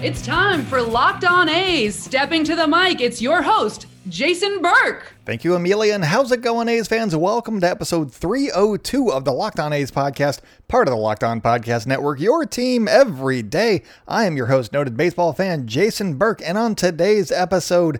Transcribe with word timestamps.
It's 0.00 0.24
time 0.24 0.64
for 0.64 0.80
Locked 0.80 1.24
On 1.24 1.48
A's. 1.48 2.00
Stepping 2.00 2.44
to 2.44 2.54
the 2.54 2.68
mic, 2.68 3.00
it's 3.00 3.20
your 3.20 3.42
host, 3.42 3.86
Jason 4.08 4.62
Burke. 4.62 5.12
Thank 5.24 5.42
you, 5.42 5.56
Amelia. 5.56 5.92
And 5.92 6.04
how's 6.04 6.30
it 6.30 6.40
going, 6.40 6.68
A's 6.68 6.86
fans? 6.86 7.16
Welcome 7.16 7.60
to 7.62 7.68
episode 7.68 8.14
302 8.14 9.10
of 9.10 9.24
the 9.24 9.32
Locked 9.32 9.58
On 9.58 9.72
A's 9.72 9.90
podcast, 9.90 10.38
part 10.68 10.86
of 10.86 10.92
the 10.92 10.96
Locked 10.96 11.24
On 11.24 11.40
Podcast 11.40 11.88
Network, 11.88 12.20
your 12.20 12.46
team 12.46 12.86
every 12.86 13.42
day. 13.42 13.82
I 14.06 14.24
am 14.24 14.36
your 14.36 14.46
host, 14.46 14.72
noted 14.72 14.96
baseball 14.96 15.32
fan 15.32 15.66
Jason 15.66 16.14
Burke. 16.14 16.42
And 16.44 16.56
on 16.56 16.76
today's 16.76 17.32
episode, 17.32 17.98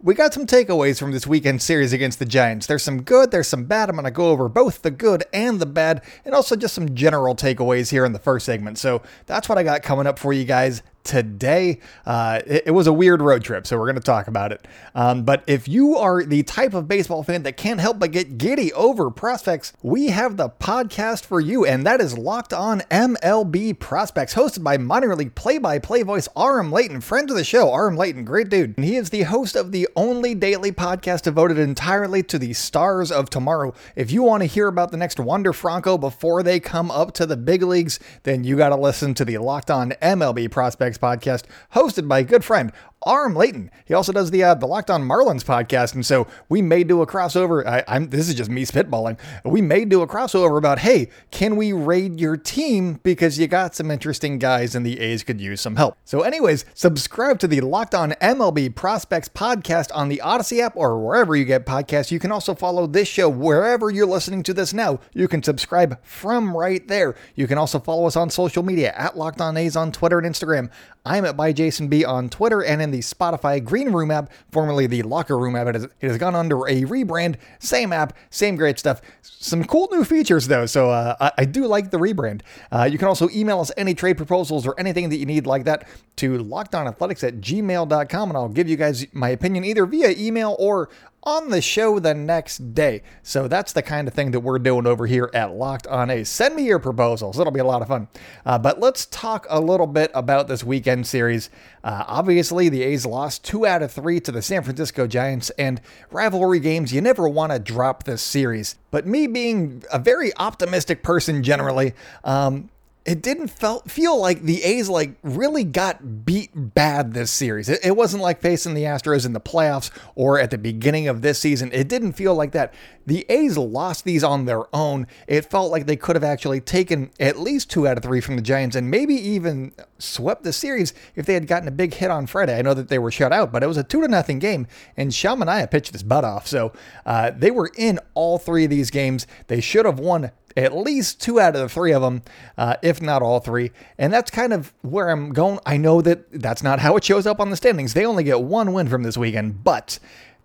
we 0.00 0.14
got 0.14 0.32
some 0.32 0.46
takeaways 0.46 0.98
from 0.98 1.12
this 1.12 1.26
weekend 1.26 1.60
series 1.60 1.92
against 1.92 2.18
the 2.18 2.24
Giants. 2.24 2.66
There's 2.66 2.82
some 2.82 3.02
good, 3.02 3.30
there's 3.30 3.48
some 3.48 3.64
bad. 3.64 3.90
I'm 3.90 3.96
going 3.96 4.06
to 4.06 4.10
go 4.10 4.30
over 4.30 4.48
both 4.48 4.80
the 4.80 4.90
good 4.90 5.24
and 5.34 5.60
the 5.60 5.66
bad, 5.66 6.02
and 6.24 6.34
also 6.34 6.56
just 6.56 6.74
some 6.74 6.94
general 6.94 7.34
takeaways 7.34 7.90
here 7.90 8.06
in 8.06 8.14
the 8.14 8.18
first 8.18 8.46
segment. 8.46 8.78
So 8.78 9.02
that's 9.26 9.50
what 9.50 9.58
I 9.58 9.62
got 9.64 9.82
coming 9.82 10.06
up 10.06 10.18
for 10.18 10.32
you 10.32 10.46
guys 10.46 10.82
today. 11.06 11.78
Uh, 12.04 12.40
it, 12.46 12.64
it, 12.66 12.70
was 12.72 12.86
a 12.86 12.92
weird 12.92 13.22
road 13.22 13.42
trip, 13.42 13.66
so 13.66 13.78
we're 13.78 13.86
going 13.86 13.94
to 13.94 14.02
talk 14.02 14.26
about 14.26 14.52
it. 14.52 14.66
Um, 14.94 15.22
but 15.22 15.44
if 15.46 15.68
you 15.68 15.96
are 15.96 16.22
the 16.24 16.42
type 16.42 16.74
of 16.74 16.88
baseball 16.88 17.22
fan 17.22 17.44
that 17.44 17.56
can't 17.56 17.80
help 17.80 17.98
but 18.00 18.10
get 18.10 18.36
giddy 18.36 18.72
over 18.72 19.10
prospects, 19.10 19.72
we 19.82 20.08
have 20.08 20.36
the 20.36 20.50
podcast 20.50 21.24
for 21.24 21.40
you, 21.40 21.64
and 21.64 21.86
that 21.86 22.00
is 22.00 22.18
Locked 22.18 22.52
On 22.52 22.80
MLB 22.90 23.78
Prospects, 23.78 24.34
hosted 24.34 24.64
by 24.64 24.76
minor 24.76 25.14
league 25.14 25.34
play-by-play 25.34 26.02
voice 26.02 26.28
Aram 26.36 26.72
Leighton, 26.72 27.00
friend 27.00 27.30
of 27.30 27.36
the 27.36 27.44
show. 27.44 27.72
Aram 27.72 27.96
Leighton, 27.96 28.24
great 28.24 28.48
dude. 28.48 28.76
And 28.76 28.84
he 28.84 28.96
is 28.96 29.10
the 29.10 29.22
host 29.22 29.54
of 29.54 29.70
the 29.70 29.88
only 29.94 30.34
daily 30.34 30.72
podcast 30.72 31.22
devoted 31.22 31.58
entirely 31.58 32.22
to 32.24 32.38
the 32.38 32.52
stars 32.52 33.12
of 33.12 33.30
tomorrow. 33.30 33.72
If 33.94 34.10
you 34.10 34.24
want 34.24 34.42
to 34.42 34.46
hear 34.46 34.66
about 34.66 34.90
the 34.90 34.96
next 34.96 35.20
Wander 35.20 35.52
Franco 35.52 35.96
before 35.96 36.42
they 36.42 36.58
come 36.58 36.90
up 36.90 37.12
to 37.14 37.26
the 37.26 37.36
big 37.36 37.62
leagues, 37.62 38.00
then 38.24 38.42
you 38.42 38.56
got 38.56 38.70
to 38.70 38.76
listen 38.76 39.14
to 39.14 39.24
the 39.24 39.38
Locked 39.38 39.70
On 39.70 39.92
MLB 40.02 40.50
Prospects 40.50 40.95
podcast, 40.98 41.44
hosted 41.74 42.08
by 42.08 42.20
a 42.20 42.24
good 42.24 42.44
friend, 42.44 42.72
Aram 43.06 43.34
Leighton. 43.34 43.70
He 43.84 43.94
also 43.94 44.12
does 44.12 44.30
the 44.30 44.42
uh, 44.42 44.54
the 44.54 44.66
Locked 44.66 44.90
On 44.90 45.02
Marlins 45.02 45.44
podcast, 45.44 45.94
and 45.94 46.04
so 46.04 46.26
we 46.48 46.60
may 46.62 46.84
do 46.84 47.02
a 47.02 47.06
crossover. 47.06 47.64
I, 47.66 47.84
am 47.86 48.10
this 48.10 48.28
is 48.28 48.34
just 48.34 48.50
me 48.50 48.64
spitballing. 48.64 49.18
We 49.44 49.62
may 49.62 49.84
do 49.84 50.02
a 50.02 50.06
crossover 50.06 50.58
about 50.58 50.80
hey, 50.80 51.08
can 51.30 51.56
we 51.56 51.72
raid 51.72 52.20
your 52.20 52.36
team 52.36 53.00
because 53.02 53.38
you 53.38 53.46
got 53.46 53.74
some 53.74 53.90
interesting 53.90 54.38
guys 54.38 54.74
and 54.74 54.84
the 54.84 55.00
A's 55.00 55.22
could 55.22 55.40
use 55.40 55.60
some 55.60 55.76
help. 55.76 55.96
So, 56.04 56.22
anyways, 56.22 56.64
subscribe 56.74 57.38
to 57.40 57.48
the 57.48 57.60
Locked 57.60 57.94
On 57.94 58.12
MLB 58.12 58.74
Prospects 58.74 59.28
podcast 59.28 59.90
on 59.94 60.08
the 60.08 60.20
Odyssey 60.20 60.60
app 60.60 60.76
or 60.76 60.98
wherever 60.98 61.36
you 61.36 61.44
get 61.44 61.66
podcasts. 61.66 62.10
You 62.10 62.18
can 62.18 62.32
also 62.32 62.54
follow 62.54 62.86
this 62.86 63.08
show 63.08 63.28
wherever 63.28 63.90
you're 63.90 64.06
listening 64.06 64.42
to 64.44 64.54
this 64.54 64.72
now. 64.72 65.00
You 65.14 65.28
can 65.28 65.42
subscribe 65.42 66.02
from 66.04 66.56
right 66.56 66.86
there. 66.88 67.14
You 67.34 67.46
can 67.46 67.58
also 67.58 67.78
follow 67.78 68.06
us 68.06 68.16
on 68.16 68.30
social 68.30 68.62
media 68.62 68.92
at 68.96 69.16
Locked 69.16 69.40
On 69.40 69.56
A's 69.56 69.76
on 69.76 69.92
Twitter 69.92 70.18
and 70.18 70.26
Instagram. 70.26 70.70
I'm 71.06 71.24
at 71.24 71.36
by 71.36 71.52
Jason 71.52 71.86
B 71.86 72.04
on 72.04 72.28
Twitter 72.28 72.64
and 72.64 72.82
in 72.82 72.90
the 72.90 72.98
Spotify 72.98 73.62
Green 73.62 73.92
Room 73.92 74.10
app, 74.10 74.30
formerly 74.50 74.88
the 74.88 75.02
Locker 75.02 75.38
Room 75.38 75.54
app. 75.54 75.68
It 75.68 75.74
has, 75.76 75.84
it 75.84 76.08
has 76.08 76.18
gone 76.18 76.34
under 76.34 76.66
a 76.66 76.82
rebrand. 76.82 77.36
Same 77.60 77.92
app, 77.92 78.12
same 78.30 78.56
great 78.56 78.78
stuff. 78.78 79.00
Some 79.22 79.62
cool 79.64 79.88
new 79.92 80.02
features 80.02 80.48
though, 80.48 80.66
so 80.66 80.90
uh, 80.90 81.14
I, 81.20 81.32
I, 81.38 81.44
do 81.44 81.66
like 81.66 81.92
the 81.92 81.98
rebrand. 81.98 82.40
Uh, 82.72 82.88
you 82.90 82.98
can 82.98 83.06
also 83.06 83.28
email 83.30 83.60
us 83.60 83.70
any 83.76 83.94
trade 83.94 84.16
proposals 84.16 84.66
or 84.66 84.74
anything 84.80 85.08
that 85.10 85.18
you 85.18 85.26
need 85.26 85.46
like 85.46 85.64
that 85.64 85.86
to 86.16 86.38
lockedonathletics 86.38 87.22
at 87.22 87.36
gmail.com, 87.36 88.30
and 88.30 88.36
I'll 88.36 88.48
give 88.48 88.68
you 88.68 88.76
guys 88.76 89.06
my 89.12 89.28
opinion 89.28 89.64
either 89.64 89.86
via 89.86 90.10
email 90.10 90.56
or 90.58 90.88
on 91.26 91.50
the 91.50 91.60
show 91.60 91.98
the 91.98 92.14
next 92.14 92.72
day. 92.72 93.02
So 93.24 93.48
that's 93.48 93.72
the 93.72 93.82
kind 93.82 94.06
of 94.06 94.14
thing 94.14 94.30
that 94.30 94.40
we're 94.40 94.60
doing 94.60 94.86
over 94.86 95.06
here 95.06 95.28
at 95.34 95.52
Locked 95.52 95.88
On 95.88 96.08
A's. 96.08 96.28
Send 96.28 96.54
me 96.54 96.64
your 96.64 96.78
proposals, 96.78 97.38
it'll 97.38 97.52
be 97.52 97.60
a 97.60 97.64
lot 97.64 97.82
of 97.82 97.88
fun. 97.88 98.06
Uh, 98.46 98.58
but 98.58 98.78
let's 98.78 99.06
talk 99.06 99.44
a 99.50 99.60
little 99.60 99.88
bit 99.88 100.12
about 100.14 100.46
this 100.46 100.62
weekend 100.62 101.06
series. 101.06 101.50
Uh, 101.82 102.04
obviously, 102.06 102.68
the 102.68 102.84
A's 102.84 103.04
lost 103.04 103.44
two 103.44 103.66
out 103.66 103.82
of 103.82 103.90
three 103.90 104.20
to 104.20 104.30
the 104.30 104.40
San 104.40 104.62
Francisco 104.62 105.06
Giants, 105.06 105.50
and 105.50 105.80
rivalry 106.10 106.60
games, 106.60 106.92
you 106.92 107.00
never 107.00 107.28
want 107.28 107.52
to 107.52 107.58
drop 107.58 108.04
this 108.04 108.22
series. 108.22 108.76
But 108.92 109.06
me 109.06 109.26
being 109.26 109.82
a 109.92 109.98
very 109.98 110.32
optimistic 110.36 111.02
person 111.02 111.42
generally, 111.42 111.92
um, 112.22 112.70
it 113.06 113.22
didn't 113.22 113.48
felt, 113.48 113.88
feel 113.88 114.20
like 114.20 114.42
the 114.42 114.64
A's 114.64 114.88
like 114.88 115.12
really 115.22 115.62
got 115.62 116.24
beat 116.24 116.50
bad 116.54 117.14
this 117.14 117.30
series. 117.30 117.68
It, 117.68 117.78
it, 117.84 117.96
wasn't 117.96 118.22
like 118.22 118.42
facing 118.42 118.74
the 118.74 118.82
Astros 118.82 119.24
in 119.24 119.32
the 119.32 119.40
playoffs 119.40 119.90
or 120.16 120.40
at 120.40 120.50
the 120.50 120.58
beginning 120.58 121.06
of 121.06 121.22
this 121.22 121.38
season. 121.38 121.70
It 121.72 121.88
didn't 121.88 122.14
feel 122.14 122.34
like 122.34 122.50
that. 122.52 122.74
The 123.06 123.24
A's 123.28 123.56
lost 123.56 124.04
these 124.04 124.24
on 124.24 124.44
their 124.44 124.64
own. 124.74 125.06
It 125.28 125.44
felt 125.44 125.70
like 125.70 125.86
they 125.86 125.94
could 125.94 126.16
have 126.16 126.24
actually 126.24 126.60
taken 126.60 127.12
at 127.20 127.38
least 127.38 127.70
two 127.70 127.86
out 127.86 127.96
of 127.96 128.02
three 128.02 128.20
from 128.20 128.34
the 128.34 128.42
Giants 128.42 128.74
and 128.74 128.90
maybe 128.90 129.14
even 129.14 129.72
swept 129.98 130.42
the 130.42 130.52
series 130.52 130.92
if 131.14 131.26
they 131.26 131.34
had 131.34 131.46
gotten 131.46 131.68
a 131.68 131.72
big 131.72 131.94
hit 131.94 132.10
on 132.10 132.26
Friday. 132.26 132.58
I 132.58 132.62
know 132.62 132.74
that 132.74 132.88
they 132.88 132.98
were 132.98 133.12
shut 133.12 133.32
out, 133.32 133.52
but 133.52 133.62
it 133.62 133.68
was 133.68 133.76
a 133.76 133.84
two 133.84 134.02
to 134.02 134.08
nothing 134.08 134.40
game, 134.40 134.66
and 134.96 135.14
Sean 135.14 135.38
Manaea 135.38 135.70
pitched 135.70 135.92
his 135.92 136.02
butt 136.02 136.24
off. 136.24 136.48
So 136.48 136.72
uh, 137.06 137.30
they 137.30 137.52
were 137.52 137.70
in 137.76 138.00
all 138.14 138.38
three 138.38 138.64
of 138.64 138.70
these 138.70 138.90
games. 138.90 139.28
They 139.46 139.60
should 139.60 139.86
have 139.86 140.00
won 140.00 140.32
at 140.56 140.76
least 140.76 141.20
two 141.20 141.38
out 141.38 141.54
of 141.54 141.60
the 141.60 141.68
three 141.68 141.92
of 141.92 142.02
them, 142.02 142.22
uh, 142.56 142.76
if 142.82 143.02
not 143.02 143.22
all 143.22 143.40
three. 143.40 143.72
And 143.98 144.12
that's 144.12 144.30
kind 144.30 144.52
of 144.52 144.72
where 144.82 145.10
I'm 145.10 145.32
going. 145.32 145.58
I 145.66 145.76
know 145.76 146.00
that 146.00 146.40
that's 146.40 146.62
not 146.62 146.80
how 146.80 146.96
it 146.96 147.04
shows 147.04 147.26
up 147.26 147.40
on 147.40 147.50
the 147.50 147.56
standings. 147.56 147.94
They 147.94 148.06
only 148.06 148.24
get 148.24 148.40
one 148.40 148.72
win 148.72 148.88
from 148.88 149.02
this 149.02 149.16
weekend, 149.16 149.62
but 149.62 149.98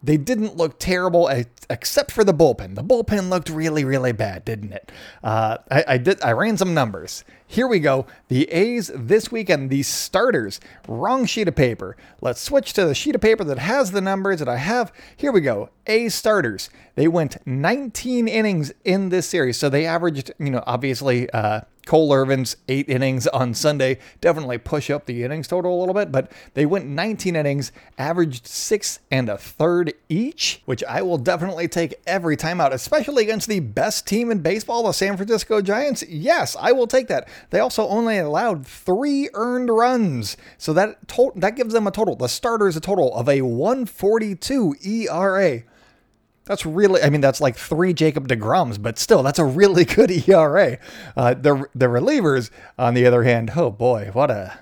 they 0.03 0.17
didn't 0.17 0.57
look 0.57 0.79
terrible 0.79 1.29
except 1.69 2.11
for 2.11 2.23
the 2.23 2.33
bullpen. 2.33 2.75
The 2.75 2.83
bullpen 2.83 3.29
looked 3.29 3.49
really, 3.49 3.85
really 3.85 4.11
bad, 4.11 4.43
didn't 4.43 4.73
it? 4.73 4.91
Uh, 5.23 5.57
I, 5.69 5.83
I, 5.87 5.97
did. 5.97 6.21
I 6.23 6.31
ran 6.31 6.57
some 6.57 6.73
numbers. 6.73 7.23
Here 7.51 7.67
we 7.67 7.79
go. 7.79 8.05
The 8.29 8.49
A's 8.49 8.89
this 8.95 9.29
weekend. 9.29 9.69
The 9.69 9.83
starters. 9.83 10.61
Wrong 10.87 11.25
sheet 11.25 11.49
of 11.49 11.55
paper. 11.57 11.97
Let's 12.21 12.39
switch 12.39 12.71
to 12.71 12.85
the 12.85 12.95
sheet 12.95 13.13
of 13.13 13.19
paper 13.19 13.43
that 13.43 13.57
has 13.57 13.91
the 13.91 13.99
numbers 13.99 14.39
that 14.39 14.47
I 14.47 14.55
have. 14.55 14.93
Here 15.17 15.33
we 15.33 15.41
go. 15.41 15.69
A 15.85 16.07
starters. 16.07 16.69
They 16.95 17.09
went 17.09 17.45
19 17.45 18.29
innings 18.29 18.71
in 18.85 19.09
this 19.09 19.27
series, 19.27 19.57
so 19.57 19.67
they 19.67 19.85
averaged, 19.85 20.31
you 20.39 20.49
know, 20.49 20.63
obviously. 20.65 21.29
Uh, 21.31 21.61
Cole 21.85 22.13
Irvin's 22.13 22.57
eight 22.67 22.87
innings 22.89 23.27
on 23.27 23.53
Sunday 23.53 23.97
definitely 24.19 24.57
push 24.57 24.89
up 24.89 25.05
the 25.05 25.23
innings 25.23 25.47
total 25.47 25.77
a 25.77 25.79
little 25.79 25.93
bit, 25.93 26.11
but 26.11 26.31
they 26.53 26.65
went 26.65 26.85
19 26.85 27.35
innings, 27.35 27.71
averaged 27.97 28.45
six 28.45 28.99
and 29.09 29.29
a 29.29 29.37
third 29.37 29.93
each, 30.09 30.61
which 30.65 30.83
I 30.83 31.01
will 31.01 31.17
definitely 31.17 31.67
take 31.67 31.95
every 32.05 32.37
time 32.37 32.61
out, 32.61 32.73
especially 32.73 33.23
against 33.23 33.47
the 33.47 33.59
best 33.59 34.05
team 34.05 34.31
in 34.31 34.39
baseball, 34.39 34.83
the 34.83 34.91
San 34.91 35.17
Francisco 35.17 35.61
Giants. 35.61 36.03
Yes, 36.07 36.55
I 36.59 36.71
will 36.71 36.87
take 36.87 37.07
that. 37.07 37.27
They 37.49 37.59
also 37.59 37.87
only 37.87 38.17
allowed 38.17 38.65
three 38.65 39.29
earned 39.33 39.69
runs, 39.69 40.37
so 40.57 40.73
that 40.73 41.07
to- 41.09 41.33
that 41.35 41.55
gives 41.55 41.73
them 41.73 41.87
a 41.87 41.91
total. 41.91 42.15
The 42.15 42.27
starters 42.27 42.75
a 42.77 42.79
total 42.79 43.13
of 43.15 43.27
a 43.27 43.41
142 43.41 44.75
ERA. 44.83 45.63
That's 46.45 46.65
really, 46.65 47.01
I 47.01 47.09
mean, 47.09 47.21
that's 47.21 47.39
like 47.39 47.55
three 47.55 47.93
Jacob 47.93 48.27
DeGroms, 48.27 48.81
but 48.81 48.97
still, 48.97 49.23
that's 49.23 49.39
a 49.39 49.45
really 49.45 49.85
good 49.97 50.11
ERA. 50.27 50.77
Uh, 51.15 51.33
the 51.33 51.65
the 51.75 51.87
relievers, 51.87 52.49
on 52.77 52.93
the 52.93 53.05
other 53.05 53.23
hand, 53.23 53.51
oh 53.55 53.69
boy, 53.71 54.09
what 54.13 54.31
a 54.31 54.57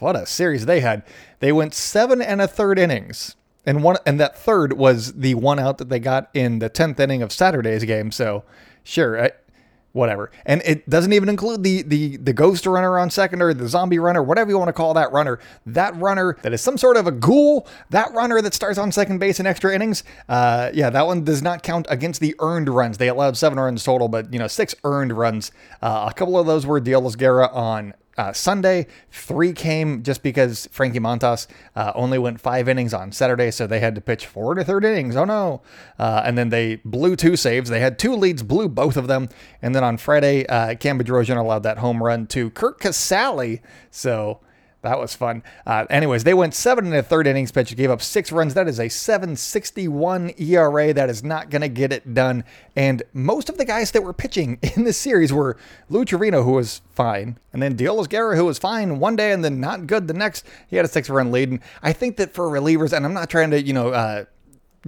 what 0.00 0.16
a 0.16 0.26
series 0.26 0.66
they 0.66 0.80
had. 0.80 1.02
They 1.40 1.52
went 1.52 1.74
seven 1.74 2.20
and 2.20 2.40
a 2.40 2.48
third 2.48 2.78
innings, 2.78 3.36
and 3.64 3.82
one 3.82 3.96
and 4.06 4.20
that 4.20 4.36
third 4.36 4.74
was 4.74 5.14
the 5.14 5.34
one 5.34 5.58
out 5.58 5.78
that 5.78 5.88
they 5.88 5.98
got 5.98 6.28
in 6.34 6.58
the 6.58 6.68
tenth 6.68 7.00
inning 7.00 7.22
of 7.22 7.32
Saturday's 7.32 7.84
game. 7.84 8.10
So, 8.10 8.44
sure, 8.82 9.30
whatever. 9.94 10.30
And 10.44 10.60
it 10.64 10.90
doesn't 10.90 11.12
even 11.12 11.28
include 11.28 11.62
the 11.62 11.82
the 11.82 12.16
the 12.18 12.32
ghost 12.32 12.66
runner 12.66 12.98
on 12.98 13.10
second 13.10 13.40
or 13.40 13.54
the 13.54 13.68
zombie 13.68 13.98
runner, 13.98 14.22
whatever 14.22 14.50
you 14.50 14.58
want 14.58 14.68
to 14.68 14.72
call 14.72 14.92
that 14.94 15.10
runner. 15.12 15.38
That 15.64 15.96
runner 15.96 16.36
that 16.42 16.52
is 16.52 16.60
some 16.60 16.76
sort 16.76 16.96
of 16.96 17.06
a 17.06 17.12
ghoul. 17.12 17.66
That 17.90 18.12
runner 18.12 18.42
that 18.42 18.52
starts 18.52 18.76
on 18.76 18.92
second 18.92 19.18
base 19.18 19.40
in 19.40 19.46
extra 19.46 19.74
innings. 19.74 20.04
Uh, 20.28 20.70
yeah, 20.74 20.90
that 20.90 21.06
one 21.06 21.24
does 21.24 21.42
not 21.42 21.62
count 21.62 21.86
against 21.88 22.20
the 22.20 22.34
earned 22.40 22.68
runs. 22.68 22.98
They 22.98 23.08
allowed 23.08 23.36
seven 23.36 23.58
runs 23.58 23.82
total, 23.84 24.08
but 24.08 24.32
you 24.32 24.38
know 24.38 24.48
six 24.48 24.74
earned 24.84 25.16
runs. 25.16 25.52
Uh, 25.80 26.08
a 26.10 26.14
couple 26.14 26.38
of 26.38 26.46
those 26.46 26.66
were 26.66 26.80
Deolis 26.80 27.16
Guerra 27.16 27.48
on 27.52 27.94
uh, 28.16 28.32
Sunday. 28.32 28.86
Three 29.10 29.52
came 29.52 30.02
just 30.02 30.22
because 30.22 30.68
Frankie 30.70 31.00
Montas 31.00 31.46
uh, 31.76 31.92
only 31.94 32.18
went 32.18 32.40
five 32.40 32.68
innings 32.68 32.94
on 32.94 33.12
Saturday, 33.12 33.50
so 33.50 33.66
they 33.66 33.80
had 33.80 33.94
to 33.94 34.00
pitch 34.00 34.26
four 34.26 34.54
to 34.54 34.64
third 34.64 34.84
innings. 34.84 35.16
Oh 35.16 35.24
no! 35.24 35.62
Uh, 35.98 36.22
and 36.24 36.36
then 36.36 36.48
they 36.48 36.76
blew 36.84 37.16
two 37.16 37.36
saves. 37.36 37.70
They 37.70 37.80
had 37.80 37.98
two 37.98 38.14
leads, 38.14 38.42
blew 38.42 38.68
both 38.68 38.96
of 38.96 39.06
them. 39.06 39.28
And 39.62 39.74
then 39.74 39.84
on 39.84 39.96
Friday, 39.96 40.46
uh, 40.46 40.74
Cam 40.74 40.98
Bedrosian 40.98 41.36
allowed 41.36 41.62
that 41.64 41.78
home 41.78 42.02
run 42.02 42.26
to 42.28 42.50
Curt 42.50 42.80
Casali. 42.80 43.60
So 43.90 44.40
that 44.84 44.98
was 44.98 45.14
fun. 45.14 45.42
Uh, 45.66 45.86
anyways, 45.90 46.24
they 46.24 46.34
went 46.34 46.54
seven 46.54 46.84
in 46.86 46.90
the 46.92 47.02
third 47.02 47.26
innings 47.26 47.50
pitch, 47.50 47.74
gave 47.76 47.90
up 47.90 48.00
six 48.00 48.30
runs. 48.30 48.54
That 48.54 48.68
is 48.68 48.78
a 48.78 48.86
7.61 48.86 50.38
ERA. 50.40 50.92
That 50.92 51.10
is 51.10 51.24
not 51.24 51.50
going 51.50 51.62
to 51.62 51.68
get 51.68 51.92
it 51.92 52.14
done. 52.14 52.44
And 52.76 53.02
most 53.12 53.48
of 53.48 53.58
the 53.58 53.64
guys 53.64 53.90
that 53.90 54.02
were 54.02 54.12
pitching 54.12 54.58
in 54.76 54.84
this 54.84 54.98
series 54.98 55.32
were 55.32 55.56
Lou 55.88 56.04
Trivino, 56.04 56.44
who 56.44 56.52
was 56.52 56.82
fine, 56.92 57.38
and 57.52 57.62
then 57.62 57.76
Deolis 57.76 58.08
Guerra, 58.08 58.36
who 58.36 58.44
was 58.44 58.58
fine 58.58 59.00
one 59.00 59.16
day 59.16 59.32
and 59.32 59.44
then 59.44 59.60
not 59.60 59.86
good 59.86 60.06
the 60.06 60.14
next. 60.14 60.44
He 60.68 60.76
had 60.76 60.84
a 60.84 60.88
six-run 60.88 61.32
lead. 61.32 61.50
And 61.50 61.60
I 61.82 61.92
think 61.92 62.16
that 62.16 62.32
for 62.32 62.48
relievers, 62.48 62.92
and 62.92 63.04
I'm 63.04 63.14
not 63.14 63.30
trying 63.30 63.50
to, 63.50 63.60
you 63.62 63.72
know, 63.72 63.88
uh, 63.88 64.24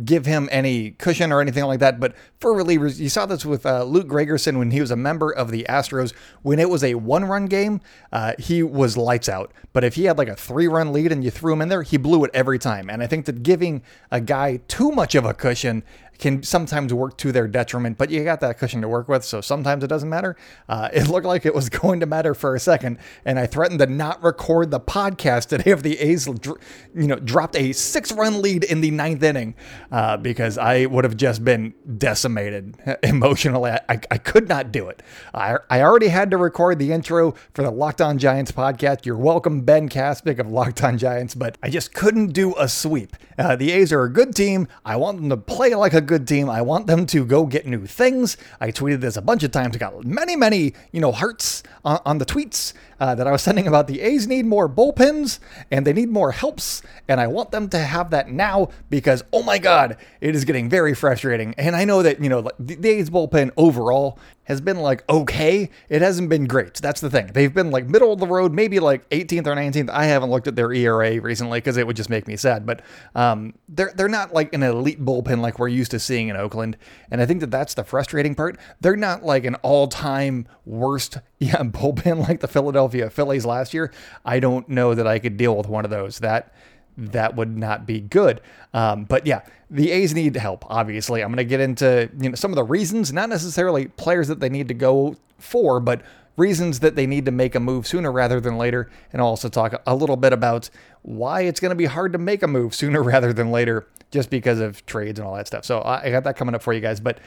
give 0.04 0.26
him 0.26 0.48
any 0.52 0.92
cushion 0.92 1.32
or 1.32 1.40
anything 1.40 1.64
like 1.64 1.80
that. 1.80 1.98
But 1.98 2.14
for 2.40 2.52
relievers, 2.52 2.98
you 2.98 3.08
saw 3.08 3.26
this 3.26 3.44
with 3.44 3.64
uh, 3.64 3.84
Luke 3.84 4.08
Gregerson 4.08 4.58
when 4.58 4.70
he 4.70 4.80
was 4.80 4.90
a 4.90 4.96
member 4.96 5.30
of 5.30 5.50
the 5.50 5.64
Astros. 5.68 6.12
When 6.42 6.58
it 6.58 6.68
was 6.68 6.84
a 6.84 6.94
one 6.94 7.24
run 7.24 7.46
game, 7.46 7.80
uh, 8.12 8.34
he 8.38 8.62
was 8.62 8.96
lights 8.96 9.28
out. 9.28 9.52
But 9.72 9.84
if 9.84 9.94
he 9.94 10.04
had 10.04 10.18
like 10.18 10.28
a 10.28 10.36
three 10.36 10.68
run 10.68 10.92
lead 10.92 11.12
and 11.12 11.24
you 11.24 11.30
threw 11.30 11.52
him 11.52 11.62
in 11.62 11.68
there, 11.68 11.82
he 11.82 11.96
blew 11.96 12.24
it 12.24 12.30
every 12.34 12.58
time. 12.58 12.90
And 12.90 13.02
I 13.02 13.06
think 13.06 13.26
that 13.26 13.42
giving 13.42 13.82
a 14.10 14.20
guy 14.20 14.60
too 14.68 14.90
much 14.90 15.14
of 15.14 15.24
a 15.24 15.34
cushion 15.34 15.82
can 16.18 16.42
sometimes 16.42 16.92
work 16.92 17.16
to 17.18 17.32
their 17.32 17.48
detriment, 17.48 17.98
but 17.98 18.10
you 18.10 18.24
got 18.24 18.40
that 18.40 18.58
cushion 18.58 18.80
to 18.82 18.88
work 18.88 19.08
with, 19.08 19.24
so 19.24 19.40
sometimes 19.40 19.84
it 19.84 19.88
doesn't 19.88 20.08
matter. 20.08 20.36
Uh, 20.68 20.88
it 20.92 21.08
looked 21.08 21.26
like 21.26 21.46
it 21.46 21.54
was 21.54 21.68
going 21.76 22.00
to 22.00 22.06
matter 22.06 22.34
for 22.34 22.54
a 22.54 22.60
second, 22.60 22.98
and 23.24 23.38
I 23.38 23.46
threatened 23.46 23.80
to 23.80 23.86
not 23.86 24.22
record 24.22 24.70
the 24.70 24.80
podcast 24.80 25.48
today 25.48 25.70
if 25.70 25.82
the 25.82 25.98
A's, 25.98 26.26
you 26.26 27.06
know, 27.06 27.16
dropped 27.16 27.56
a 27.56 27.72
six-run 27.72 28.42
lead 28.42 28.64
in 28.64 28.80
the 28.80 28.90
ninth 28.90 29.22
inning 29.22 29.54
uh, 29.90 30.16
because 30.16 30.58
I 30.58 30.86
would 30.86 31.04
have 31.04 31.16
just 31.16 31.44
been 31.44 31.74
decimated 31.98 32.76
emotionally. 33.02 33.70
I, 33.70 33.80
I, 33.88 34.18
could 34.18 34.48
not 34.48 34.72
do 34.72 34.88
it. 34.88 35.02
I, 35.34 35.56
I 35.70 35.82
already 35.82 36.08
had 36.08 36.30
to 36.30 36.36
record 36.36 36.78
the 36.78 36.92
intro 36.92 37.34
for 37.54 37.62
the 37.62 37.70
Locked 37.70 38.00
On 38.00 38.18
Giants 38.18 38.52
podcast. 38.52 39.06
You're 39.06 39.16
welcome, 39.16 39.60
Ben 39.62 39.88
Caspick 39.88 40.38
of 40.38 40.50
Locked 40.50 40.82
On 40.82 40.98
Giants, 40.98 41.34
but 41.34 41.58
I 41.62 41.70
just 41.70 41.94
couldn't 41.94 42.28
do 42.28 42.54
a 42.56 42.68
sweep. 42.68 43.16
Uh, 43.38 43.56
the 43.56 43.72
A's 43.72 43.92
are 43.92 44.02
a 44.02 44.12
good 44.12 44.34
team. 44.34 44.68
I 44.84 44.96
want 44.96 45.18
them 45.18 45.28
to 45.28 45.36
play 45.36 45.74
like 45.74 45.94
a 45.94 46.00
good 46.06 46.26
team. 46.26 46.48
I 46.48 46.62
want 46.62 46.86
them 46.86 47.04
to 47.06 47.24
go 47.26 47.44
get 47.44 47.66
new 47.66 47.86
things. 47.86 48.36
I 48.60 48.70
tweeted 48.70 49.00
this 49.00 49.16
a 49.16 49.22
bunch 49.22 49.42
of 49.42 49.50
times. 49.50 49.76
I 49.76 49.78
got 49.78 50.04
many, 50.04 50.36
many, 50.36 50.72
you 50.92 51.00
know, 51.00 51.12
hearts 51.12 51.62
on, 51.84 52.00
on 52.06 52.18
the 52.18 52.24
tweets 52.24 52.72
uh, 53.00 53.14
that 53.14 53.26
I 53.26 53.32
was 53.32 53.42
sending 53.42 53.66
about 53.66 53.86
the 53.86 54.00
A's 54.00 54.26
need 54.26 54.46
more 54.46 54.68
bullpens 54.68 55.38
and 55.70 55.86
they 55.86 55.92
need 55.92 56.08
more 56.08 56.32
helps. 56.32 56.82
And 57.08 57.20
I 57.20 57.26
want 57.26 57.50
them 57.50 57.68
to 57.70 57.78
have 57.78 58.10
that 58.10 58.30
now 58.30 58.68
because, 58.90 59.22
oh 59.32 59.42
my 59.42 59.58
God, 59.58 59.96
it 60.20 60.34
is 60.34 60.44
getting 60.44 60.68
very 60.68 60.94
frustrating. 60.94 61.54
And 61.58 61.76
I 61.76 61.84
know 61.84 62.02
that, 62.02 62.22
you 62.22 62.28
know, 62.28 62.48
the, 62.58 62.88
A's 62.88 63.10
bullpen 63.10 63.50
overall 63.56 64.18
has 64.44 64.60
been 64.60 64.78
like 64.78 65.08
okay. 65.08 65.70
It 65.88 66.02
hasn't 66.02 66.28
been 66.28 66.46
great. 66.46 66.74
That's 66.74 67.00
the 67.00 67.10
thing. 67.10 67.28
They've 67.32 67.52
been 67.52 67.70
like 67.70 67.88
middle 67.88 68.12
of 68.12 68.20
the 68.20 68.26
road, 68.26 68.52
maybe 68.52 68.78
like 68.80 69.08
18th 69.10 69.46
or 69.46 69.54
19th. 69.54 69.90
I 69.90 70.04
haven't 70.04 70.30
looked 70.30 70.46
at 70.46 70.56
their 70.56 70.72
ERA 70.72 71.20
recently 71.20 71.58
because 71.58 71.76
it 71.76 71.86
would 71.86 71.96
just 71.96 72.10
make 72.10 72.26
me 72.26 72.36
sad. 72.36 72.64
But 72.64 72.82
um, 73.14 73.54
they're 73.68 73.92
they're 73.94 74.08
not 74.08 74.32
like 74.32 74.54
an 74.54 74.62
elite 74.62 75.04
bullpen 75.04 75.40
like 75.40 75.58
we're 75.58 75.68
used 75.68 75.90
to 75.90 75.98
seeing 75.98 76.28
in 76.28 76.36
Oakland. 76.36 76.76
And 77.10 77.20
I 77.20 77.26
think 77.26 77.40
that 77.40 77.50
that's 77.50 77.74
the 77.74 77.84
frustrating 77.84 78.34
part. 78.34 78.58
They're 78.80 78.96
not 78.96 79.24
like 79.24 79.44
an 79.44 79.56
all-time 79.56 80.46
worst 80.64 81.18
yeah 81.38 81.56
bullpen 81.62 82.26
like 82.28 82.40
the 82.40 82.48
Philadelphia 82.48 83.10
Phillies 83.10 83.46
last 83.46 83.74
year. 83.74 83.92
I 84.24 84.40
don't 84.40 84.68
know 84.68 84.94
that 84.94 85.06
I 85.06 85.18
could 85.18 85.36
deal 85.36 85.56
with 85.56 85.68
one 85.68 85.84
of 85.84 85.90
those. 85.90 86.18
That 86.20 86.52
that 86.96 87.36
would 87.36 87.56
not 87.56 87.86
be 87.86 88.00
good. 88.00 88.40
Um, 88.72 89.04
but 89.04 89.26
yeah, 89.26 89.42
the 89.70 89.90
A's 89.90 90.14
need 90.14 90.36
help. 90.36 90.64
Obviously, 90.70 91.22
I'm 91.22 91.28
going 91.28 91.36
to 91.38 91.44
get 91.44 91.60
into 91.60 92.10
you 92.18 92.30
know 92.30 92.34
some 92.34 92.50
of 92.50 92.56
the 92.56 92.64
reasons, 92.64 93.12
not 93.12 93.28
necessarily 93.28 93.86
players 93.86 94.28
that 94.28 94.40
they 94.40 94.48
need 94.48 94.68
to 94.68 94.74
go 94.74 95.16
for, 95.38 95.80
but 95.80 96.02
reasons 96.36 96.80
that 96.80 96.96
they 96.96 97.06
need 97.06 97.24
to 97.24 97.30
make 97.30 97.54
a 97.54 97.60
move 97.60 97.86
sooner 97.86 98.12
rather 98.12 98.40
than 98.40 98.58
later, 98.58 98.90
and 99.12 99.20
I'll 99.20 99.28
also 99.28 99.48
talk 99.48 99.80
a 99.86 99.94
little 99.94 100.16
bit 100.16 100.32
about 100.32 100.70
why 101.02 101.42
it's 101.42 101.60
going 101.60 101.70
to 101.70 101.76
be 101.76 101.86
hard 101.86 102.12
to 102.12 102.18
make 102.18 102.42
a 102.42 102.48
move 102.48 102.74
sooner 102.74 103.02
rather 103.02 103.32
than 103.32 103.50
later, 103.50 103.86
just 104.10 104.30
because 104.30 104.60
of 104.60 104.84
trades 104.86 105.18
and 105.18 105.26
all 105.26 105.34
that 105.34 105.46
stuff. 105.46 105.64
So 105.64 105.82
I 105.82 106.10
got 106.10 106.24
that 106.24 106.36
coming 106.36 106.54
up 106.54 106.62
for 106.62 106.72
you 106.72 106.80
guys. 106.80 107.00
But 107.00 107.18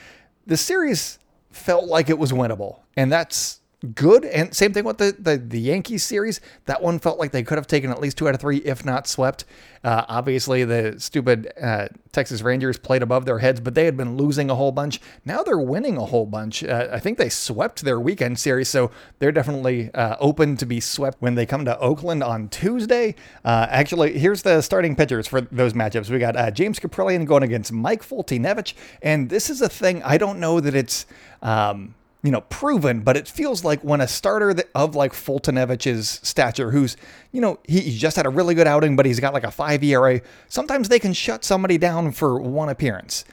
the 0.45 0.57
series 0.57 1.19
felt 1.51 1.85
like 1.85 2.09
it 2.09 2.17
was 2.17 2.31
winnable, 2.31 2.79
and 2.95 3.11
that's 3.11 3.59
good. 3.95 4.25
And 4.25 4.53
same 4.53 4.73
thing 4.73 4.83
with 4.83 4.97
the, 4.97 5.15
the, 5.17 5.37
the 5.37 5.59
Yankees 5.59 6.03
series. 6.03 6.41
That 6.65 6.81
one 6.81 6.99
felt 6.99 7.19
like 7.19 7.31
they 7.31 7.43
could 7.43 7.57
have 7.57 7.67
taken 7.67 7.91
at 7.91 8.01
least 8.01 8.17
two 8.17 8.27
out 8.27 8.35
of 8.35 8.41
three, 8.41 8.57
if 8.57 8.83
not 8.85 9.07
swept. 9.07 9.45
Uh, 9.83 10.03
obviously, 10.09 10.65
the 10.65 10.95
stupid 10.97 11.51
uh, 11.61 11.87
Texas 12.11 12.41
Rangers 12.41 12.77
played 12.77 13.01
above 13.01 13.25
their 13.25 13.39
heads, 13.39 13.61
but 13.61 13.75
they 13.75 13.85
had 13.85 13.95
been 13.95 14.17
losing 14.17 14.49
a 14.49 14.55
whole 14.55 14.73
bunch. 14.73 14.99
Now 15.23 15.43
they're 15.43 15.57
winning 15.57 15.95
a 15.95 16.05
whole 16.05 16.25
bunch. 16.25 16.63
Uh, 16.63 16.89
I 16.91 16.99
think 16.99 17.17
they 17.17 17.29
swept 17.29 17.83
their 17.83 17.99
weekend 17.99 18.39
series, 18.39 18.67
so 18.67 18.91
they're 19.19 19.31
definitely 19.31 19.93
uh, 19.93 20.17
open 20.19 20.57
to 20.57 20.65
be 20.65 20.81
swept 20.81 21.21
when 21.21 21.35
they 21.35 21.45
come 21.45 21.63
to 21.65 21.79
Oakland 21.79 22.23
on 22.23 22.49
Tuesday. 22.49 23.15
Uh, 23.45 23.67
actually, 23.69 24.19
here's 24.19 24.41
the 24.41 24.61
starting 24.61 24.95
pitchers 24.95 25.27
for 25.27 25.41
those 25.41 25.73
matchups. 25.73 26.09
We 26.09 26.19
got 26.19 26.35
uh, 26.35 26.51
James 26.51 26.79
Kaprielian 26.79 27.25
going 27.25 27.43
against 27.43 27.71
Mike 27.71 28.03
Foltynewicz, 28.03 28.73
and 29.01 29.29
this 29.29 29.49
is 29.49 29.61
a 29.61 29.69
thing 29.69 30.03
I 30.03 30.17
don't 30.17 30.39
know 30.39 30.59
that 30.59 30.75
it's. 30.75 31.05
Um, 31.41 31.95
you 32.23 32.31
know, 32.31 32.41
proven, 32.41 32.99
but 32.99 33.15
it 33.15 33.27
feels 33.27 33.63
like 33.63 33.81
when 33.83 34.01
a 34.01 34.07
starter 34.07 34.53
of 34.75 34.95
like 34.95 35.13
Foltynewicz's 35.13 36.19
stature, 36.21 36.71
who's, 36.71 36.97
you 37.31 37.39
know, 37.39 37.59
he, 37.63 37.97
just 37.97 38.17
had 38.17 38.25
a 38.25 38.29
really 38.29 38.55
good 38.55 38.67
outing, 38.67 38.95
but 38.95 39.05
he's 39.05 39.19
got 39.19 39.33
like 39.33 39.45
a 39.45 39.51
five 39.51 39.83
ERA, 39.83 40.21
sometimes 40.47 40.89
they 40.89 40.99
can 40.99 41.13
shut 41.13 41.45
somebody 41.45 41.77
down 41.77 42.11
for 42.11 42.39
one 42.39 42.69
appearance 42.69 43.23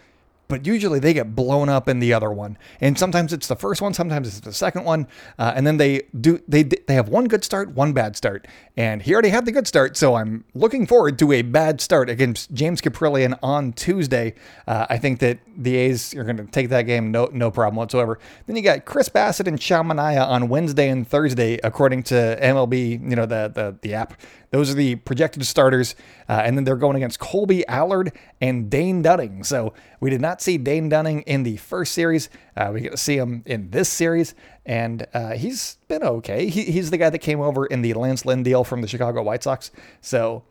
but 0.48 0.66
usually 0.66 0.98
they 0.98 1.12
get 1.12 1.34
blown 1.34 1.68
up 1.68 1.88
in 1.88 1.98
the 1.98 2.12
other 2.12 2.30
one. 2.30 2.58
And 2.80 2.98
sometimes 2.98 3.32
it's 3.32 3.46
the 3.46 3.56
first 3.56 3.82
one, 3.82 3.94
sometimes 3.94 4.28
it's 4.28 4.40
the 4.40 4.52
second 4.52 4.84
one, 4.84 5.06
uh, 5.38 5.52
and 5.56 5.66
then 5.66 5.76
they 5.76 6.02
do 6.18 6.40
they 6.46 6.62
they 6.62 6.94
have 6.94 7.08
one 7.08 7.26
good 7.26 7.44
start, 7.44 7.70
one 7.70 7.92
bad 7.92 8.16
start, 8.16 8.46
and 8.76 9.02
he 9.02 9.12
already 9.12 9.30
had 9.30 9.46
the 9.46 9.52
good 9.52 9.66
start. 9.66 9.96
So 9.96 10.14
I'm 10.14 10.44
looking 10.54 10.86
forward 10.86 11.18
to 11.18 11.32
a 11.32 11.42
bad 11.42 11.80
start 11.80 12.08
against 12.08 12.52
James 12.52 12.80
Kaprielian 12.80 13.38
on 13.42 13.72
Tuesday. 13.72 14.34
Uh, 14.66 14.86
I 14.88 14.98
think 14.98 15.20
that 15.20 15.38
the 15.56 15.76
A's 15.76 16.14
are 16.14 16.24
going 16.24 16.36
to 16.36 16.46
take 16.46 16.68
that 16.68 16.82
game 16.82 17.10
no 17.10 17.28
no 17.32 17.50
problem 17.50 17.76
whatsoever. 17.76 18.18
Then 18.46 18.56
you 18.56 18.62
got 18.62 18.84
Chris 18.84 19.08
Bassitt 19.08 19.46
and 19.46 19.60
Sean 19.60 19.86
Manaea 19.86 20.26
on 20.26 20.48
Wednesday 20.48 20.88
and 20.88 21.06
Thursday, 21.06 21.58
according 21.64 22.04
to 22.04 22.38
MLB, 22.40 22.92
you 23.10 23.16
know 23.16 23.26
the 23.26 23.50
the 23.52 23.76
the 23.80 23.94
app. 23.94 24.20
Those 24.50 24.70
are 24.70 24.74
the 24.74 24.96
projected 24.96 25.44
starters, 25.44 25.94
uh, 26.28 26.42
and 26.44 26.56
then 26.56 26.64
they're 26.64 26.76
going 26.76 26.96
against 26.96 27.18
Colby 27.18 27.66
Allard 27.66 28.12
and 28.40 28.70
Dane 28.70 29.02
Dunning. 29.02 29.44
So 29.44 29.72
we 30.00 30.10
did 30.10 30.20
not 30.20 30.40
see 30.40 30.58
Dane 30.58 30.88
Dunning 30.88 31.22
in 31.22 31.42
the 31.42 31.56
first 31.56 31.92
series. 31.92 32.28
Uh, 32.56 32.70
we 32.72 32.80
get 32.80 32.92
to 32.92 32.96
see 32.96 33.16
him 33.16 33.42
in 33.46 33.70
this 33.70 33.88
series, 33.88 34.34
and 34.64 35.06
uh, 35.14 35.34
he's 35.34 35.78
been 35.88 36.02
okay. 36.02 36.48
He, 36.48 36.64
he's 36.64 36.90
the 36.90 36.98
guy 36.98 37.10
that 37.10 37.18
came 37.18 37.40
over 37.40 37.66
in 37.66 37.82
the 37.82 37.94
Lance 37.94 38.24
Lynn 38.24 38.42
deal 38.42 38.64
from 38.64 38.82
the 38.82 38.88
Chicago 38.88 39.22
White 39.22 39.42
Sox. 39.42 39.70
So 40.00 40.44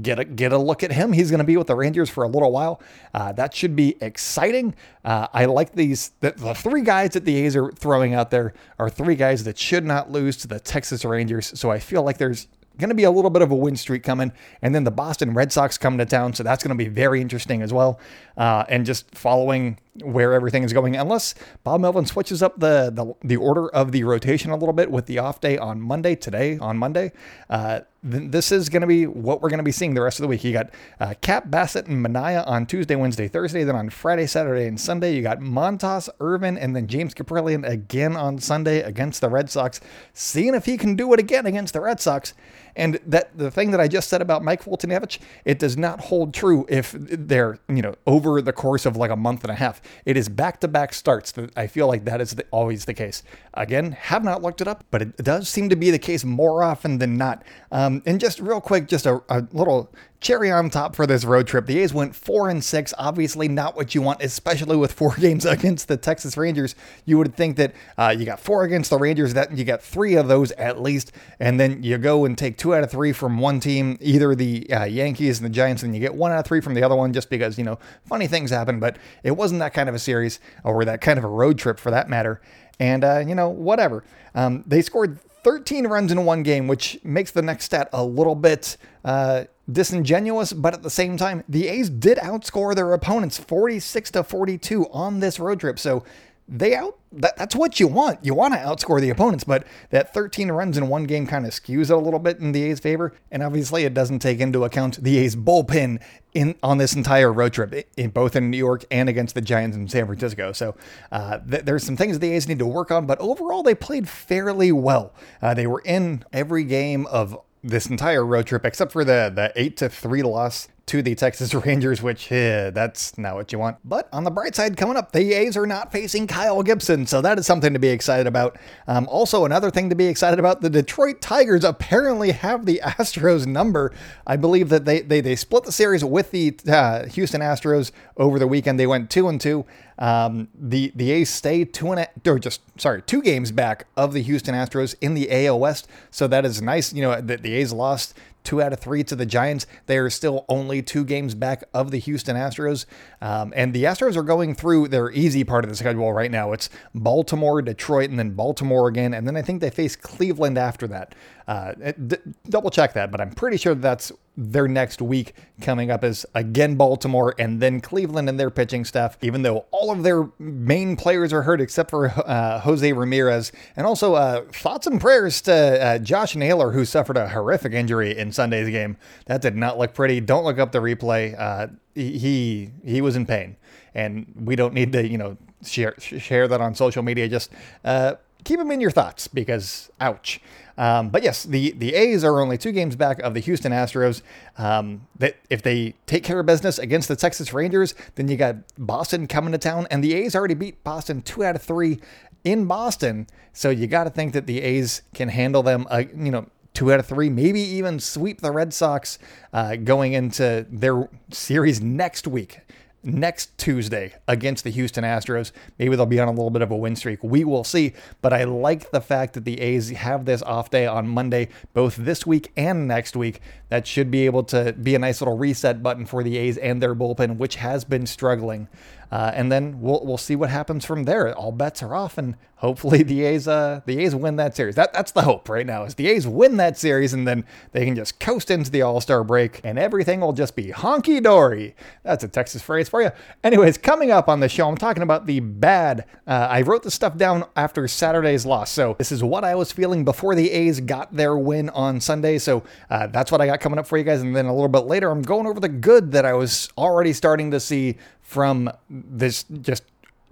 get 0.00 0.18
a 0.18 0.24
get 0.24 0.52
a 0.52 0.58
look 0.58 0.82
at 0.82 0.92
him. 0.92 1.12
He's 1.12 1.30
going 1.30 1.38
to 1.38 1.44
be 1.44 1.56
with 1.56 1.66
the 1.66 1.74
Rangers 1.74 2.08
for 2.08 2.24
a 2.24 2.28
little 2.28 2.52
while. 2.52 2.80
Uh, 3.12 3.32
that 3.32 3.54
should 3.54 3.76
be 3.76 3.96
exciting. 4.00 4.74
Uh, 5.04 5.28
I 5.32 5.46
like 5.46 5.72
these. 5.72 6.12
The, 6.20 6.32
the, 6.32 6.54
three 6.54 6.82
guys 6.82 7.10
that 7.10 7.24
the 7.24 7.36
A's 7.36 7.56
are 7.56 7.70
throwing 7.72 8.14
out 8.14 8.30
there 8.30 8.54
are 8.78 8.88
three 8.88 9.16
guys 9.16 9.44
that 9.44 9.58
should 9.58 9.84
not 9.84 10.10
lose 10.10 10.36
to 10.38 10.48
the 10.48 10.60
Texas 10.60 11.04
Rangers. 11.04 11.58
So 11.58 11.70
I 11.70 11.78
feel 11.78 12.02
like 12.02 12.18
there's 12.18 12.48
going 12.80 12.88
to 12.88 12.94
be 12.94 13.04
a 13.04 13.10
little 13.10 13.30
bit 13.30 13.42
of 13.42 13.50
a 13.50 13.54
win 13.54 13.76
streak 13.76 14.02
coming. 14.02 14.32
And 14.62 14.74
then 14.74 14.84
the 14.84 14.90
Boston 14.90 15.34
Red 15.34 15.52
Sox 15.52 15.78
come 15.78 15.98
to 15.98 16.06
town. 16.06 16.34
So 16.34 16.42
that's 16.42 16.64
going 16.64 16.76
to 16.76 16.84
be 16.84 16.88
very 16.88 17.20
interesting 17.20 17.62
as 17.62 17.72
well. 17.72 18.00
Uh, 18.36 18.64
and 18.68 18.84
just 18.84 19.14
following 19.14 19.78
where 20.02 20.32
everything 20.32 20.62
is 20.62 20.72
going, 20.72 20.96
unless 20.96 21.34
Bob 21.62 21.80
Melvin 21.80 22.06
switches 22.06 22.42
up 22.42 22.58
the, 22.58 22.90
the, 22.90 23.14
the 23.26 23.36
order 23.36 23.68
of 23.68 23.92
the 23.92 24.04
rotation 24.04 24.50
a 24.50 24.56
little 24.56 24.72
bit 24.72 24.90
with 24.90 25.06
the 25.06 25.18
off 25.18 25.40
day 25.40 25.58
on 25.58 25.80
Monday, 25.80 26.14
today 26.14 26.58
on 26.58 26.78
Monday. 26.78 27.12
Uh, 27.48 27.80
this 28.02 28.50
is 28.50 28.70
going 28.70 28.80
to 28.80 28.86
be 28.86 29.06
what 29.06 29.42
we're 29.42 29.50
going 29.50 29.58
to 29.58 29.64
be 29.64 29.72
seeing 29.72 29.92
the 29.92 30.00
rest 30.00 30.18
of 30.18 30.22
the 30.22 30.28
week. 30.28 30.42
You 30.42 30.52
got 30.52 30.70
uh, 31.00 31.14
Cap 31.20 31.48
Bassitt 31.48 31.86
and 31.86 32.04
Manaea 32.04 32.46
on 32.46 32.64
Tuesday, 32.64 32.96
Wednesday, 32.96 33.28
Thursday. 33.28 33.62
Then 33.62 33.76
on 33.76 33.90
Friday, 33.90 34.26
Saturday, 34.26 34.66
and 34.66 34.80
Sunday, 34.80 35.14
you 35.14 35.22
got 35.22 35.40
Montas, 35.40 36.08
Irvin, 36.18 36.56
and 36.56 36.74
then 36.74 36.86
James 36.86 37.12
Kaprielian 37.12 37.68
again 37.68 38.16
on 38.16 38.38
Sunday 38.38 38.80
against 38.80 39.20
the 39.20 39.28
Red 39.28 39.50
Sox, 39.50 39.80
seeing 40.14 40.54
if 40.54 40.64
he 40.64 40.78
can 40.78 40.96
do 40.96 41.12
it 41.12 41.20
again 41.20 41.44
against 41.44 41.74
the 41.74 41.80
Red 41.80 42.00
Sox. 42.00 42.32
And 42.76 43.00
that 43.06 43.36
the 43.36 43.50
thing 43.50 43.70
that 43.72 43.80
I 43.80 43.88
just 43.88 44.08
said 44.08 44.22
about 44.22 44.42
Mike 44.42 44.64
Foltynewicz, 44.64 45.18
it 45.44 45.58
does 45.58 45.76
not 45.76 46.00
hold 46.00 46.34
true 46.34 46.66
if 46.68 46.94
they're 46.98 47.58
you 47.68 47.82
know 47.82 47.94
over 48.06 48.40
the 48.42 48.52
course 48.52 48.86
of 48.86 48.96
like 48.96 49.10
a 49.10 49.16
month 49.16 49.44
and 49.44 49.50
a 49.50 49.56
half. 49.56 49.80
It 50.04 50.16
is 50.16 50.28
back 50.28 50.60
to 50.60 50.68
back 50.68 50.94
starts. 50.94 51.32
I 51.56 51.66
feel 51.66 51.86
like 51.86 52.04
that 52.04 52.20
is 52.20 52.32
the, 52.32 52.44
always 52.50 52.84
the 52.84 52.94
case. 52.94 53.22
Again, 53.54 53.92
have 53.92 54.24
not 54.24 54.42
looked 54.42 54.60
it 54.60 54.68
up, 54.68 54.84
but 54.90 55.02
it 55.02 55.16
does 55.18 55.48
seem 55.48 55.68
to 55.68 55.76
be 55.76 55.90
the 55.90 55.98
case 55.98 56.24
more 56.24 56.62
often 56.62 56.98
than 56.98 57.16
not. 57.16 57.42
Um, 57.72 58.02
and 58.06 58.20
just 58.20 58.40
real 58.40 58.60
quick, 58.60 58.88
just 58.88 59.06
a, 59.06 59.22
a 59.28 59.46
little 59.52 59.92
cherry 60.20 60.50
on 60.50 60.68
top 60.68 60.94
for 60.94 61.06
this 61.06 61.24
road 61.24 61.46
trip. 61.46 61.66
The 61.66 61.78
A's 61.80 61.94
went 61.94 62.14
four 62.14 62.48
and 62.50 62.62
six. 62.62 62.92
Obviously, 62.98 63.48
not 63.48 63.74
what 63.74 63.94
you 63.94 64.02
want, 64.02 64.22
especially 64.22 64.76
with 64.76 64.92
four 64.92 65.14
games 65.18 65.44
against 65.44 65.88
the 65.88 65.96
Texas 65.96 66.36
Rangers. 66.36 66.74
You 67.04 67.18
would 67.18 67.34
think 67.34 67.56
that 67.56 67.74
uh, 67.96 68.14
you 68.16 68.24
got 68.24 68.40
four 68.40 68.64
against 68.64 68.90
the 68.90 68.98
Rangers, 68.98 69.34
that 69.34 69.56
you 69.56 69.64
got 69.64 69.82
three 69.82 70.14
of 70.14 70.28
those 70.28 70.52
at 70.52 70.80
least, 70.80 71.12
and 71.38 71.58
then 71.58 71.82
you 71.82 71.96
go 71.98 72.24
and 72.24 72.36
take 72.36 72.58
two 72.58 72.74
out 72.74 72.84
of 72.84 72.90
three 72.90 73.12
from 73.12 73.38
one 73.38 73.60
team, 73.60 73.96
either 74.00 74.34
the 74.34 74.70
uh, 74.72 74.84
Yankees 74.84 75.38
and 75.38 75.46
the 75.46 75.52
Giants, 75.52 75.82
and 75.82 75.94
you 75.94 76.00
get 76.00 76.14
one 76.14 76.32
out 76.32 76.38
of 76.38 76.46
three 76.46 76.60
from 76.60 76.74
the 76.74 76.82
other 76.82 76.96
one, 76.96 77.12
just 77.12 77.30
because 77.30 77.58
you 77.58 77.64
know 77.64 77.78
funny 78.04 78.26
things 78.26 78.50
happen. 78.50 78.78
But 78.78 78.98
it 79.22 79.32
wasn't 79.32 79.60
that 79.60 79.74
kind 79.74 79.88
of 79.88 79.94
a 79.94 79.98
series 79.98 80.38
or 80.64 80.84
that 80.84 81.00
kind 81.00 81.18
of 81.18 81.24
a 81.24 81.28
road 81.28 81.58
trip 81.58 81.78
for 81.78 81.90
that 81.90 82.08
matter. 82.08 82.40
And 82.78 83.04
uh, 83.04 83.24
you 83.26 83.34
know, 83.34 83.48
whatever. 83.48 84.04
Um, 84.34 84.62
they 84.66 84.80
scored 84.80 85.18
13 85.42 85.86
runs 85.86 86.12
in 86.12 86.24
one 86.24 86.42
game, 86.42 86.66
which 86.66 86.98
makes 87.02 87.30
the 87.30 87.42
next 87.42 87.66
stat 87.66 87.88
a 87.92 88.04
little 88.04 88.34
bit 88.34 88.76
uh, 89.04 89.44
disingenuous, 89.70 90.52
but 90.52 90.74
at 90.74 90.82
the 90.82 90.90
same 90.90 91.16
time, 91.16 91.44
the 91.48 91.68
A's 91.68 91.88
did 91.88 92.18
outscore 92.18 92.74
their 92.74 92.92
opponents 92.92 93.38
46 93.38 94.10
to 94.12 94.24
42 94.24 94.88
on 94.90 95.20
this 95.20 95.38
road 95.38 95.60
trip. 95.60 95.78
So 95.78 96.04
they 96.50 96.74
out 96.74 96.98
that, 97.12 97.36
that's 97.36 97.54
what 97.54 97.80
you 97.80 97.86
want. 97.86 98.24
You 98.24 98.34
want 98.34 98.54
to 98.54 98.60
outscore 98.60 99.00
the 99.00 99.10
opponents, 99.10 99.44
but 99.44 99.66
that 99.90 100.12
13 100.12 100.50
runs 100.50 100.76
in 100.76 100.88
one 100.88 101.04
game 101.04 101.26
kind 101.26 101.46
of 101.46 101.52
skews 101.52 101.84
it 101.84 101.90
a 101.90 101.96
little 101.96 102.18
bit 102.18 102.38
in 102.38 102.52
the 102.52 102.64
A's 102.64 102.80
favor. 102.80 103.14
And 103.30 103.42
obviously, 103.42 103.84
it 103.84 103.94
doesn't 103.94 104.18
take 104.18 104.40
into 104.40 104.64
account 104.64 105.02
the 105.02 105.18
A's 105.18 105.36
bullpen 105.36 106.00
in 106.34 106.56
on 106.62 106.78
this 106.78 106.94
entire 106.94 107.32
road 107.32 107.52
trip, 107.52 107.88
in 107.96 108.10
both 108.10 108.36
in 108.36 108.50
New 108.50 108.56
York 108.58 108.84
and 108.90 109.08
against 109.08 109.34
the 109.34 109.40
Giants 109.40 109.76
in 109.76 109.88
San 109.88 110.06
Francisco. 110.06 110.52
So 110.52 110.76
uh, 111.10 111.38
th- 111.38 111.64
there's 111.64 111.84
some 111.84 111.96
things 111.96 112.18
the 112.18 112.32
A's 112.32 112.48
need 112.48 112.58
to 112.58 112.66
work 112.66 112.90
on, 112.90 113.06
but 113.06 113.18
overall, 113.20 113.62
they 113.62 113.74
played 113.74 114.08
fairly 114.08 114.72
well. 114.72 115.12
Uh, 115.40 115.54
they 115.54 115.66
were 115.66 115.82
in 115.84 116.24
every 116.32 116.64
game 116.64 117.06
of 117.06 117.38
this 117.62 117.86
entire 117.86 118.24
road 118.24 118.46
trip, 118.46 118.64
except 118.64 118.92
for 118.92 119.04
the 119.04 119.30
the 119.34 119.52
eight 119.56 119.76
to 119.76 119.88
three 119.88 120.22
loss 120.22 120.68
to 120.90 121.02
the 121.02 121.14
Texas 121.14 121.54
Rangers, 121.66 122.02
which 122.02 122.32
eh, 122.32 122.70
that's 122.70 123.16
not 123.16 123.36
what 123.36 123.52
you 123.52 123.60
want. 123.60 123.76
But 123.84 124.08
on 124.12 124.24
the 124.24 124.30
bright 124.30 124.56
side, 124.56 124.76
coming 124.76 124.96
up, 124.96 125.12
the 125.12 125.32
A's 125.34 125.56
are 125.56 125.66
not 125.66 125.92
facing 125.92 126.26
Kyle 126.26 126.64
Gibson, 126.64 127.06
so 127.06 127.22
that 127.22 127.38
is 127.38 127.46
something 127.46 127.72
to 127.72 127.78
be 127.78 127.90
excited 127.90 128.26
about. 128.26 128.58
Um, 128.88 129.06
also, 129.08 129.44
another 129.44 129.70
thing 129.70 129.88
to 129.90 129.94
be 129.94 130.06
excited 130.06 130.40
about: 130.40 130.62
the 130.62 130.70
Detroit 130.70 131.20
Tigers 131.20 131.62
apparently 131.62 132.32
have 132.32 132.66
the 132.66 132.80
Astros 132.84 133.46
number. 133.46 133.92
I 134.26 134.34
believe 134.34 134.68
that 134.70 134.84
they 134.84 135.00
they, 135.00 135.20
they 135.20 135.36
split 135.36 135.62
the 135.62 135.70
series 135.70 136.04
with 136.04 136.32
the 136.32 136.58
uh, 136.66 137.06
Houston 137.06 137.40
Astros 137.40 137.92
over 138.16 138.40
the 138.40 138.48
weekend. 138.48 138.80
They 138.80 138.88
went 138.88 139.10
two 139.10 139.28
and 139.28 139.40
two. 139.40 139.66
Um, 140.00 140.48
the 140.58 140.92
the 140.96 141.12
A's 141.12 141.30
stay 141.30 141.64
two 141.64 141.92
and 141.92 142.00
a, 142.00 142.28
or 142.28 142.40
just 142.40 142.62
sorry 142.80 143.02
two 143.02 143.22
games 143.22 143.52
back 143.52 143.86
of 143.96 144.12
the 144.12 144.22
Houston 144.22 144.56
Astros 144.56 144.96
in 145.00 145.14
the 145.14 145.46
AL 145.46 145.60
West, 145.60 145.86
so 146.10 146.26
that 146.26 146.44
is 146.44 146.60
nice. 146.60 146.92
You 146.92 147.02
know 147.02 147.20
the, 147.20 147.36
the 147.36 147.52
A's 147.54 147.72
lost 147.72 148.16
two 148.44 148.62
out 148.62 148.72
of 148.72 148.80
three 148.80 149.04
to 149.04 149.16
the 149.16 149.26
Giants. 149.26 149.66
They 149.86 149.98
are 149.98 150.10
still 150.10 150.44
only 150.48 150.82
two 150.82 151.04
games 151.04 151.34
back 151.34 151.64
of 151.74 151.90
the 151.90 151.98
Houston 151.98 152.36
Astros. 152.36 152.86
Um, 153.20 153.52
and 153.56 153.72
the 153.72 153.84
Astros 153.84 154.16
are 154.16 154.22
going 154.22 154.54
through 154.54 154.88
their 154.88 155.10
easy 155.10 155.44
part 155.44 155.64
of 155.64 155.70
the 155.70 155.76
schedule 155.76 156.12
right 156.12 156.30
now. 156.30 156.52
It's 156.52 156.70
Baltimore, 156.94 157.62
Detroit, 157.62 158.10
and 158.10 158.18
then 158.18 158.30
Baltimore 158.30 158.88
again. 158.88 159.14
And 159.14 159.26
then 159.26 159.36
I 159.36 159.42
think 159.42 159.60
they 159.60 159.70
face 159.70 159.96
Cleveland 159.96 160.58
after 160.58 160.86
that. 160.88 161.14
Uh, 161.50 161.72
d- 162.06 162.16
double 162.48 162.70
check 162.70 162.92
that, 162.92 163.10
but 163.10 163.20
I'm 163.20 163.32
pretty 163.32 163.56
sure 163.56 163.74
that's 163.74 164.12
their 164.36 164.68
next 164.68 165.02
week 165.02 165.34
coming 165.60 165.90
up 165.90 166.04
is 166.04 166.24
again 166.36 166.76
Baltimore 166.76 167.34
and 167.40 167.60
then 167.60 167.80
Cleveland 167.80 168.28
and 168.28 168.38
their 168.38 168.50
pitching 168.50 168.84
staff, 168.84 169.18
even 169.20 169.42
though 169.42 169.66
all 169.72 169.90
of 169.90 170.04
their 170.04 170.28
main 170.38 170.94
players 170.94 171.32
are 171.32 171.42
hurt 171.42 171.60
except 171.60 171.90
for 171.90 172.06
uh, 172.24 172.60
Jose 172.60 172.92
Ramirez. 172.92 173.50
And 173.74 173.84
also, 173.84 174.14
uh, 174.14 174.42
thoughts 174.52 174.86
and 174.86 175.00
prayers 175.00 175.40
to 175.42 175.52
uh, 175.52 175.98
Josh 175.98 176.36
Naylor, 176.36 176.70
who 176.70 176.84
suffered 176.84 177.16
a 177.16 177.28
horrific 177.28 177.72
injury 177.72 178.16
in 178.16 178.30
Sunday's 178.30 178.68
game. 178.68 178.96
That 179.26 179.42
did 179.42 179.56
not 179.56 179.76
look 179.76 179.92
pretty. 179.92 180.20
Don't 180.20 180.44
look 180.44 180.60
up 180.60 180.70
the 180.70 180.78
replay. 180.78 181.34
Uh, 181.36 181.66
he 181.96 182.70
he 182.84 183.00
was 183.00 183.16
in 183.16 183.26
pain, 183.26 183.56
and 183.92 184.32
we 184.36 184.54
don't 184.54 184.72
need 184.72 184.92
to 184.92 185.04
you 185.04 185.18
know 185.18 185.36
share 185.64 185.98
share 185.98 186.46
that 186.46 186.60
on 186.60 186.76
social 186.76 187.02
media. 187.02 187.28
Just 187.28 187.50
uh, 187.84 188.14
keep 188.44 188.58
them 188.58 188.70
in 188.70 188.80
your 188.80 188.90
thoughts 188.90 189.28
because 189.28 189.90
ouch. 190.00 190.40
Um, 190.78 191.10
but 191.10 191.22
yes, 191.22 191.44
the 191.44 191.72
the 191.72 191.94
A's 191.94 192.24
are 192.24 192.40
only 192.40 192.56
two 192.56 192.72
games 192.72 192.96
back 192.96 193.18
of 193.20 193.34
the 193.34 193.40
Houston 193.40 193.72
Astros. 193.72 194.22
Um, 194.56 195.06
that 195.18 195.36
if 195.50 195.62
they 195.62 195.94
take 196.06 196.24
care 196.24 196.40
of 196.40 196.46
business 196.46 196.78
against 196.78 197.08
the 197.08 197.16
Texas 197.16 197.52
Rangers, 197.52 197.94
then 198.14 198.28
you 198.28 198.36
got 198.36 198.56
Boston 198.78 199.26
coming 199.26 199.52
to 199.52 199.58
town, 199.58 199.86
and 199.90 200.02
the 200.02 200.14
A's 200.14 200.34
already 200.34 200.54
beat 200.54 200.82
Boston 200.82 201.22
two 201.22 201.44
out 201.44 201.56
of 201.56 201.62
three 201.62 202.00
in 202.44 202.66
Boston. 202.66 203.26
So 203.52 203.68
you 203.70 203.86
got 203.86 204.04
to 204.04 204.10
think 204.10 204.32
that 204.32 204.46
the 204.46 204.62
A's 204.62 205.02
can 205.12 205.28
handle 205.28 205.62
them. 205.62 205.86
Uh, 205.90 206.04
you 206.14 206.30
know 206.30 206.46
two 206.72 206.92
out 206.92 207.00
of 207.00 207.06
three, 207.06 207.28
maybe 207.28 207.60
even 207.60 207.98
sweep 207.98 208.40
the 208.40 208.52
Red 208.52 208.72
Sox 208.72 209.18
uh, 209.52 209.76
going 209.76 210.12
into 210.12 210.64
their 210.70 211.08
series 211.30 211.80
next 211.80 212.26
week 212.26 212.60
next 213.02 213.56
Tuesday 213.58 214.14
against 214.28 214.64
the 214.64 214.70
Houston 214.70 215.04
Astros. 215.04 215.52
Maybe 215.78 215.96
they'll 215.96 216.06
be 216.06 216.20
on 216.20 216.28
a 216.28 216.32
little 216.32 216.50
bit 216.50 216.62
of 216.62 216.70
a 216.70 216.76
win 216.76 216.96
streak. 216.96 217.22
We 217.22 217.44
will 217.44 217.64
see. 217.64 217.94
But 218.20 218.32
I 218.32 218.44
like 218.44 218.90
the 218.90 219.00
fact 219.00 219.34
that 219.34 219.44
the 219.44 219.60
A's 219.60 219.90
have 219.90 220.24
this 220.24 220.42
off 220.42 220.70
day 220.70 220.86
on 220.86 221.08
Monday, 221.08 221.48
both 221.72 221.96
this 221.96 222.26
week 222.26 222.52
and 222.56 222.86
next 222.86 223.16
week. 223.16 223.40
That 223.68 223.86
should 223.86 224.10
be 224.10 224.26
able 224.26 224.42
to 224.44 224.72
be 224.72 224.94
a 224.94 224.98
nice 224.98 225.20
little 225.20 225.36
reset 225.36 225.82
button 225.82 226.06
for 226.06 226.22
the 226.22 226.36
A's 226.36 226.58
and 226.58 226.82
their 226.82 226.94
bullpen, 226.94 227.36
which 227.36 227.56
has 227.56 227.84
been 227.84 228.06
struggling. 228.06 228.68
Uh, 229.10 229.32
and 229.34 229.50
then 229.50 229.80
we'll 229.80 230.04
we'll 230.04 230.18
see 230.18 230.36
what 230.36 230.50
happens 230.50 230.84
from 230.84 231.04
there. 231.04 231.34
All 231.34 231.52
bets 231.52 231.82
are 231.82 231.94
off, 231.94 232.16
and 232.16 232.36
hopefully 232.56 233.02
the 233.02 233.24
A's 233.24 233.48
uh, 233.48 233.80
the 233.86 233.98
A's 233.98 234.14
win 234.14 234.36
that 234.36 234.54
series. 234.54 234.76
That 234.76 234.92
that's 234.92 235.12
the 235.12 235.22
hope 235.22 235.48
right 235.48 235.66
now 235.66 235.84
is 235.84 235.96
the 235.96 236.08
A's 236.08 236.26
win 236.26 236.56
that 236.58 236.78
series, 236.78 237.12
and 237.12 237.26
then 237.26 237.44
they 237.72 237.84
can 237.84 237.96
just 237.96 238.20
coast 238.20 238.50
into 238.50 238.70
the 238.70 238.82
All 238.82 239.00
Star 239.00 239.24
break, 239.24 239.60
and 239.64 239.78
everything 239.78 240.20
will 240.20 240.32
just 240.32 240.54
be 240.54 240.68
honky 240.68 241.22
dory. 241.22 241.74
That's 242.04 242.22
a 242.22 242.28
Texas 242.28 242.62
phrase 242.62 242.88
for 242.88 243.02
you. 243.02 243.10
Anyways, 243.42 243.78
coming 243.78 244.10
up 244.10 244.28
on 244.28 244.40
the 244.40 244.48
show, 244.48 244.68
I'm 244.68 244.76
talking 244.76 245.02
about 245.02 245.26
the 245.26 245.40
bad. 245.40 246.04
Uh, 246.26 246.46
I 246.48 246.62
wrote 246.62 246.84
the 246.84 246.90
stuff 246.90 247.16
down 247.16 247.44
after 247.56 247.88
Saturday's 247.88 248.46
loss, 248.46 248.70
so 248.70 248.94
this 248.98 249.10
is 249.10 249.24
what 249.24 249.42
I 249.42 249.56
was 249.56 249.72
feeling 249.72 250.04
before 250.04 250.36
the 250.36 250.50
A's 250.52 250.80
got 250.80 251.14
their 251.14 251.36
win 251.36 251.68
on 251.70 252.00
Sunday. 252.00 252.38
So 252.38 252.62
uh, 252.90 253.08
that's 253.08 253.32
what 253.32 253.40
I 253.40 253.46
got 253.46 253.60
coming 253.60 253.78
up 253.78 253.86
for 253.86 253.98
you 253.98 254.04
guys, 254.04 254.20
and 254.22 254.36
then 254.36 254.46
a 254.46 254.52
little 254.54 254.68
bit 254.68 254.84
later, 254.84 255.10
I'm 255.10 255.22
going 255.22 255.46
over 255.46 255.58
the 255.58 255.68
good 255.68 256.12
that 256.12 256.24
I 256.24 256.34
was 256.34 256.68
already 256.78 257.12
starting 257.12 257.50
to 257.50 257.58
see 257.58 257.96
from 258.30 258.70
this 258.88 259.42
just 259.42 259.82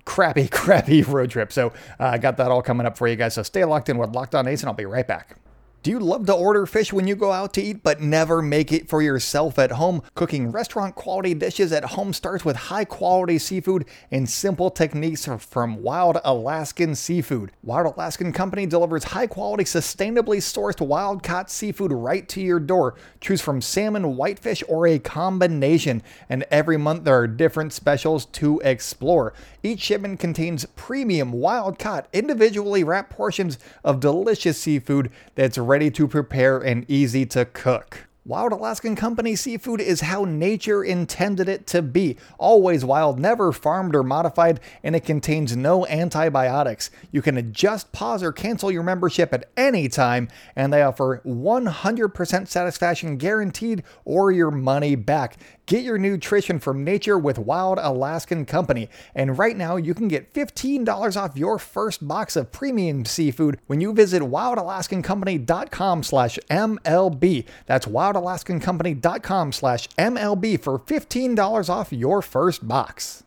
crappy, 0.05 0.49
crappy 0.53 1.03
road 1.03 1.31
trip. 1.31 1.53
So 1.53 1.73
uh, 1.99 2.05
I 2.05 2.19
got 2.19 2.37
that 2.37 2.49
all 2.49 2.63
coming 2.63 2.87
up 2.87 2.97
for 2.97 3.09
you 3.09 3.17
guys. 3.17 3.35
So 3.35 3.43
stay 3.43 3.65
locked 3.65 3.89
in 3.89 3.99
with 3.99 4.15
Locked 4.15 4.37
On 4.37 4.47
A's, 4.47 4.63
and 4.63 4.69
I'll 4.69 4.75
be 4.75 4.85
right 4.85 5.07
back. 5.07 5.37
Do 5.85 5.93
you 5.93 6.01
love 6.01 6.27
to 6.27 6.35
order 6.35 6.67
fish 6.67 6.93
when 6.93 7.07
you 7.07 7.15
go 7.15 7.31
out 7.31 7.55
to 7.55 7.63
eat 7.63 7.85
but 7.85 8.01
never 8.01 8.43
make 8.43 8.73
it 8.73 8.89
for 8.89 9.01
yourself 9.01 9.61
at 9.61 9.71
home? 9.71 10.03
Cooking 10.17 10.51
restaurant 10.51 10.97
quality 10.97 11.35
dishes 11.35 11.71
at 11.73 11.85
home 11.85 12.13
starts 12.13 12.45
with 12.45 12.57
high 12.57 12.85
quality 12.85 13.39
seafood 13.39 13.85
and 14.11 14.29
simple 14.29 14.73
techniques 14.73 15.29
from 15.39 15.81
Wild 15.81 16.19
Alaskan 16.25 16.97
Seafood. 16.97 17.53
Wild 17.63 17.95
Alaskan 17.95 18.33
Company 18.33 18.67
delivers 18.67 19.05
high 19.05 19.29
quality, 19.29 19.63
sustainably 19.63 20.39
sourced 20.39 20.85
wild 20.85 21.23
caught 21.23 21.49
seafood 21.49 21.93
right 21.93 22.29
to 22.29 22.41
your 22.41 22.59
door. 22.59 22.97
Choose 23.21 23.41
from 23.41 23.61
salmon, 23.61 24.17
whitefish, 24.17 24.65
or 24.67 24.89
a 24.89 24.99
combination. 24.99 26.03
And 26.29 26.45
every 26.51 26.77
month 26.77 27.05
there 27.05 27.21
are 27.21 27.29
different 27.29 27.73
specials 27.73 28.25
to 28.27 28.61
explore. 28.65 29.33
Each 29.63 29.81
shipment 29.81 30.19
contains 30.19 30.67
premium, 30.75 31.31
wild 31.31 31.79
caught, 31.79 32.09
individually 32.13 32.83
wrapped 32.83 33.11
portions 33.11 33.61
of 33.85 34.01
delicious 34.01 34.59
seafood 34.59 35.13
that's 35.37 35.68
ready 35.69 35.91
to 35.91 36.09
prepare 36.09 36.59
and 36.59 36.87
easy 36.89 37.27
to 37.27 37.45
cook. 37.45 38.09
Wild 38.25 38.53
Alaskan 38.53 38.97
Company 38.97 39.37
seafood 39.37 39.81
is 39.81 40.01
how 40.01 40.25
nature 40.25 40.83
intended 40.83 41.49
it 41.49 41.67
to 41.69 41.81
be. 41.81 42.17
Always 42.39 42.85
wild, 42.85 43.19
never 43.19 43.53
farmed 43.53 43.95
or 43.95 44.03
modified, 44.03 44.61
and 44.83 44.97
it 44.97 45.05
contains 45.05 45.57
no 45.57 45.87
antibiotics. 45.87 46.91
You 47.11 47.23
can 47.23 47.37
adjust, 47.37 47.93
pause, 47.93 48.23
or 48.23 48.33
cancel 48.33 48.71
your 48.71 48.83
membership 48.83 49.33
at 49.33 49.49
any 49.57 49.89
time, 49.89 50.29
and 50.57 50.73
they 50.73 50.83
offer 50.83 51.23
100% 51.25 52.49
satisfaction 52.49 53.17
guaranteed 53.17 53.83
or 54.05 54.31
your 54.31 54.51
money 54.51 54.95
back. 54.95 55.37
Get 55.69 55.85
your 55.85 55.99
nutrition 55.99 56.61
from 56.61 56.83
nature 56.83 57.19
with 57.19 57.39
Wild 57.39 57.79
Alaskan 57.79 58.47
Company. 58.47 58.89
And 59.15 59.37
right 59.37 59.55
now, 59.55 59.77
you 59.77 59.93
can 59.93 60.09
get 60.09 60.33
$15 60.33 61.15
off 61.15 61.37
your 61.37 61.59
first 61.59 62.09
box 62.09 62.37
of 62.37 62.51
premium 62.53 63.05
seafood 63.05 63.59
when 63.67 63.79
you 63.79 63.93
visit 63.93 64.23
wildalaskancompany.com 64.23 66.03
slash 66.05 66.39
MLB. 66.51 67.45
That's 67.67 67.85
wildalaskancompany.com 67.85 69.53
slash 69.53 69.89
MLB 69.89 70.59
for 70.59 70.79
$15 70.79 71.69
off 71.69 71.93
your 71.93 72.23
first 72.23 72.67
box. 72.67 73.25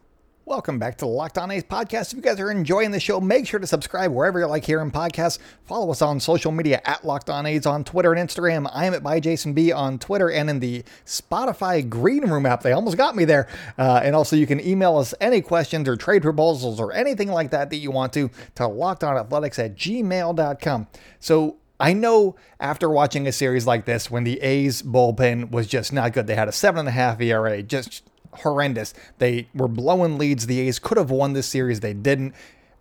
Welcome 0.51 0.79
back 0.79 0.97
to 0.97 1.05
the 1.05 1.09
Locked 1.09 1.37
On 1.37 1.49
A's 1.49 1.63
podcast. 1.63 2.11
If 2.11 2.17
you 2.17 2.21
guys 2.21 2.37
are 2.41 2.51
enjoying 2.51 2.91
the 2.91 2.99
show, 2.99 3.21
make 3.21 3.47
sure 3.47 3.61
to 3.61 3.65
subscribe 3.65 4.11
wherever 4.11 4.37
you 4.37 4.47
like 4.47 4.65
hearing 4.65 4.91
podcasts. 4.91 5.39
Follow 5.63 5.89
us 5.91 6.01
on 6.01 6.19
social 6.19 6.51
media 6.51 6.81
at 6.83 7.05
Locked 7.05 7.29
On 7.29 7.45
A's 7.45 7.65
on 7.65 7.85
Twitter 7.85 8.11
and 8.11 8.29
Instagram. 8.29 8.69
I 8.73 8.83
am 8.83 8.93
at 8.93 9.01
by 9.01 9.21
Jason 9.21 9.53
B 9.53 9.71
on 9.71 9.97
Twitter 9.97 10.29
and 10.29 10.49
in 10.49 10.59
the 10.59 10.83
Spotify 11.05 11.87
Green 11.87 12.29
Room 12.29 12.45
app. 12.45 12.63
They 12.63 12.73
almost 12.73 12.97
got 12.97 13.15
me 13.15 13.23
there. 13.23 13.47
Uh, 13.77 14.01
and 14.03 14.13
also, 14.13 14.35
you 14.35 14.45
can 14.45 14.59
email 14.59 14.97
us 14.97 15.13
any 15.21 15.39
questions 15.39 15.87
or 15.87 15.95
trade 15.95 16.21
proposals 16.21 16.81
or 16.81 16.91
anything 16.91 17.29
like 17.29 17.51
that 17.51 17.69
that 17.69 17.77
you 17.77 17.89
want 17.89 18.11
to 18.11 18.29
to 18.55 18.63
lockedonathletics 18.63 19.57
at 19.57 19.77
gmail.com. 19.77 20.87
So 21.21 21.59
I 21.79 21.93
know 21.93 22.35
after 22.59 22.89
watching 22.89 23.25
a 23.25 23.31
series 23.31 23.65
like 23.65 23.85
this, 23.85 24.11
when 24.11 24.25
the 24.25 24.41
A's 24.41 24.81
bullpen 24.81 25.51
was 25.51 25.67
just 25.67 25.93
not 25.93 26.11
good, 26.11 26.27
they 26.27 26.35
had 26.35 26.49
a 26.49 26.51
seven 26.51 26.79
and 26.79 26.89
a 26.89 26.91
half 26.91 27.21
ERA, 27.21 27.63
just 27.63 28.03
horrendous. 28.33 28.93
They 29.17 29.47
were 29.53 29.67
blowing 29.67 30.17
leads. 30.17 30.47
The 30.47 30.59
A's 30.61 30.79
could 30.79 30.97
have 30.97 31.11
won 31.11 31.33
this 31.33 31.47
series. 31.47 31.79
They 31.79 31.93
didn't. 31.93 32.33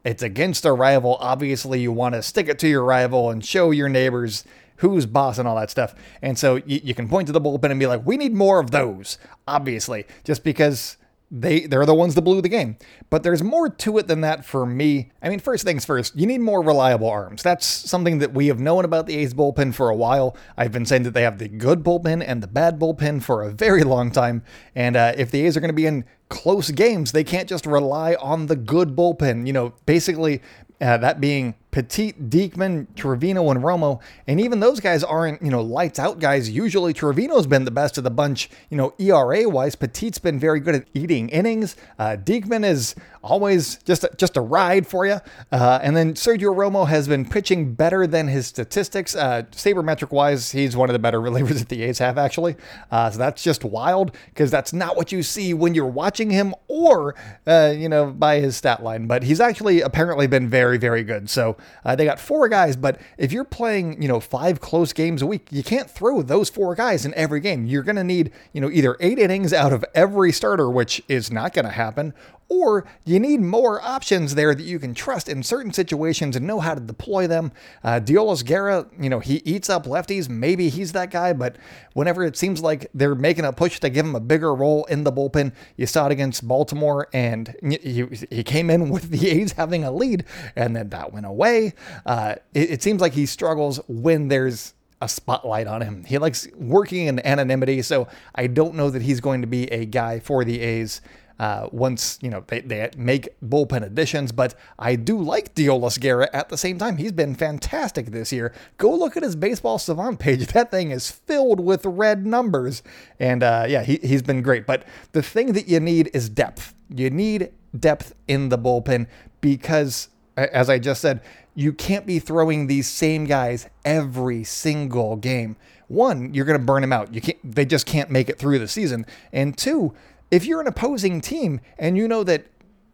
It's 0.05 0.23
against 0.23 0.65
a 0.65 0.73
rival. 0.73 1.17
Obviously, 1.21 1.81
you 1.81 1.93
want 1.93 2.15
to 2.15 2.23
stick 2.23 2.49
it 2.49 2.59
to 2.61 2.69
your 2.69 2.85
rival 2.85 3.31
and 3.31 3.45
show 3.45 3.71
your 3.71 3.89
neighbors 3.89 4.45
who's 4.77 5.05
boss 5.05 5.39
and 5.39 5.47
all 5.47 5.57
that 5.57 5.71
stuff. 5.71 5.95
And 6.23 6.39
so 6.39 6.57
you, 6.57 6.81
you 6.83 6.95
can 6.95 7.07
point 7.09 7.27
to 7.27 7.33
the 7.33 7.41
bullpen 7.41 7.71
and 7.71 7.79
be 7.79 7.87
like, 7.87 8.07
we 8.07 8.17
need 8.17 8.33
more 8.33 8.59
of 8.61 8.71
those, 8.71 9.19
obviously, 9.47 10.07
just 10.25 10.43
because 10.43 10.97
they 11.31 11.61
they're 11.61 11.87
the 11.87 11.95
ones 11.95 12.15
that 12.15 12.23
blew 12.23 12.41
the 12.41 12.49
game. 12.49 12.77
But 13.09 13.23
there's 13.23 13.43
more 13.43 13.69
to 13.69 13.99
it 13.99 14.09
than 14.09 14.21
that 14.23 14.45
for 14.45 14.67
me. 14.67 15.13
I 15.23 15.29
mean, 15.29 15.39
first 15.39 15.65
things 15.65 15.85
first, 15.85 16.17
you 16.17 16.27
need 16.27 16.41
more 16.41 16.63
reliable 16.63 17.09
arms. 17.09 17.43
That's 17.43 17.67
something 17.67 18.19
that 18.19 18.33
we 18.33 18.49
have 18.49 18.59
known 18.59 18.85
about 18.85 19.07
the 19.07 19.17
A's 19.19 19.35
bullpen 19.35 19.75
for 19.75 19.91
a 19.91 19.97
while. 19.97 20.37
I've 20.57 20.73
been 20.73 20.87
saying 20.87 21.05
that 21.05 21.15
they 21.15 21.23
have 21.23 21.39
the 21.39 21.49
good 21.49 21.83
bullpen 21.83 22.25
and 22.27 22.43
the 22.43 22.49
bad 22.49 22.79
bullpen 22.79 23.23
for 23.23 23.43
a 23.43 23.51
very 23.51 23.85
long 23.85 24.11
time. 24.11 24.43
And 24.75 24.97
uh, 24.97 25.13
if 25.17 25.31
the 25.31 25.47
A's 25.47 25.57
are 25.57 25.61
going 25.61 25.69
to 25.69 25.75
be 25.75 25.87
in 25.87 26.05
close 26.29 26.71
games, 26.71 27.13
they 27.13 27.25
can't 27.25 27.49
just 27.49 27.67
rely 27.67 28.15
on 28.15 28.47
the 28.47 28.57
good 28.57 28.97
bullpen. 28.97 29.47
You 29.47 29.53
know, 29.53 29.75
basically 29.87 30.43
uh, 30.81 30.97
that 30.97 31.21
being 31.21 31.55
Petit, 31.71 32.13
Diekman, 32.15 32.89
Trivino, 32.95 33.51
and 33.51 33.63
Romo. 33.63 34.01
And 34.27 34.41
even 34.41 34.61
those 34.61 34.81
guys 34.81 35.05
aren't, 35.05 35.41
you 35.43 35.51
know, 35.51 35.61
lights 35.61 35.99
out 35.99 36.19
guys. 36.19 36.51
Usually 36.51 36.93
Trivino's 36.93 37.47
been 37.47 37.65
the 37.65 37.71
best 37.71 37.97
of 37.97 38.05
the 38.05 38.11
bunch, 38.11 38.51
you 38.71 38.77
know, 38.77 38.93
ERA 38.99 39.49
wise. 39.49 39.77
Petit's 39.77 40.19
been 40.19 40.39
very 40.39 40.61
good 40.61 40.75
at 40.75 40.87
eating 40.95 41.29
innings. 41.29 41.77
Uh, 41.99 42.17
Diekman 42.17 42.65
is 42.65 42.95
always 43.23 43.77
just 43.85 44.05
a, 44.05 44.11
just 44.17 44.37
a 44.37 44.41
ride 44.41 44.87
for 44.87 45.07
you. 45.07 45.21
Uh, 45.53 45.79
and 45.83 45.97
then 45.97 46.15
Sergio 46.15 46.55
Romo 46.55 46.89
has 46.89 47.07
been 47.07 47.25
pitching 47.25 47.75
better 47.75 48.07
than 48.07 48.29
his 48.29 48.47
statistics. 48.47 49.15
Uh, 49.15 49.43
sabermetric 49.53 50.11
wise, 50.11 50.53
he's 50.53 50.77
one 50.77 50.89
of 50.89 50.93
the 50.93 50.99
better 50.99 51.21
relievers 51.21 51.59
that 51.61 51.69
the 51.69 51.83
A's 51.83 51.99
have, 51.99 52.19
actually. 52.19 52.57
Uh, 52.91 53.11
so 53.11 53.19
that's 53.19 53.43
just 53.43 53.65
wild 53.65 54.17
because 54.27 54.51
that's 54.51 54.73
not 54.73 54.97
what 54.97 55.13
you 55.13 55.23
see 55.23 55.55
when 55.55 55.75
you're 55.75 55.87
watching 55.87 56.31
him 56.31 56.55
or, 56.67 57.15
uh, 57.47 57.73
you 57.77 57.89
know, 57.89 58.07
by 58.11 58.41
his 58.41 58.57
stat 58.57 58.83
line. 58.83 59.07
But 59.07 59.23
he's 59.23 59.41
actually 59.41 59.81
apparently 59.81 60.27
been 60.27 60.49
very, 60.49 60.79
very 60.79 61.05
good. 61.05 61.31
So 61.31 61.57
uh, 61.85 61.97
they 61.97 62.05
got 62.05 62.21
four 62.21 62.49
guys, 62.49 62.77
but 62.77 63.01
if 63.19 63.33
you're 63.33 63.45
playing, 63.45 64.01
you 64.01 64.09
know, 64.09 64.21
five 64.21 64.61
close 64.61 64.93
games 64.93 65.23
a 65.23 65.27
week, 65.27 65.49
you 65.51 65.63
can't 65.63 65.91
throw 65.91 66.23
those 66.23 66.49
four 66.51 66.75
guys 66.75 67.05
in 67.05 67.15
every 67.15 67.41
game. 67.41 67.67
You're 67.67 67.83
going 67.83 67.97
to 67.97 68.05
need, 68.05 68.33
you 68.53 68.61
know, 68.61 68.71
either 68.71 68.97
eight 69.01 69.19
innings 69.19 69.53
out 69.53 69.73
of 69.73 69.85
every 69.95 70.33
starter, 70.33 70.71
which 70.71 71.03
is 71.09 71.31
not 71.31 71.53
going 71.53 71.65
to 71.65 71.71
happen, 71.71 72.15
or 72.51 72.85
you 73.05 73.21
need 73.21 73.41
more 73.41 73.81
options 73.81 74.35
there 74.35 74.55
that 74.55 74.65
you 74.65 74.79
can 74.79 74.93
trust 74.93 75.29
in 75.29 75.43
certain 75.43 75.73
situations 75.73 76.35
and 76.35 76.47
know 76.47 76.59
how 76.59 76.75
to 76.75 76.81
deploy 76.81 77.27
them. 77.27 77.53
Uh, 77.83 78.01
Deolis 78.03 78.45
Guerra, 78.45 78.87
you 79.01 79.09
know, 79.09 79.21
he 79.21 79.37
eats 79.45 79.71
up 79.71 79.87
lefties. 79.87 80.29
Maybe 80.29 80.69
he's 80.69 80.93
that 80.93 81.13
guy, 81.13 81.33
but 81.33 81.57
whenever 81.95 82.25
it 82.25 82.37
seems 82.37 82.61
like 82.61 82.91
they're 82.93 83.15
making 83.15 83.45
a 83.45 83.53
push 83.53 83.79
to 83.81 83.89
give 83.89 84.05
him 84.05 84.17
a 84.17 84.21
bigger 84.21 84.53
role 84.53 84.85
in 84.87 85.05
the 85.05 85.13
bullpen, 85.13 85.53
you 85.77 85.87
saw 85.87 86.07
it 86.07 86.13
against 86.13 86.47
Baltimore, 86.47 87.09
and 87.13 87.55
he, 87.63 88.05
he 88.29 88.43
came 88.43 88.69
in 88.69 88.91
with 88.91 89.11
the 89.11 89.31
A's 89.31 89.53
having 89.53 89.85
a 89.85 89.93
lead, 89.93 90.25
and 90.57 90.75
then 90.75 90.89
that 90.91 91.13
went 91.13 91.27
away. 91.27 91.75
Uh, 92.05 92.35
it, 92.53 92.71
it 92.73 92.83
seems 92.83 93.01
like 93.01 93.13
he 93.13 93.27
struggles 93.27 93.81
when 93.87 94.27
there's 94.27 94.75
a 95.01 95.09
spotlight 95.09 95.69
on 95.69 95.83
him. 95.83 96.05
He 96.05 96.19
likes 96.19 96.49
working 96.57 97.07
in 97.07 97.25
anonymity, 97.25 97.81
so 97.83 98.09
I 98.35 98.49
don't 98.49 98.75
know 98.75 98.91
that 98.91 99.03
he's 99.03 99.21
going 99.21 99.41
to 99.41 99.47
be 99.47 99.65
a 99.73 99.85
guy 99.85 100.19
for 100.19 100.45
the 100.45 100.61
A's 100.61 101.01
uh, 101.41 101.67
once 101.73 102.19
you 102.21 102.29
know 102.29 102.45
they, 102.49 102.61
they 102.61 102.91
make 102.97 103.31
bullpen 103.41 103.83
additions. 103.83 104.31
But 104.31 104.55
I 104.79 104.95
do 104.95 105.19
like 105.19 105.55
Deolis 105.55 105.99
Guerra 105.99 106.29
at 106.35 106.51
the 106.51 106.59
same 106.59 106.77
time. 106.77 106.99
He's 106.99 107.13
been 107.13 107.35
fantastic 107.35 108.07
this 108.07 108.31
year. 108.31 108.53
Go 108.77 108.95
look 108.95 109.17
at 109.17 109.23
his 109.23 109.35
baseball 109.35 109.79
savant 109.79 110.21
page. 110.21 110.47
That 110.61 110.71
thing 110.71 110.91
is 110.91 111.11
filled 111.11 111.61
with 111.61 111.87
red 111.87 112.27
numbers, 112.27 112.83
and 113.19 113.43
uh, 113.43 113.65
yeah, 113.67 113.83
he, 113.83 113.99
he's 114.03 114.21
been 114.21 114.43
great. 114.43 114.67
But 114.67 114.85
the 115.13 115.23
thing 115.23 115.55
that 115.55 115.69
you 115.69 115.81
need 115.81 116.11
is 116.13 116.29
depth. 116.29 116.75
You 116.95 117.09
need 117.09 117.51
depth 117.79 118.15
in 118.29 118.51
the 118.51 118.59
bullpen 118.59 119.07
because, 119.41 120.09
as 120.37 120.69
I 120.69 120.79
just 120.79 121.01
said, 121.01 121.23
you 121.55 121.73
can't 121.73 122.05
be 122.05 122.19
throwing 122.19 122.67
these 122.67 122.89
same 122.89 123.25
guys 123.25 123.69
every 123.87 124.45
single 124.45 125.17
game. 125.17 125.57
One, 125.89 126.35
you're 126.35 126.45
going 126.45 126.59
to 126.59 126.65
burn 126.65 126.83
them 126.83 126.93
out. 126.93 127.15
You 127.15 127.21
can't. 127.21 127.39
They 127.43 127.65
just 127.65 127.87
can't 127.87 128.11
make 128.11 128.29
it 128.29 128.39
through 128.39 128.59
the 128.59 128.69
season. 128.69 129.07
And 129.33 129.57
two, 129.57 129.95
if 130.31 130.45
you're 130.45 130.61
an 130.61 130.67
opposing 130.67 131.21
team 131.21 131.61
and 131.79 131.97
you 131.97 132.07
know 132.09 132.25
that 132.25 132.47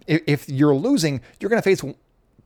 if 0.07 0.49
you're 0.49 0.75
losing, 0.75 1.21
you're 1.41 1.49
going 1.49 1.61
to 1.61 1.69
face 1.69 1.83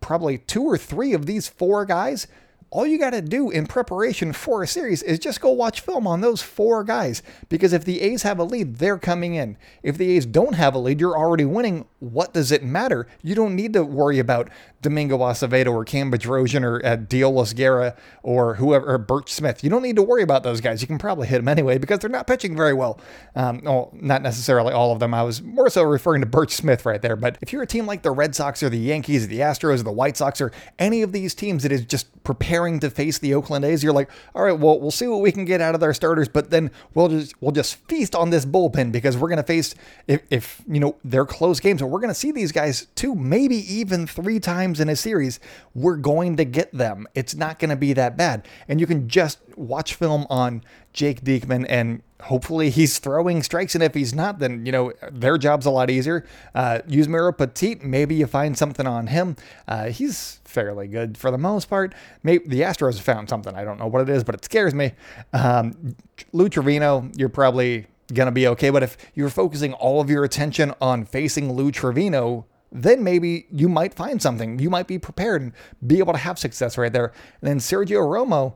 probably 0.00 0.38
two 0.38 0.62
or 0.62 0.78
three 0.78 1.12
of 1.12 1.26
these 1.26 1.48
four 1.48 1.84
guys 1.84 2.26
all 2.70 2.86
you 2.86 2.98
got 2.98 3.10
to 3.10 3.20
do 3.20 3.50
in 3.50 3.66
preparation 3.66 4.32
for 4.32 4.62
a 4.62 4.66
series 4.66 5.02
is 5.02 5.18
just 5.18 5.40
go 5.40 5.50
watch 5.50 5.80
film 5.80 6.06
on 6.06 6.20
those 6.20 6.40
four 6.40 6.84
guys. 6.84 7.22
Because 7.48 7.72
if 7.72 7.84
the 7.84 8.00
A's 8.00 8.22
have 8.22 8.38
a 8.38 8.44
lead, 8.44 8.76
they're 8.76 8.98
coming 8.98 9.34
in. 9.34 9.56
If 9.82 9.98
the 9.98 10.16
A's 10.16 10.24
don't 10.24 10.54
have 10.54 10.74
a 10.74 10.78
lead, 10.78 11.00
you're 11.00 11.18
already 11.18 11.44
winning. 11.44 11.86
What 12.00 12.34
does 12.34 12.50
it 12.50 12.62
matter? 12.62 13.06
You 13.22 13.34
don't 13.34 13.54
need 13.54 13.74
to 13.74 13.84
worry 13.84 14.18
about 14.18 14.48
Domingo 14.82 15.18
Acevedo 15.18 15.72
or 15.72 15.84
Cam 15.84 16.10
Bedrosian 16.10 16.64
or 16.64 16.84
uh, 16.84 16.96
Deolis 16.96 17.54
Guerra 17.54 17.94
or 18.22 18.54
whoever, 18.54 18.94
or 18.94 18.98
Burch 18.98 19.30
Smith. 19.32 19.62
You 19.62 19.70
don't 19.70 19.82
need 19.82 19.96
to 19.96 20.02
worry 20.02 20.22
about 20.22 20.42
those 20.42 20.60
guys. 20.60 20.80
You 20.80 20.86
can 20.86 20.98
probably 20.98 21.26
hit 21.26 21.38
them 21.38 21.48
anyway 21.48 21.78
because 21.78 21.98
they're 21.98 22.10
not 22.10 22.26
pitching 22.26 22.56
very 22.56 22.72
well. 22.72 22.98
Um, 23.36 23.60
well, 23.62 23.90
not 23.92 24.22
necessarily 24.22 24.72
all 24.72 24.92
of 24.92 24.98
them. 24.98 25.12
I 25.12 25.22
was 25.22 25.42
more 25.42 25.68
so 25.68 25.82
referring 25.82 26.22
to 26.22 26.26
Burch 26.26 26.52
Smith 26.52 26.86
right 26.86 27.02
there. 27.02 27.16
But 27.16 27.36
if 27.42 27.52
you're 27.52 27.62
a 27.62 27.66
team 27.66 27.86
like 27.86 28.02
the 28.02 28.10
Red 28.10 28.34
Sox 28.34 28.62
or 28.62 28.70
the 28.70 28.78
Yankees 28.78 29.24
or 29.24 29.28
the 29.28 29.40
Astros 29.40 29.80
or 29.80 29.84
the 29.84 29.92
White 29.92 30.16
Sox 30.16 30.40
or 30.40 30.52
any 30.78 31.02
of 31.02 31.12
these 31.12 31.34
teams 31.34 31.62
that 31.62 31.72
is 31.72 31.84
just 31.84 32.06
preparing 32.24 32.80
to 32.80 32.88
face 32.88 33.18
the 33.18 33.34
Oakland 33.34 33.64
A's, 33.66 33.84
you're 33.84 33.92
like, 33.92 34.10
all 34.34 34.44
right, 34.44 34.58
well, 34.58 34.80
we'll 34.80 34.90
see 34.90 35.06
what 35.06 35.20
we 35.20 35.32
can 35.32 35.44
get 35.44 35.60
out 35.60 35.74
of 35.74 35.80
their 35.80 35.92
starters, 35.92 36.28
but 36.28 36.50
then 36.50 36.70
we'll 36.94 37.08
just 37.08 37.34
we'll 37.42 37.52
just 37.52 37.76
feast 37.88 38.14
on 38.14 38.30
this 38.30 38.46
bullpen 38.46 38.92
because 38.92 39.16
we're 39.16 39.28
gonna 39.28 39.42
face 39.42 39.74
if, 40.06 40.22
if 40.30 40.62
you 40.66 40.80
know 40.80 40.96
they're 41.04 41.26
close 41.26 41.60
games, 41.60 41.82
we're 41.90 42.00
gonna 42.00 42.14
see 42.14 42.32
these 42.32 42.52
guys 42.52 42.86
two, 42.94 43.14
maybe 43.14 43.56
even 43.56 44.06
three 44.06 44.40
times 44.40 44.80
in 44.80 44.88
a 44.88 44.96
series. 44.96 45.40
We're 45.74 45.96
going 45.96 46.36
to 46.36 46.44
get 46.44 46.72
them. 46.72 47.06
It's 47.14 47.34
not 47.34 47.58
gonna 47.58 47.76
be 47.76 47.92
that 47.94 48.16
bad, 48.16 48.46
and 48.68 48.80
you 48.80 48.86
can 48.86 49.08
just 49.08 49.38
watch 49.56 49.94
film 49.94 50.26
on 50.30 50.62
Jake 50.92 51.22
Diekman 51.22 51.66
and 51.68 52.02
hopefully 52.22 52.70
he's 52.70 52.98
throwing 52.98 53.42
strikes. 53.42 53.74
And 53.74 53.82
if 53.82 53.94
he's 53.94 54.14
not, 54.14 54.38
then, 54.38 54.66
you 54.66 54.72
know, 54.72 54.92
their 55.10 55.38
job's 55.38 55.66
a 55.66 55.70
lot 55.70 55.90
easier. 55.90 56.26
Uh, 56.54 56.80
Yusmeiro 56.88 57.36
Petit, 57.36 57.76
maybe 57.82 58.14
you 58.14 58.26
find 58.26 58.56
something 58.56 58.86
on 58.86 59.06
him. 59.08 59.36
Uh, 59.66 59.86
he's 59.86 60.40
fairly 60.44 60.88
good 60.88 61.16
for 61.16 61.30
the 61.30 61.38
most 61.38 61.66
part. 61.66 61.94
Maybe 62.22 62.46
the 62.46 62.60
Astros 62.62 63.00
found 63.00 63.28
something. 63.28 63.54
I 63.54 63.64
don't 63.64 63.78
know 63.78 63.86
what 63.86 64.02
it 64.02 64.08
is, 64.08 64.24
but 64.24 64.34
it 64.34 64.44
scares 64.44 64.74
me. 64.74 64.92
Um, 65.32 65.96
Lou 66.32 66.48
Trivino, 66.48 67.10
you're 67.18 67.28
probably 67.28 67.86
going 68.10 68.26
to 68.26 68.32
be 68.32 68.46
okay. 68.48 68.70
But 68.70 68.82
if 68.82 68.96
you're 69.14 69.30
focusing 69.30 69.72
all 69.74 70.00
of 70.00 70.10
your 70.10 70.24
attention 70.24 70.74
on 70.80 71.04
facing 71.04 71.52
Lou 71.52 71.70
Trivino, 71.70 72.44
then 72.72 73.02
maybe 73.02 73.46
you 73.50 73.68
might 73.68 73.94
find 73.94 74.20
something. 74.22 74.58
You 74.58 74.70
might 74.70 74.86
be 74.86 74.98
prepared 74.98 75.42
and 75.42 75.52
be 75.86 75.98
able 75.98 76.12
to 76.12 76.18
have 76.18 76.38
success 76.38 76.78
right 76.78 76.92
there. 76.92 77.12
And 77.40 77.50
then 77.50 77.58
Sergio 77.58 78.00
Romo, 78.02 78.54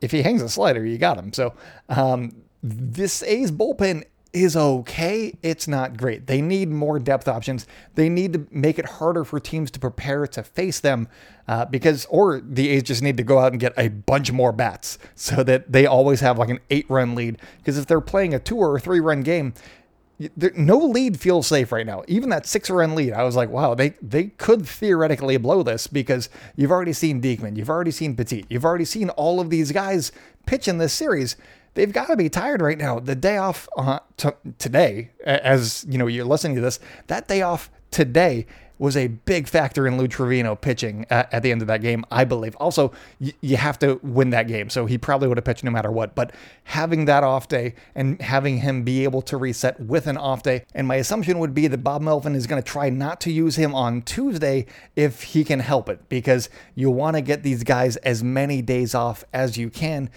if 0.00 0.10
he 0.10 0.22
hangs 0.22 0.42
a 0.42 0.48
slider, 0.48 0.84
you 0.84 0.98
got 0.98 1.16
him. 1.16 1.32
So 1.32 1.54
um, 1.88 2.32
this 2.62 3.22
A's 3.22 3.50
bullpen 3.50 4.04
is 4.34 4.56
okay. 4.56 5.32
It's 5.42 5.68
not 5.68 5.96
great. 5.96 6.26
They 6.26 6.42
need 6.42 6.68
more 6.68 6.98
depth 6.98 7.28
options. 7.28 7.66
They 7.94 8.08
need 8.08 8.32
to 8.32 8.46
make 8.50 8.78
it 8.78 8.84
harder 8.84 9.24
for 9.24 9.38
teams 9.38 9.70
to 9.70 9.78
prepare 9.78 10.26
to 10.26 10.42
face 10.42 10.80
them 10.80 11.08
uh, 11.46 11.66
because, 11.66 12.04
or 12.10 12.40
the 12.40 12.68
A's 12.70 12.82
just 12.82 13.02
need 13.02 13.16
to 13.16 13.22
go 13.22 13.38
out 13.38 13.52
and 13.52 13.60
get 13.60 13.72
a 13.78 13.88
bunch 13.88 14.32
more 14.32 14.50
bats 14.50 14.98
so 15.14 15.44
that 15.44 15.70
they 15.70 15.86
always 15.86 16.20
have 16.20 16.36
like 16.36 16.48
an 16.48 16.58
eight 16.70 16.86
run 16.88 17.14
lead. 17.14 17.38
Because 17.58 17.78
if 17.78 17.86
they're 17.86 18.00
playing 18.00 18.34
a 18.34 18.40
two 18.40 18.56
or 18.56 18.78
three 18.80 19.00
run 19.00 19.22
game, 19.22 19.54
there, 20.36 20.52
no 20.56 20.78
lead 20.78 21.20
feels 21.20 21.46
safe 21.46 21.70
right 21.70 21.86
now. 21.86 22.02
Even 22.08 22.28
that 22.30 22.46
six 22.46 22.68
run 22.68 22.96
lead, 22.96 23.12
I 23.12 23.22
was 23.22 23.36
like, 23.36 23.50
wow, 23.50 23.74
they, 23.74 23.90
they 24.02 24.24
could 24.24 24.66
theoretically 24.66 25.36
blow 25.36 25.62
this 25.62 25.86
because 25.86 26.28
you've 26.56 26.70
already 26.72 26.92
seen 26.92 27.22
Diekman, 27.22 27.56
you've 27.56 27.70
already 27.70 27.90
seen 27.92 28.16
Petit, 28.16 28.46
you've 28.48 28.64
already 28.64 28.84
seen 28.84 29.10
all 29.10 29.40
of 29.40 29.50
these 29.50 29.70
guys 29.70 30.12
pitch 30.46 30.66
in 30.66 30.78
this 30.78 30.92
series 30.92 31.36
they've 31.74 31.92
got 31.92 32.06
to 32.06 32.16
be 32.16 32.28
tired 32.28 32.62
right 32.62 32.78
now. 32.78 32.98
The 32.98 33.14
day 33.14 33.36
off 33.36 33.68
uh, 33.76 34.00
t- 34.16 34.30
today, 34.58 35.10
as 35.24 35.84
you 35.88 35.98
know, 35.98 36.06
you're 36.06 36.24
listening 36.24 36.54
to 36.56 36.60
this, 36.60 36.80
that 37.08 37.28
day 37.28 37.42
off 37.42 37.70
today 37.90 38.46
was 38.76 38.96
a 38.96 39.06
big 39.06 39.46
factor 39.46 39.86
in 39.86 39.96
Lou 39.96 40.08
Trivino 40.08 40.60
pitching 40.60 41.06
at, 41.08 41.32
at 41.32 41.44
the 41.44 41.52
end 41.52 41.62
of 41.62 41.68
that 41.68 41.80
game, 41.80 42.04
I 42.10 42.24
believe. 42.24 42.56
Also, 42.56 42.90
y- 43.20 43.32
you 43.40 43.56
have 43.56 43.78
to 43.78 44.00
win 44.02 44.30
that 44.30 44.48
game, 44.48 44.68
so 44.68 44.84
he 44.86 44.98
probably 44.98 45.28
would 45.28 45.38
have 45.38 45.44
pitched 45.44 45.62
no 45.62 45.70
matter 45.70 45.92
what. 45.92 46.16
But 46.16 46.32
having 46.64 47.04
that 47.04 47.22
off 47.22 47.46
day 47.46 47.76
and 47.94 48.20
having 48.20 48.58
him 48.58 48.82
be 48.82 49.04
able 49.04 49.22
to 49.22 49.36
reset 49.36 49.78
with 49.78 50.08
an 50.08 50.16
off 50.16 50.42
day, 50.42 50.64
and 50.74 50.88
my 50.88 50.96
assumption 50.96 51.38
would 51.38 51.54
be 51.54 51.68
that 51.68 51.84
Bob 51.84 52.02
Melvin 52.02 52.34
is 52.34 52.48
going 52.48 52.60
to 52.60 52.68
try 52.68 52.90
not 52.90 53.20
to 53.22 53.30
use 53.30 53.54
him 53.54 53.76
on 53.76 54.02
Tuesday 54.02 54.66
if 54.96 55.22
he 55.22 55.44
can 55.44 55.60
help 55.60 55.88
it, 55.88 56.08
because 56.08 56.48
you 56.74 56.90
want 56.90 57.14
to 57.14 57.22
get 57.22 57.44
these 57.44 57.62
guys 57.62 57.96
as 57.98 58.24
many 58.24 58.60
days 58.60 58.92
off 58.92 59.22
as 59.32 59.56
you 59.56 59.70
can 59.70 60.10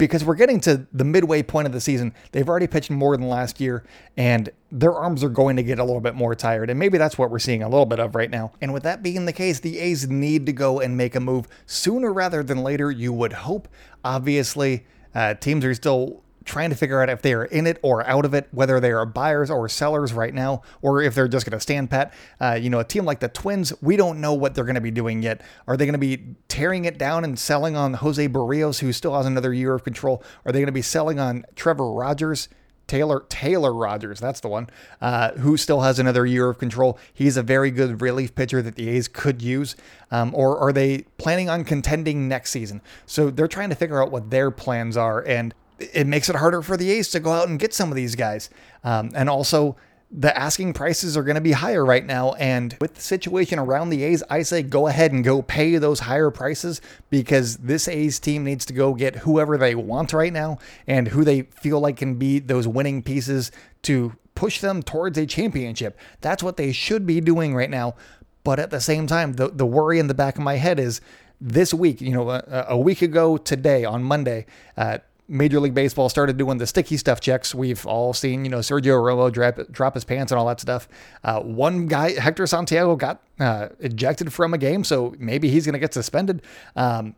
because 0.00 0.24
we're 0.24 0.34
getting 0.34 0.58
to 0.60 0.86
the 0.94 1.04
midway 1.04 1.42
point 1.42 1.66
of 1.66 1.72
the 1.72 1.80
season. 1.80 2.14
They've 2.32 2.48
already 2.48 2.66
pitched 2.66 2.90
more 2.90 3.16
than 3.16 3.28
last 3.28 3.60
year, 3.60 3.84
and 4.16 4.48
their 4.72 4.94
arms 4.94 5.22
are 5.22 5.28
going 5.28 5.56
to 5.56 5.62
get 5.62 5.78
a 5.78 5.84
little 5.84 6.00
bit 6.00 6.14
more 6.14 6.34
tired. 6.34 6.70
And 6.70 6.78
maybe 6.78 6.96
that's 6.96 7.18
what 7.18 7.30
we're 7.30 7.38
seeing 7.38 7.62
a 7.62 7.68
little 7.68 7.84
bit 7.84 8.00
of 8.00 8.14
right 8.14 8.30
now. 8.30 8.52
And 8.62 8.72
with 8.72 8.82
that 8.84 9.02
being 9.02 9.26
the 9.26 9.32
case, 9.32 9.60
the 9.60 9.78
A's 9.78 10.08
need 10.08 10.46
to 10.46 10.52
go 10.52 10.80
and 10.80 10.96
make 10.96 11.14
a 11.14 11.20
move 11.20 11.46
sooner 11.66 12.12
rather 12.12 12.42
than 12.42 12.62
later, 12.62 12.90
you 12.90 13.12
would 13.12 13.34
hope. 13.34 13.68
Obviously, 14.02 14.86
uh, 15.14 15.34
teams 15.34 15.66
are 15.66 15.74
still 15.74 16.22
trying 16.44 16.70
to 16.70 16.76
figure 16.76 17.02
out 17.02 17.08
if 17.08 17.22
they 17.22 17.32
are 17.34 17.44
in 17.44 17.66
it 17.66 17.78
or 17.82 18.06
out 18.06 18.24
of 18.24 18.34
it, 18.34 18.48
whether 18.50 18.80
they 18.80 18.92
are 18.92 19.06
buyers 19.06 19.50
or 19.50 19.68
sellers 19.68 20.12
right 20.12 20.34
now, 20.34 20.62
or 20.82 21.02
if 21.02 21.14
they're 21.14 21.28
just 21.28 21.46
going 21.46 21.56
to 21.56 21.60
stand 21.60 21.90
pat. 21.90 22.12
Uh, 22.40 22.58
you 22.60 22.70
know, 22.70 22.80
a 22.80 22.84
team 22.84 23.04
like 23.04 23.20
the 23.20 23.28
Twins, 23.28 23.72
we 23.82 23.96
don't 23.96 24.20
know 24.20 24.34
what 24.34 24.54
they're 24.54 24.64
going 24.64 24.74
to 24.74 24.80
be 24.80 24.90
doing 24.90 25.22
yet. 25.22 25.42
Are 25.66 25.76
they 25.76 25.84
going 25.84 25.92
to 25.92 25.98
be 25.98 26.36
tearing 26.48 26.84
it 26.84 26.98
down 26.98 27.24
and 27.24 27.38
selling 27.38 27.76
on 27.76 27.94
Jose 27.94 28.26
Barrios, 28.26 28.80
who 28.80 28.92
still 28.92 29.14
has 29.14 29.26
another 29.26 29.52
year 29.52 29.74
of 29.74 29.84
control? 29.84 30.22
Are 30.44 30.52
they 30.52 30.58
going 30.58 30.66
to 30.66 30.72
be 30.72 30.82
selling 30.82 31.18
on 31.18 31.44
Trevor 31.54 31.92
Rogers? 31.92 32.48
Taylor 32.90 33.24
Taylor 33.28 33.72
Rogers, 33.72 34.18
that's 34.18 34.40
the 34.40 34.48
one, 34.48 34.68
uh, 35.00 35.30
who 35.34 35.56
still 35.56 35.82
has 35.82 36.00
another 36.00 36.26
year 36.26 36.48
of 36.48 36.58
control. 36.58 36.98
He's 37.14 37.36
a 37.36 37.42
very 37.42 37.70
good 37.70 38.02
relief 38.02 38.34
pitcher 38.34 38.62
that 38.62 38.74
the 38.74 38.88
A's 38.88 39.06
could 39.06 39.40
use. 39.40 39.76
Um, 40.10 40.34
or 40.34 40.58
are 40.58 40.72
they 40.72 41.02
planning 41.16 41.48
on 41.48 41.62
contending 41.62 42.26
next 42.26 42.50
season? 42.50 42.82
So 43.06 43.30
they're 43.30 43.46
trying 43.46 43.68
to 43.68 43.76
figure 43.76 44.02
out 44.02 44.10
what 44.10 44.30
their 44.30 44.50
plans 44.50 44.96
are, 44.96 45.24
and 45.24 45.54
it 45.80 46.06
makes 46.06 46.28
it 46.28 46.36
harder 46.36 46.62
for 46.62 46.76
the 46.76 46.90
A's 46.90 47.10
to 47.10 47.20
go 47.20 47.32
out 47.32 47.48
and 47.48 47.58
get 47.58 47.74
some 47.74 47.90
of 47.90 47.96
these 47.96 48.14
guys. 48.14 48.50
Um, 48.84 49.10
and 49.14 49.28
also, 49.28 49.76
the 50.12 50.36
asking 50.36 50.72
prices 50.72 51.16
are 51.16 51.22
going 51.22 51.36
to 51.36 51.40
be 51.40 51.52
higher 51.52 51.84
right 51.84 52.04
now. 52.04 52.32
And 52.32 52.76
with 52.80 52.94
the 52.94 53.00
situation 53.00 53.58
around 53.58 53.90
the 53.90 54.02
A's, 54.02 54.22
I 54.28 54.42
say 54.42 54.62
go 54.62 54.88
ahead 54.88 55.12
and 55.12 55.22
go 55.22 55.40
pay 55.40 55.76
those 55.76 56.00
higher 56.00 56.30
prices 56.30 56.80
because 57.10 57.58
this 57.58 57.86
A's 57.86 58.18
team 58.18 58.42
needs 58.42 58.66
to 58.66 58.72
go 58.72 58.94
get 58.94 59.16
whoever 59.16 59.56
they 59.56 59.74
want 59.74 60.12
right 60.12 60.32
now 60.32 60.58
and 60.86 61.08
who 61.08 61.24
they 61.24 61.42
feel 61.42 61.78
like 61.78 61.98
can 61.98 62.16
be 62.16 62.40
those 62.40 62.66
winning 62.66 63.02
pieces 63.02 63.52
to 63.82 64.12
push 64.34 64.60
them 64.60 64.82
towards 64.82 65.16
a 65.16 65.26
championship. 65.26 65.96
That's 66.20 66.42
what 66.42 66.56
they 66.56 66.72
should 66.72 67.06
be 67.06 67.20
doing 67.20 67.54
right 67.54 67.70
now. 67.70 67.94
But 68.42 68.58
at 68.58 68.70
the 68.70 68.80
same 68.80 69.06
time, 69.06 69.34
the, 69.34 69.48
the 69.48 69.66
worry 69.66 69.98
in 69.98 70.08
the 70.08 70.14
back 70.14 70.36
of 70.36 70.42
my 70.42 70.56
head 70.56 70.80
is 70.80 71.00
this 71.40 71.72
week, 71.72 72.00
you 72.00 72.12
know, 72.12 72.30
a, 72.30 72.66
a 72.70 72.78
week 72.78 73.02
ago 73.02 73.36
today 73.36 73.84
on 73.84 74.02
Monday, 74.02 74.46
uh, 74.76 74.98
Major 75.30 75.60
League 75.60 75.74
Baseball 75.74 76.08
started 76.08 76.36
doing 76.36 76.58
the 76.58 76.66
sticky 76.66 76.96
stuff 76.96 77.20
checks. 77.20 77.54
We've 77.54 77.86
all 77.86 78.12
seen, 78.12 78.44
you 78.44 78.50
know, 78.50 78.58
Sergio 78.58 79.00
Romo 79.00 79.32
drop, 79.32 79.58
drop 79.70 79.94
his 79.94 80.04
pants 80.04 80.32
and 80.32 80.38
all 80.38 80.46
that 80.48 80.60
stuff. 80.60 80.88
Uh, 81.22 81.40
one 81.40 81.86
guy, 81.86 82.18
Hector 82.18 82.46
Santiago, 82.46 82.96
got 82.96 83.22
uh, 83.38 83.68
ejected 83.78 84.32
from 84.32 84.52
a 84.52 84.58
game, 84.58 84.82
so 84.82 85.14
maybe 85.18 85.48
he's 85.48 85.64
going 85.64 85.74
to 85.74 85.78
get 85.78 85.94
suspended. 85.94 86.42
Um, 86.74 87.14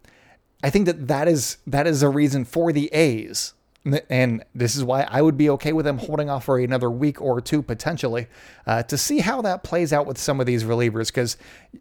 I 0.62 0.70
think 0.70 0.86
that 0.86 1.08
that 1.08 1.26
is 1.26 1.56
that 1.66 1.86
is 1.86 2.02
a 2.02 2.08
reason 2.08 2.44
for 2.44 2.70
the 2.70 2.92
A's, 2.92 3.54
and 4.08 4.44
this 4.54 4.76
is 4.76 4.84
why 4.84 5.06
I 5.10 5.22
would 5.22 5.36
be 5.36 5.50
okay 5.50 5.72
with 5.72 5.86
them 5.86 5.98
holding 5.98 6.30
off 6.30 6.44
for 6.44 6.58
another 6.58 6.90
week 6.90 7.20
or 7.20 7.40
two 7.40 7.62
potentially 7.62 8.28
uh, 8.66 8.82
to 8.84 8.96
see 8.96 9.18
how 9.18 9.42
that 9.42 9.64
plays 9.64 9.92
out 9.92 10.06
with 10.06 10.18
some 10.18 10.38
of 10.38 10.46
these 10.46 10.64
relievers 10.64 11.08
because 11.08 11.36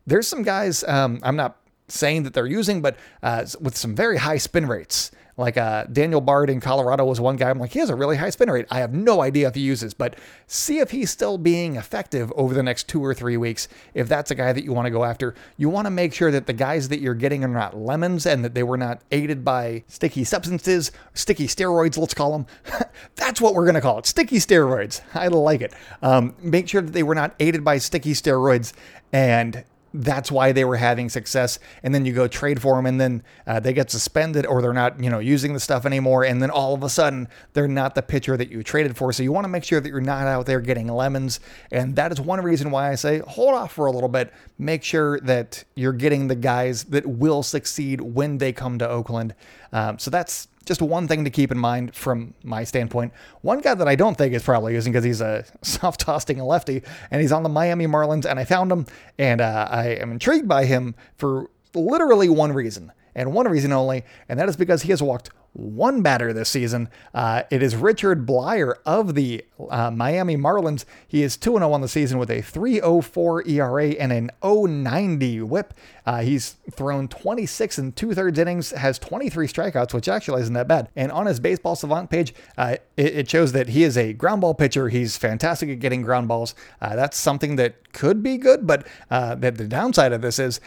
there's 0.07 0.27
some 0.27 0.41
guys 0.41 0.83
um, 0.85 1.19
I'm 1.21 1.35
not 1.35 1.57
saying 1.91 2.23
that 2.23 2.33
they're 2.33 2.47
using, 2.47 2.81
but 2.81 2.97
uh, 3.21 3.45
with 3.59 3.77
some 3.77 3.95
very 3.95 4.17
high 4.17 4.37
spin 4.37 4.65
rates. 4.65 5.11
Like 5.41 5.57
uh, 5.57 5.85
Daniel 5.85 6.21
Bard 6.21 6.51
in 6.51 6.61
Colorado 6.61 7.03
was 7.03 7.19
one 7.19 7.35
guy. 7.35 7.49
I'm 7.49 7.57
like, 7.57 7.73
he 7.73 7.79
has 7.79 7.89
a 7.89 7.95
really 7.95 8.15
high 8.15 8.29
spin 8.29 8.51
rate. 8.51 8.67
I 8.69 8.77
have 8.77 8.93
no 8.93 9.23
idea 9.23 9.47
if 9.47 9.55
he 9.55 9.61
uses, 9.61 9.95
but 9.95 10.15
see 10.45 10.77
if 10.77 10.91
he's 10.91 11.09
still 11.09 11.39
being 11.39 11.77
effective 11.77 12.31
over 12.35 12.53
the 12.53 12.61
next 12.61 12.87
two 12.87 13.03
or 13.03 13.15
three 13.15 13.37
weeks. 13.37 13.67
If 13.95 14.07
that's 14.07 14.29
a 14.29 14.35
guy 14.35 14.53
that 14.53 14.63
you 14.63 14.71
want 14.71 14.85
to 14.85 14.91
go 14.91 15.03
after, 15.03 15.33
you 15.57 15.67
want 15.67 15.87
to 15.87 15.89
make 15.89 16.13
sure 16.13 16.29
that 16.29 16.45
the 16.45 16.53
guys 16.53 16.89
that 16.89 16.99
you're 16.99 17.15
getting 17.15 17.43
are 17.43 17.47
not 17.47 17.75
lemons 17.75 18.27
and 18.27 18.45
that 18.45 18.53
they 18.53 18.61
were 18.61 18.77
not 18.77 19.01
aided 19.09 19.43
by 19.43 19.83
sticky 19.87 20.25
substances, 20.25 20.91
sticky 21.15 21.47
steroids, 21.47 21.97
let's 21.97 22.13
call 22.13 22.33
them. 22.33 22.45
that's 23.15 23.41
what 23.41 23.55
we're 23.55 23.65
going 23.65 23.73
to 23.73 23.81
call 23.81 23.97
it 23.97 24.05
sticky 24.05 24.37
steroids. 24.37 25.01
I 25.15 25.27
like 25.29 25.61
it. 25.61 25.73
Um, 26.03 26.35
make 26.39 26.69
sure 26.69 26.83
that 26.83 26.91
they 26.91 27.01
were 27.01 27.15
not 27.15 27.33
aided 27.39 27.63
by 27.63 27.79
sticky 27.79 28.13
steroids 28.13 28.73
and 29.11 29.65
that's 29.93 30.31
why 30.31 30.51
they 30.51 30.65
were 30.65 30.77
having 30.77 31.09
success. 31.09 31.59
And 31.83 31.93
then 31.93 32.05
you 32.05 32.13
go 32.13 32.27
trade 32.27 32.61
for 32.61 32.75
them, 32.75 32.85
and 32.85 32.99
then 32.99 33.23
uh, 33.45 33.59
they 33.59 33.73
get 33.73 33.91
suspended, 33.91 34.45
or 34.45 34.61
they're 34.61 34.73
not, 34.73 35.03
you 35.03 35.09
know, 35.09 35.19
using 35.19 35.53
the 35.53 35.59
stuff 35.59 35.85
anymore. 35.85 36.23
And 36.23 36.41
then 36.41 36.49
all 36.49 36.73
of 36.73 36.83
a 36.83 36.89
sudden, 36.89 37.27
they're 37.53 37.67
not 37.67 37.95
the 37.95 38.01
pitcher 38.01 38.37
that 38.37 38.49
you 38.49 38.63
traded 38.63 38.95
for. 38.95 39.11
So 39.13 39.23
you 39.23 39.31
want 39.31 39.45
to 39.45 39.49
make 39.49 39.63
sure 39.63 39.79
that 39.79 39.89
you're 39.89 40.01
not 40.01 40.27
out 40.27 40.45
there 40.45 40.61
getting 40.61 40.87
lemons. 40.87 41.39
And 41.71 41.95
that 41.95 42.11
is 42.11 42.21
one 42.21 42.41
reason 42.41 42.71
why 42.71 42.91
I 42.91 42.95
say 42.95 43.19
hold 43.27 43.53
off 43.53 43.73
for 43.73 43.85
a 43.85 43.91
little 43.91 44.09
bit. 44.09 44.33
Make 44.57 44.83
sure 44.83 45.19
that 45.21 45.63
you're 45.75 45.93
getting 45.93 46.27
the 46.27 46.35
guys 46.35 46.85
that 46.85 47.05
will 47.05 47.43
succeed 47.43 48.01
when 48.01 48.37
they 48.37 48.53
come 48.53 48.79
to 48.79 48.87
Oakland. 48.87 49.35
Um, 49.73 49.99
so 49.99 50.11
that's 50.11 50.47
just 50.71 50.81
one 50.81 51.05
thing 51.05 51.25
to 51.25 51.29
keep 51.29 51.51
in 51.51 51.57
mind 51.57 51.93
from 51.93 52.33
my 52.43 52.63
standpoint. 52.63 53.11
One 53.41 53.59
guy 53.59 53.73
that 53.73 53.89
I 53.89 53.95
don't 53.95 54.17
think 54.17 54.33
is 54.33 54.41
probably 54.41 54.73
using 54.73 54.93
because 54.93 55.03
he's 55.03 55.19
a 55.19 55.43
soft 55.61 55.99
tossing 55.99 56.39
lefty 56.39 56.81
and 57.11 57.21
he's 57.21 57.33
on 57.33 57.43
the 57.43 57.49
Miami 57.49 57.87
Marlins, 57.87 58.25
and 58.25 58.39
I 58.39 58.45
found 58.45 58.71
him 58.71 58.85
and 59.17 59.41
uh, 59.41 59.67
I 59.69 59.87
am 59.87 60.11
intrigued 60.11 60.47
by 60.47 60.63
him 60.63 60.95
for 61.17 61.49
literally 61.73 62.29
one 62.29 62.53
reason 62.53 62.93
and 63.15 63.33
one 63.33 63.49
reason 63.49 63.73
only, 63.73 64.05
and 64.29 64.39
that 64.39 64.47
is 64.47 64.55
because 64.55 64.83
he 64.83 64.91
has 64.91 65.03
walked 65.03 65.29
one 65.53 66.01
batter 66.01 66.31
this 66.31 66.49
season. 66.49 66.89
Uh, 67.13 67.43
it 67.51 67.61
is 67.61 67.75
Richard 67.75 68.25
Bleier 68.25 68.75
of 68.85 69.15
the 69.15 69.43
uh, 69.69 69.91
Miami 69.91 70.37
Marlins. 70.37 70.85
He 71.07 71.23
is 71.23 71.35
2 71.37 71.53
0 71.53 71.71
on 71.71 71.81
the 71.81 71.87
season 71.87 72.17
with 72.17 72.29
a 72.29 72.41
3.04 72.41 73.47
ERA 73.47 73.89
and 73.89 74.11
an 74.11 74.31
0.90 74.41 75.43
whip. 75.43 75.73
Uh, 76.05 76.21
he's 76.21 76.55
thrown 76.71 77.07
26 77.07 77.77
and 77.77 77.95
two 77.95 78.13
thirds 78.13 78.39
innings, 78.39 78.71
has 78.71 78.97
23 78.97 79.47
strikeouts, 79.47 79.93
which 79.93 80.07
actually 80.07 80.41
isn't 80.41 80.53
that 80.53 80.67
bad. 80.67 80.89
And 80.95 81.11
on 81.11 81.25
his 81.25 81.39
baseball 81.39 81.75
savant 81.75 82.09
page, 82.09 82.33
uh, 82.57 82.77
it, 82.97 83.17
it, 83.17 83.29
shows 83.29 83.51
that 83.51 83.69
he 83.69 83.83
is 83.83 83.97
a 83.97 84.13
ground 84.13 84.41
ball 84.41 84.55
pitcher. 84.55 84.89
He's 84.89 85.15
fantastic 85.17 85.69
at 85.69 85.79
getting 85.79 86.01
ground 86.01 86.27
balls. 86.27 86.55
Uh, 86.81 86.95
that's 86.95 87.17
something 87.17 87.55
that 87.57 87.93
could 87.93 88.23
be 88.23 88.37
good, 88.37 88.65
but 88.65 88.87
uh, 89.11 89.35
that 89.35 89.57
the 89.57 89.67
downside 89.67 90.11
of 90.11 90.21
this 90.21 90.39
is 90.39 90.59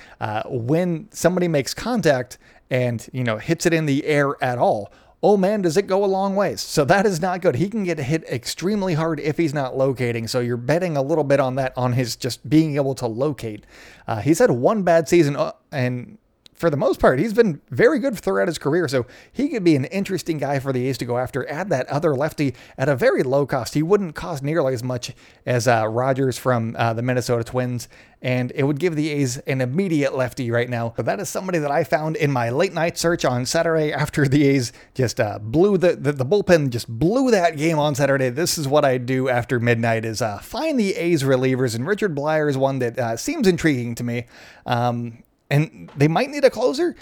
when 0.46 1.08
somebody 1.10 1.48
makes 1.48 1.74
contact, 1.74 2.38
and 2.74 3.08
you 3.12 3.22
know 3.22 3.38
hits 3.38 3.66
it 3.66 3.72
in 3.72 3.86
the 3.86 4.04
air 4.04 4.42
at 4.42 4.58
all 4.58 4.92
oh 5.24 5.38
man, 5.38 5.62
does 5.62 5.78
it 5.78 5.86
go 5.86 6.04
a 6.04 6.06
long 6.06 6.36
ways. 6.36 6.60
So 6.60 6.84
that 6.84 7.06
is 7.06 7.18
not 7.18 7.40
good. 7.40 7.54
He 7.54 7.70
can 7.70 7.82
get 7.82 7.98
hit 7.98 8.24
extremely 8.24 8.92
hard 8.92 9.18
if 9.18 9.38
he's 9.38 9.54
not 9.54 9.74
locating. 9.74 10.28
So 10.28 10.40
you're 10.40 10.58
betting 10.58 10.98
a 10.98 11.02
little 11.02 11.24
bit 11.24 11.40
on 11.40 11.54
that, 11.54 11.72
on 11.78 11.94
his 11.94 12.14
just 12.14 12.46
being 12.46 12.76
able 12.76 12.94
to 12.96 13.06
locate. 13.06 13.64
Uh, 14.06 14.20
he's 14.20 14.38
had 14.38 14.50
one 14.50 14.82
bad 14.82 15.08
season, 15.08 15.34
uh, 15.34 15.52
and 15.72 16.18
for 16.54 16.70
the 16.70 16.76
most 16.76 17.00
part, 17.00 17.18
he's 17.18 17.32
been 17.32 17.60
very 17.70 17.98
good 17.98 18.18
throughout 18.18 18.48
his 18.48 18.58
career. 18.58 18.88
So 18.88 19.06
he 19.32 19.48
could 19.48 19.64
be 19.64 19.76
an 19.76 19.84
interesting 19.86 20.38
guy 20.38 20.60
for 20.60 20.72
the 20.72 20.88
A's 20.88 20.98
to 20.98 21.04
go 21.04 21.18
after. 21.18 21.48
Add 21.50 21.68
that 21.70 21.88
other 21.88 22.14
lefty 22.14 22.54
at 22.78 22.88
a 22.88 22.96
very 22.96 23.22
low 23.22 23.44
cost. 23.44 23.74
He 23.74 23.82
wouldn't 23.82 24.14
cost 24.14 24.42
nearly 24.42 24.72
as 24.72 24.82
much 24.82 25.12
as 25.44 25.66
uh, 25.66 25.86
Rogers 25.88 26.38
from 26.38 26.76
uh, 26.78 26.94
the 26.94 27.02
Minnesota 27.02 27.44
Twins, 27.44 27.88
and 28.22 28.52
it 28.54 28.62
would 28.62 28.78
give 28.78 28.94
the 28.96 29.10
A's 29.10 29.38
an 29.38 29.60
immediate 29.60 30.16
lefty 30.16 30.50
right 30.50 30.70
now. 30.70 30.94
But 30.96 31.06
that 31.06 31.20
is 31.20 31.28
somebody 31.28 31.58
that 31.58 31.70
I 31.70 31.84
found 31.84 32.16
in 32.16 32.30
my 32.30 32.50
late 32.50 32.72
night 32.72 32.96
search 32.96 33.24
on 33.24 33.44
Saturday 33.46 33.92
after 33.92 34.26
the 34.28 34.46
A's 34.46 34.72
just 34.94 35.20
uh, 35.20 35.38
blew 35.40 35.76
the, 35.76 35.96
the, 35.96 36.12
the 36.12 36.24
bullpen 36.26 36.70
just 36.70 36.88
blew 36.88 37.30
that 37.32 37.56
game 37.56 37.78
on 37.78 37.94
Saturday. 37.94 38.30
This 38.30 38.56
is 38.56 38.68
what 38.68 38.84
I 38.84 38.98
do 38.98 39.28
after 39.28 39.58
midnight: 39.58 40.04
is 40.04 40.22
uh, 40.22 40.38
find 40.38 40.78
the 40.78 40.94
A's 40.94 41.24
relievers, 41.24 41.74
and 41.74 41.86
Richard 41.86 42.14
Bleier 42.14 42.48
is 42.48 42.56
one 42.56 42.78
that 42.78 42.98
uh, 42.98 43.16
seems 43.16 43.48
intriguing 43.48 43.94
to 43.96 44.04
me. 44.04 44.26
Um, 44.66 45.24
and 45.50 45.90
they 45.96 46.08
might 46.08 46.30
need 46.30 46.44
a 46.44 46.50
closer 46.50 46.94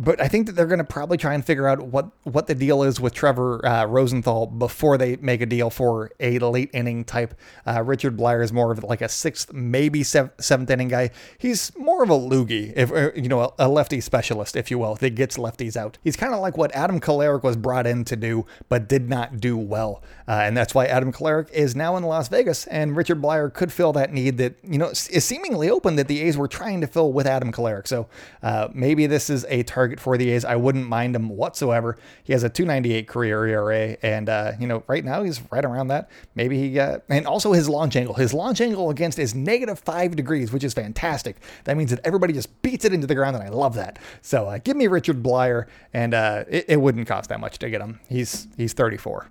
but 0.00 0.18
I 0.18 0.28
think 0.28 0.46
that 0.46 0.52
they're 0.52 0.66
going 0.66 0.78
to 0.78 0.84
probably 0.84 1.18
try 1.18 1.34
and 1.34 1.44
figure 1.44 1.68
out 1.68 1.82
what 1.82 2.08
what 2.22 2.46
the 2.46 2.54
deal 2.54 2.82
is 2.82 2.98
with 2.98 3.12
Trevor 3.12 3.64
uh, 3.66 3.84
Rosenthal 3.84 4.46
before 4.46 4.96
they 4.96 5.16
make 5.16 5.42
a 5.42 5.46
deal 5.46 5.68
for 5.68 6.10
a 6.18 6.38
late 6.38 6.70
inning 6.72 7.04
type. 7.04 7.34
Uh, 7.66 7.82
Richard 7.82 8.16
Bleier 8.16 8.42
is 8.42 8.50
more 8.50 8.72
of 8.72 8.82
like 8.82 9.02
a 9.02 9.10
sixth, 9.10 9.52
maybe 9.52 10.02
seventh, 10.02 10.42
seventh 10.42 10.70
inning 10.70 10.88
guy. 10.88 11.10
He's 11.36 11.76
more 11.76 12.02
of 12.02 12.08
a 12.08 12.18
loogie, 12.18 12.72
if 12.74 12.90
uh, 12.90 13.12
you 13.14 13.28
know, 13.28 13.52
a 13.58 13.68
lefty 13.68 14.00
specialist, 14.00 14.56
if 14.56 14.70
you 14.70 14.78
will, 14.78 14.94
that 14.94 15.14
gets 15.14 15.36
lefties 15.36 15.76
out. 15.76 15.98
He's 16.02 16.16
kind 16.16 16.32
of 16.32 16.40
like 16.40 16.56
what 16.56 16.74
Adam 16.74 16.98
Kolarek 16.98 17.42
was 17.42 17.58
brought 17.58 17.86
in 17.86 18.04
to 18.06 18.16
do, 18.16 18.46
but 18.70 18.88
did 18.88 19.10
not 19.10 19.38
do 19.38 19.58
well, 19.58 20.02
uh, 20.26 20.40
and 20.44 20.56
that's 20.56 20.74
why 20.74 20.86
Adam 20.86 21.12
Kolarek 21.12 21.50
is 21.52 21.76
now 21.76 21.98
in 21.98 22.04
Las 22.04 22.28
Vegas, 22.28 22.66
and 22.68 22.96
Richard 22.96 23.20
Bleier 23.20 23.52
could 23.52 23.70
fill 23.70 23.92
that 23.92 24.14
need 24.14 24.38
that 24.38 24.54
you 24.64 24.78
know 24.78 24.88
is 24.88 25.26
seemingly 25.26 25.68
open 25.68 25.96
that 25.96 26.08
the 26.08 26.22
A's 26.22 26.38
were 26.38 26.48
trying 26.48 26.80
to 26.80 26.86
fill 26.86 27.12
with 27.12 27.26
Adam 27.26 27.52
Kolarek. 27.52 27.86
So 27.86 28.08
uh, 28.42 28.68
maybe 28.72 29.06
this 29.06 29.28
is 29.28 29.44
a 29.50 29.62
target 29.64 29.89
target 29.90 30.00
for 30.00 30.16
the 30.16 30.30
A's. 30.30 30.44
I 30.44 30.56
wouldn't 30.56 30.88
mind 30.88 31.16
him 31.16 31.28
whatsoever. 31.28 31.96
He 32.22 32.32
has 32.32 32.42
a 32.42 32.48
298 32.48 33.08
career 33.08 33.46
ERA, 33.46 33.96
and 34.02 34.28
uh, 34.28 34.52
you 34.60 34.66
know, 34.66 34.82
right 34.86 35.04
now 35.04 35.22
he's 35.22 35.40
right 35.50 35.64
around 35.64 35.88
that. 35.88 36.08
Maybe 36.34 36.58
he 36.58 36.72
got, 36.72 37.02
and 37.08 37.26
also 37.26 37.52
his 37.52 37.68
launch 37.68 37.96
angle. 37.96 38.14
His 38.14 38.32
launch 38.32 38.60
angle 38.60 38.90
against 38.90 39.18
is 39.18 39.34
negative 39.34 39.78
five 39.78 40.16
degrees, 40.16 40.52
which 40.52 40.64
is 40.64 40.74
fantastic. 40.74 41.36
That 41.64 41.76
means 41.76 41.90
that 41.90 42.00
everybody 42.04 42.32
just 42.32 42.62
beats 42.62 42.84
it 42.84 42.92
into 42.92 43.06
the 43.06 43.14
ground, 43.14 43.36
and 43.36 43.44
I 43.44 43.48
love 43.48 43.74
that. 43.74 43.98
So 44.22 44.46
uh, 44.46 44.58
give 44.58 44.76
me 44.76 44.86
Richard 44.86 45.22
Bleier, 45.22 45.66
and 45.92 46.14
uh, 46.14 46.44
it, 46.48 46.66
it 46.68 46.80
wouldn't 46.80 47.06
cost 47.08 47.28
that 47.30 47.40
much 47.40 47.58
to 47.58 47.70
get 47.70 47.80
him. 47.80 48.00
He's 48.08 48.48
he's 48.56 48.72
34 48.72 49.28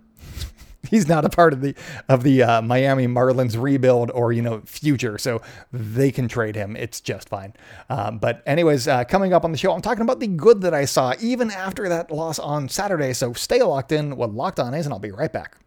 he's 0.89 1.07
not 1.07 1.25
a 1.25 1.29
part 1.29 1.53
of 1.53 1.61
the 1.61 1.75
of 2.07 2.23
the 2.23 2.43
uh, 2.43 2.61
Miami 2.61 3.07
Marlins 3.07 3.61
rebuild 3.61 4.11
or 4.11 4.31
you 4.31 4.41
know 4.41 4.61
future, 4.65 5.17
so 5.17 5.41
they 5.71 6.11
can 6.11 6.27
trade 6.27 6.55
him. 6.55 6.75
It's 6.75 7.01
just 7.01 7.29
fine. 7.29 7.53
Um, 7.89 8.17
but 8.19 8.41
anyways, 8.45 8.87
uh, 8.87 9.03
coming 9.05 9.33
up 9.33 9.43
on 9.43 9.51
the 9.51 9.57
show, 9.57 9.73
I'm 9.73 9.81
talking 9.81 10.03
about 10.03 10.19
the 10.19 10.27
good 10.27 10.61
that 10.61 10.73
I 10.73 10.85
saw 10.85 11.13
even 11.19 11.51
after 11.51 11.89
that 11.89 12.11
loss 12.11 12.39
on 12.39 12.69
Saturday. 12.69 13.13
So 13.13 13.33
stay 13.33 13.61
locked 13.61 13.91
in 13.91 14.15
What 14.15 14.33
Locked 14.33 14.59
On 14.59 14.73
A's, 14.73 14.85
and 14.85 14.93
I'll 14.93 14.99
be 14.99 15.11
right 15.11 15.31
back. 15.31 15.57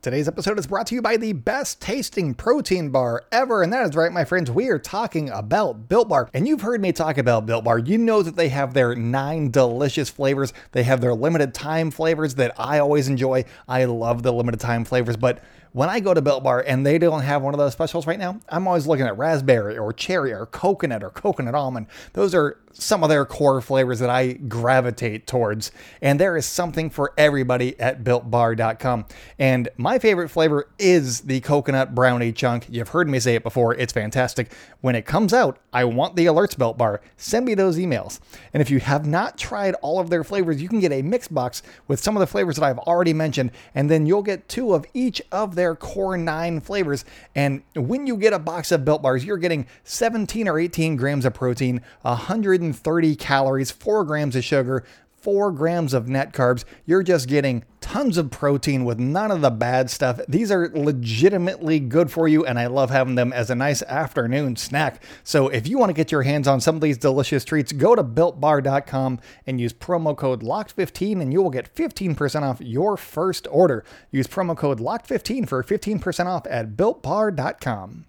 Today's 0.00 0.28
episode 0.28 0.60
is 0.60 0.66
brought 0.68 0.86
to 0.86 0.94
you 0.94 1.02
by 1.02 1.16
the 1.16 1.32
best 1.32 1.80
tasting 1.80 2.32
protein 2.32 2.90
bar 2.90 3.24
ever. 3.32 3.64
And 3.64 3.72
that 3.72 3.84
is 3.84 3.96
right, 3.96 4.12
my 4.12 4.24
friends. 4.24 4.48
We 4.48 4.68
are 4.68 4.78
talking 4.78 5.28
about 5.28 5.88
Built 5.88 6.08
Bar. 6.08 6.30
And 6.32 6.46
you've 6.46 6.60
heard 6.60 6.80
me 6.80 6.92
talk 6.92 7.18
about 7.18 7.46
Built 7.46 7.64
Bar. 7.64 7.80
You 7.80 7.98
know 7.98 8.22
that 8.22 8.36
they 8.36 8.48
have 8.48 8.74
their 8.74 8.94
nine 8.94 9.50
delicious 9.50 10.08
flavors. 10.08 10.52
They 10.70 10.84
have 10.84 11.00
their 11.00 11.14
limited 11.14 11.52
time 11.52 11.90
flavors 11.90 12.36
that 12.36 12.54
I 12.60 12.78
always 12.78 13.08
enjoy. 13.08 13.44
I 13.66 13.86
love 13.86 14.22
the 14.22 14.32
limited 14.32 14.60
time 14.60 14.84
flavors. 14.84 15.16
But 15.16 15.42
when 15.72 15.88
I 15.88 15.98
go 15.98 16.14
to 16.14 16.22
Built 16.22 16.44
Bar 16.44 16.64
and 16.64 16.86
they 16.86 16.98
don't 16.98 17.22
have 17.22 17.42
one 17.42 17.52
of 17.52 17.58
those 17.58 17.72
specials 17.72 18.06
right 18.06 18.20
now, 18.20 18.38
I'm 18.48 18.68
always 18.68 18.86
looking 18.86 19.04
at 19.04 19.18
raspberry 19.18 19.76
or 19.76 19.92
cherry 19.92 20.32
or 20.32 20.46
coconut 20.46 21.02
or 21.02 21.10
coconut 21.10 21.56
almond. 21.56 21.88
Those 22.12 22.36
are 22.36 22.60
some 22.72 23.02
of 23.02 23.08
their 23.08 23.24
core 23.24 23.60
flavors 23.60 23.98
that 23.98 24.10
I 24.10 24.32
gravitate 24.32 25.26
towards. 25.26 25.72
And 26.00 26.18
there 26.20 26.36
is 26.36 26.46
something 26.46 26.90
for 26.90 27.12
everybody 27.16 27.78
at 27.80 28.04
builtbar.com. 28.04 29.06
And 29.38 29.68
my 29.76 29.98
favorite 29.98 30.28
flavor 30.28 30.68
is 30.78 31.22
the 31.22 31.40
coconut 31.40 31.94
brownie 31.94 32.32
chunk. 32.32 32.66
You've 32.70 32.88
heard 32.88 33.08
me 33.08 33.20
say 33.20 33.34
it 33.34 33.42
before, 33.42 33.74
it's 33.74 33.92
fantastic. 33.92 34.52
When 34.80 34.94
it 34.94 35.06
comes 35.06 35.32
out, 35.32 35.58
I 35.72 35.84
want 35.84 36.16
the 36.16 36.26
alerts 36.26 36.56
Built 36.56 36.78
Bar. 36.78 37.00
Send 37.16 37.46
me 37.46 37.54
those 37.54 37.78
emails. 37.78 38.20
And 38.52 38.60
if 38.60 38.70
you 38.70 38.80
have 38.80 39.06
not 39.06 39.38
tried 39.38 39.74
all 39.76 39.98
of 39.98 40.10
their 40.10 40.24
flavors, 40.24 40.62
you 40.62 40.68
can 40.68 40.80
get 40.80 40.92
a 40.92 41.02
mix 41.02 41.28
box 41.28 41.62
with 41.88 42.00
some 42.00 42.16
of 42.16 42.20
the 42.20 42.26
flavors 42.26 42.56
that 42.56 42.64
I've 42.64 42.78
already 42.78 43.12
mentioned, 43.12 43.50
and 43.74 43.90
then 43.90 44.06
you'll 44.06 44.22
get 44.22 44.48
two 44.48 44.74
of 44.74 44.86
each 44.94 45.20
of 45.32 45.54
their 45.54 45.74
core 45.74 46.16
nine 46.16 46.60
flavors. 46.60 47.04
And 47.34 47.62
when 47.74 48.06
you 48.06 48.16
get 48.16 48.32
a 48.32 48.38
box 48.38 48.72
of 48.72 48.84
Built 48.84 49.02
Bars, 49.02 49.24
you're 49.24 49.36
getting 49.36 49.66
17 49.84 50.48
or 50.48 50.58
18 50.58 50.96
grams 50.96 51.24
of 51.24 51.34
protein, 51.34 51.82
100 52.02 52.67
130 52.68 53.16
calories, 53.16 53.70
4 53.70 54.04
grams 54.04 54.36
of 54.36 54.44
sugar, 54.44 54.84
4 55.16 55.50
grams 55.52 55.94
of 55.94 56.08
net 56.08 56.32
carbs. 56.32 56.64
You're 56.84 57.02
just 57.02 57.28
getting 57.28 57.64
tons 57.80 58.18
of 58.18 58.30
protein 58.30 58.84
with 58.84 58.98
none 58.98 59.30
of 59.30 59.40
the 59.40 59.50
bad 59.50 59.90
stuff. 59.90 60.20
These 60.28 60.52
are 60.52 60.70
legitimately 60.74 61.80
good 61.80 62.10
for 62.10 62.28
you, 62.28 62.44
and 62.44 62.58
I 62.58 62.66
love 62.66 62.90
having 62.90 63.14
them 63.14 63.32
as 63.32 63.48
a 63.48 63.54
nice 63.54 63.82
afternoon 63.82 64.56
snack. 64.56 65.02
So 65.24 65.48
if 65.48 65.66
you 65.66 65.78
want 65.78 65.90
to 65.90 65.94
get 65.94 66.12
your 66.12 66.22
hands 66.22 66.46
on 66.46 66.60
some 66.60 66.74
of 66.74 66.82
these 66.82 66.98
delicious 66.98 67.44
treats, 67.44 67.72
go 67.72 67.94
to 67.94 68.04
builtbar.com 68.04 69.20
and 69.46 69.60
use 69.60 69.72
promo 69.72 70.16
code 70.16 70.42
LOCKED15 70.42 71.22
and 71.22 71.32
you 71.32 71.42
will 71.42 71.50
get 71.50 71.74
15% 71.74 72.42
off 72.42 72.60
your 72.60 72.96
first 72.96 73.48
order. 73.50 73.84
Use 74.10 74.26
promo 74.26 74.56
code 74.56 74.78
LOCKED15 74.78 75.48
for 75.48 75.62
15% 75.62 76.26
off 76.26 76.46
at 76.48 76.76
builtbar.com. 76.76 78.07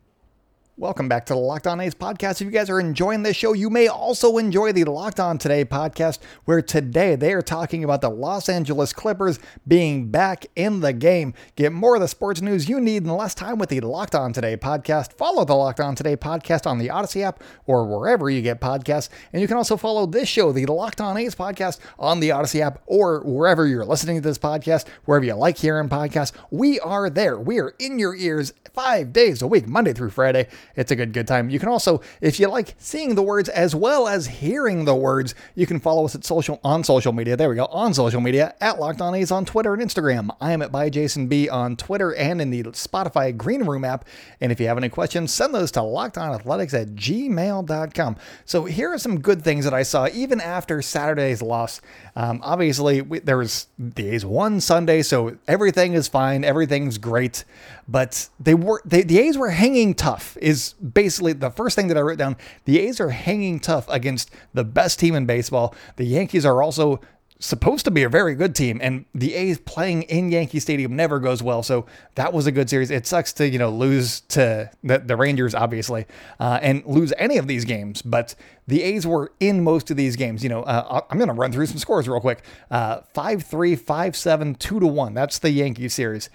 Welcome 0.80 1.10
back 1.10 1.26
to 1.26 1.34
the 1.34 1.40
Locked 1.40 1.68
On 1.68 1.82
A's 1.82 1.94
podcast. 1.94 2.40
If 2.40 2.46
you 2.46 2.52
guys 2.52 2.70
are 2.70 2.80
enjoying 2.80 3.24
this 3.24 3.36
show, 3.36 3.52
you 3.52 3.70
may 3.70 3.90
also 3.90 4.38
enjoy 4.38 4.72
the 4.72 4.86
Locked 4.86 5.20
On 5.20 5.38
Today 5.38 5.66
podcast, 5.66 6.20
where 6.46 6.62
today 6.62 7.18
they 7.18 7.34
are 7.34 7.42
talking 7.42 7.84
about 7.84 8.00
the 8.00 8.10
Los 8.10 8.48
Angeles 8.48 8.94
Clippers 8.94 9.40
being 9.68 10.10
back 10.10 10.46
in 10.56 10.80
the 10.80 10.94
game. 10.94 11.34
Get 11.58 11.74
more 11.74 11.96
of 11.96 12.02
the 12.02 12.08
sports 12.08 12.40
news 12.40 12.70
you 12.70 12.80
need 12.80 13.04
in 13.04 13.10
less 13.10 13.36
time 13.36 13.58
with 13.58 13.68
the 13.68 13.82
Locked 13.82 14.16
On 14.16 14.32
Today 14.32 14.56
podcast. 14.56 15.12
Follow 15.18 15.44
the 15.44 15.54
Locked 15.54 15.82
On 15.82 15.96
Today 15.96 16.16
podcast 16.16 16.66
on 16.66 16.78
the 16.78 16.90
Odyssey 16.92 17.24
app 17.24 17.44
or 17.66 17.86
wherever 17.86 18.30
you 18.30 18.42
get 18.42 18.62
podcasts. 18.62 19.10
And 19.34 19.42
you 19.42 19.50
can 19.50 19.58
also 19.58 19.76
follow 19.76 20.06
this 20.06 20.30
show, 20.30 20.54
the 20.54 20.66
Locked 20.66 21.02
On 21.02 21.18
A's 21.18 21.36
podcast, 21.36 21.80
on 22.00 22.22
the 22.22 22.32
Odyssey 22.32 22.62
app 22.62 22.82
or 22.86 23.20
wherever 23.26 23.68
you're 23.68 23.84
listening 23.84 24.16
to 24.16 24.22
this 24.22 24.38
podcast, 24.38 24.88
wherever 25.04 25.26
you 25.26 25.34
like 25.34 25.58
hearing 25.58 25.90
podcasts. 25.90 26.32
We 26.52 26.80
are 26.80 27.10
there. 27.10 27.38
We 27.38 27.60
are 27.60 27.76
in 27.80 28.00
your 28.00 28.16
ears 28.16 28.54
five 28.74 29.12
days 29.12 29.42
a 29.42 29.48
week, 29.48 29.68
Monday 29.68 29.92
through 29.92 30.12
Friday. 30.12 30.48
It's 30.80 30.92
a 30.92 30.96
good, 30.96 31.12
good 31.12 31.28
time. 31.28 31.50
You 31.50 31.60
can 31.60 31.68
also, 31.68 32.00
if 32.22 32.40
you 32.40 32.48
like 32.48 32.74
seeing 32.78 33.16
the 33.16 33.22
words 33.22 33.50
as 33.50 33.76
well 33.76 34.08
as 34.08 34.28
hearing 34.28 34.86
the 34.86 34.96
words, 34.96 35.36
you 35.54 35.66
can 35.66 35.78
follow 35.78 36.06
us 36.06 36.16
at 36.16 36.24
social 36.24 36.58
on 36.64 36.86
social 36.86 37.12
media. 37.12 37.36
There 37.36 37.50
we 37.50 37.56
go, 37.56 37.66
on 37.66 37.94
social 37.94 38.22
media 38.22 38.56
at 38.62 38.80
Locked 38.80 39.02
On 39.02 39.14
A's 39.14 39.30
on 39.30 39.44
Twitter 39.44 39.74
and 39.74 39.84
Instagram. 39.84 40.30
I 40.40 40.54
am 40.54 40.62
at 40.62 40.72
by 40.72 40.90
Jason 40.90 41.28
B 41.28 41.50
on 41.50 41.76
Twitter 41.76 42.16
and 42.16 42.42
in 42.42 42.50
the 42.50 42.64
Spotify 42.64 43.36
Green 43.36 43.66
Room 43.66 43.84
app. 43.84 44.06
And 44.40 44.54
if 44.54 44.62
you 44.62 44.68
have 44.68 44.78
any 44.78 44.88
questions, 44.88 45.34
send 45.34 45.54
those 45.54 45.70
to 45.72 45.82
lockedonathletics 45.82 46.74
at 46.74 46.96
gmail.com. 46.96 48.16
So 48.46 48.64
here 48.64 48.94
are 48.94 48.98
some 48.98 49.20
good 49.20 49.44
things 49.44 49.66
that 49.66 49.74
I 49.74 49.84
saw 49.84 50.08
even 50.14 50.40
after 50.40 50.82
Saturday's 50.82 51.42
loss. 51.42 51.82
Um, 52.16 52.40
obviously, 52.42 53.02
we, 53.02 53.20
there 53.20 53.38
was 53.38 53.68
the 53.78 54.08
A's 54.12 54.26
won 54.26 54.62
Sunday, 54.62 55.02
so 55.02 55.38
everything 55.46 55.92
is 55.92 56.08
fine, 56.08 56.46
everything's 56.46 56.98
great. 56.98 57.44
But 57.86 58.30
they 58.40 58.54
were 58.54 58.82
they, 58.86 59.02
the 59.02 59.20
A's 59.20 59.38
were 59.38 59.50
hanging 59.50 59.94
tough. 59.94 60.38
Is 60.40 60.69
basically 60.74 61.34
the 61.34 61.50
first 61.50 61.76
thing 61.76 61.88
that 61.88 61.98
I 61.98 62.02
wrote 62.02 62.18
down. 62.18 62.36
The 62.66 62.80
A's 62.80 63.00
are 63.00 63.10
hanging 63.10 63.60
tough 63.60 63.88
against 63.90 64.32
the 64.54 64.64
best 64.64 65.00
team 65.00 65.16
in 65.16 65.26
baseball. 65.26 65.76
The 65.96 66.06
Yankees 66.06 66.46
are 66.46 66.62
also 66.62 67.02
supposed 67.42 67.86
to 67.86 67.92
be 67.92 68.04
a 68.04 68.10
very 68.10 68.36
good 68.36 68.54
team, 68.54 68.80
and 68.84 69.06
the 69.16 69.34
A's 69.34 69.58
playing 69.60 70.04
in 70.04 70.30
Yankee 70.30 70.60
Stadium 70.60 70.96
never 70.96 71.20
goes 71.20 71.42
well. 71.42 71.64
So 71.64 71.86
that 72.16 72.34
was 72.34 72.48
a 72.48 72.52
good 72.52 72.70
series. 72.70 72.92
It 72.92 73.08
sucks 73.08 73.32
to 73.34 73.48
you 73.48 73.58
know 73.58 73.70
lose 73.70 74.22
to 74.22 74.70
the, 74.84 75.00
the 75.00 75.16
Rangers, 75.16 75.56
obviously, 75.56 76.06
uh, 76.40 76.60
and 76.62 76.86
lose 76.86 77.14
any 77.18 77.38
of 77.38 77.48
these 77.48 77.66
games. 77.66 78.02
But 78.02 78.36
the 78.68 78.84
A's 78.84 79.08
were 79.08 79.32
in 79.40 79.64
most 79.64 79.90
of 79.90 79.98
these 79.98 80.16
games. 80.16 80.44
You 80.44 80.50
know, 80.50 80.64
uh, 80.64 81.02
I'm 81.10 81.18
going 81.18 81.30
to 81.30 81.34
run 81.34 81.52
through 81.52 81.68
some 81.68 81.78
scores 81.78 82.08
real 82.08 82.20
quick. 82.20 82.44
Uh, 82.70 83.02
5-3, 83.16 83.80
5-7, 83.80 84.60
2 84.60 84.80
to 84.80 84.88
one. 84.88 85.14
That's 85.14 85.40
the 85.40 85.50
Yankee 85.50 85.90
series 85.90 86.30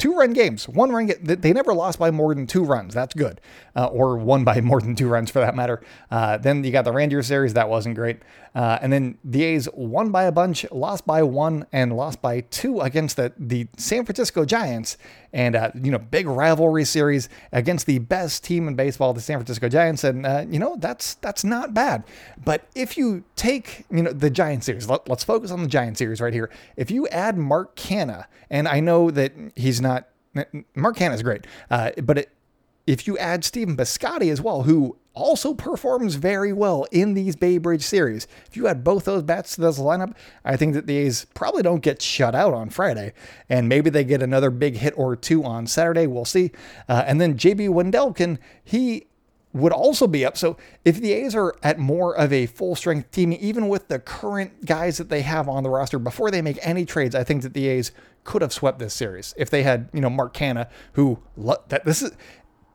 two 0.00 0.14
run 0.14 0.32
games, 0.32 0.68
one 0.68 0.90
run. 0.90 1.12
They 1.22 1.52
never 1.52 1.72
lost 1.74 1.98
by 1.98 2.10
more 2.10 2.34
than 2.34 2.46
two 2.46 2.64
runs. 2.64 2.94
That's 2.94 3.14
good, 3.14 3.40
uh, 3.76 3.86
or 3.86 4.16
won 4.16 4.42
by 4.42 4.60
more 4.62 4.80
than 4.80 4.96
two 4.96 5.08
runs 5.08 5.30
for 5.30 5.38
that 5.40 5.54
matter. 5.54 5.80
Uh, 6.10 6.38
then 6.38 6.64
you 6.64 6.72
got 6.72 6.84
the 6.84 6.92
Rangers 6.92 7.26
series 7.28 7.54
that 7.54 7.68
wasn't 7.68 7.94
great, 7.94 8.18
uh, 8.54 8.78
and 8.80 8.92
then 8.92 9.18
the 9.22 9.44
A's 9.44 9.68
won 9.74 10.10
by 10.10 10.24
a 10.24 10.32
bunch, 10.32 10.66
lost 10.72 11.06
by 11.06 11.22
one, 11.22 11.66
and 11.72 11.94
lost 11.96 12.20
by 12.20 12.40
two 12.40 12.80
against 12.80 13.16
the 13.16 13.32
the 13.38 13.68
San 13.76 14.04
Francisco 14.04 14.44
Giants, 14.44 14.96
and 15.32 15.54
uh, 15.54 15.70
you 15.80 15.90
know 15.90 15.98
big 15.98 16.26
rivalry 16.26 16.84
series 16.84 17.28
against 17.52 17.86
the 17.86 17.98
best 17.98 18.42
team 18.42 18.66
in 18.66 18.74
baseball, 18.74 19.12
the 19.12 19.20
San 19.20 19.36
Francisco 19.36 19.68
Giants, 19.68 20.02
and 20.02 20.26
uh, 20.26 20.44
you 20.48 20.58
know 20.58 20.76
that's 20.78 21.14
that's 21.14 21.44
not 21.44 21.74
bad. 21.74 22.04
But 22.42 22.66
if 22.74 22.96
you 22.96 23.24
take 23.36 23.84
you 23.90 24.02
know 24.02 24.12
the 24.12 24.30
Giant 24.30 24.64
series, 24.64 24.88
let, 24.88 25.08
let's 25.08 25.24
focus 25.24 25.50
on 25.50 25.62
the 25.62 25.68
Giant 25.68 25.98
series 25.98 26.20
right 26.20 26.32
here. 26.32 26.50
If 26.76 26.90
you 26.90 27.06
add 27.08 27.36
Mark 27.36 27.76
Canha, 27.76 28.24
and 28.48 28.66
I 28.66 28.80
know 28.80 29.10
that 29.10 29.32
he's 29.54 29.80
not 29.80 29.89
Mark 30.74 30.96
Canha 30.96 31.14
is 31.14 31.22
great, 31.22 31.46
uh, 31.70 31.90
but 32.02 32.18
it, 32.18 32.30
if 32.86 33.06
you 33.06 33.18
add 33.18 33.44
Stephen 33.44 33.76
Piscotty 33.76 34.30
as 34.30 34.40
well, 34.40 34.62
who 34.62 34.96
also 35.12 35.54
performs 35.54 36.14
very 36.14 36.52
well 36.52 36.86
in 36.92 37.14
these 37.14 37.36
Bay 37.36 37.58
Bridge 37.58 37.82
series, 37.82 38.26
if 38.46 38.56
you 38.56 38.66
add 38.68 38.84
both 38.84 39.04
those 39.04 39.22
bats 39.22 39.54
to 39.54 39.60
this 39.60 39.78
lineup, 39.78 40.14
I 40.44 40.56
think 40.56 40.74
that 40.74 40.86
the 40.86 40.96
A's 40.96 41.26
probably 41.34 41.62
don't 41.62 41.82
get 41.82 42.00
shut 42.00 42.34
out 42.34 42.54
on 42.54 42.70
Friday, 42.70 43.12
and 43.48 43.68
maybe 43.68 43.90
they 43.90 44.04
get 44.04 44.22
another 44.22 44.50
big 44.50 44.76
hit 44.76 44.94
or 44.96 45.16
two 45.16 45.44
on 45.44 45.66
Saturday. 45.66 46.06
We'll 46.06 46.24
see. 46.24 46.52
Uh, 46.88 47.04
and 47.06 47.20
then 47.20 47.36
JB 47.36 47.68
Wendelken, 47.68 48.38
he 48.64 49.06
would 49.52 49.72
also 49.72 50.06
be 50.06 50.24
up. 50.24 50.36
So 50.36 50.56
if 50.84 51.00
the 51.00 51.12
A's 51.12 51.34
are 51.34 51.56
at 51.62 51.78
more 51.78 52.16
of 52.16 52.32
a 52.32 52.46
full 52.46 52.76
strength 52.76 53.10
team, 53.10 53.32
even 53.32 53.68
with 53.68 53.88
the 53.88 53.98
current 53.98 54.64
guys 54.64 54.98
that 54.98 55.08
they 55.08 55.22
have 55.22 55.48
on 55.48 55.62
the 55.62 55.70
roster 55.70 55.98
before 55.98 56.30
they 56.30 56.42
make 56.42 56.58
any 56.62 56.84
trades, 56.84 57.14
I 57.14 57.24
think 57.24 57.42
that 57.42 57.54
the 57.54 57.66
A's 57.66 57.92
could 58.22 58.42
have 58.42 58.52
swept 58.52 58.78
this 58.78 58.94
series 58.94 59.34
if 59.36 59.50
they 59.50 59.62
had, 59.62 59.88
you 59.92 60.00
know, 60.00 60.10
Mark 60.10 60.34
Canha, 60.34 60.68
who 60.92 61.18
that 61.68 61.84
this 61.84 62.02
is 62.02 62.12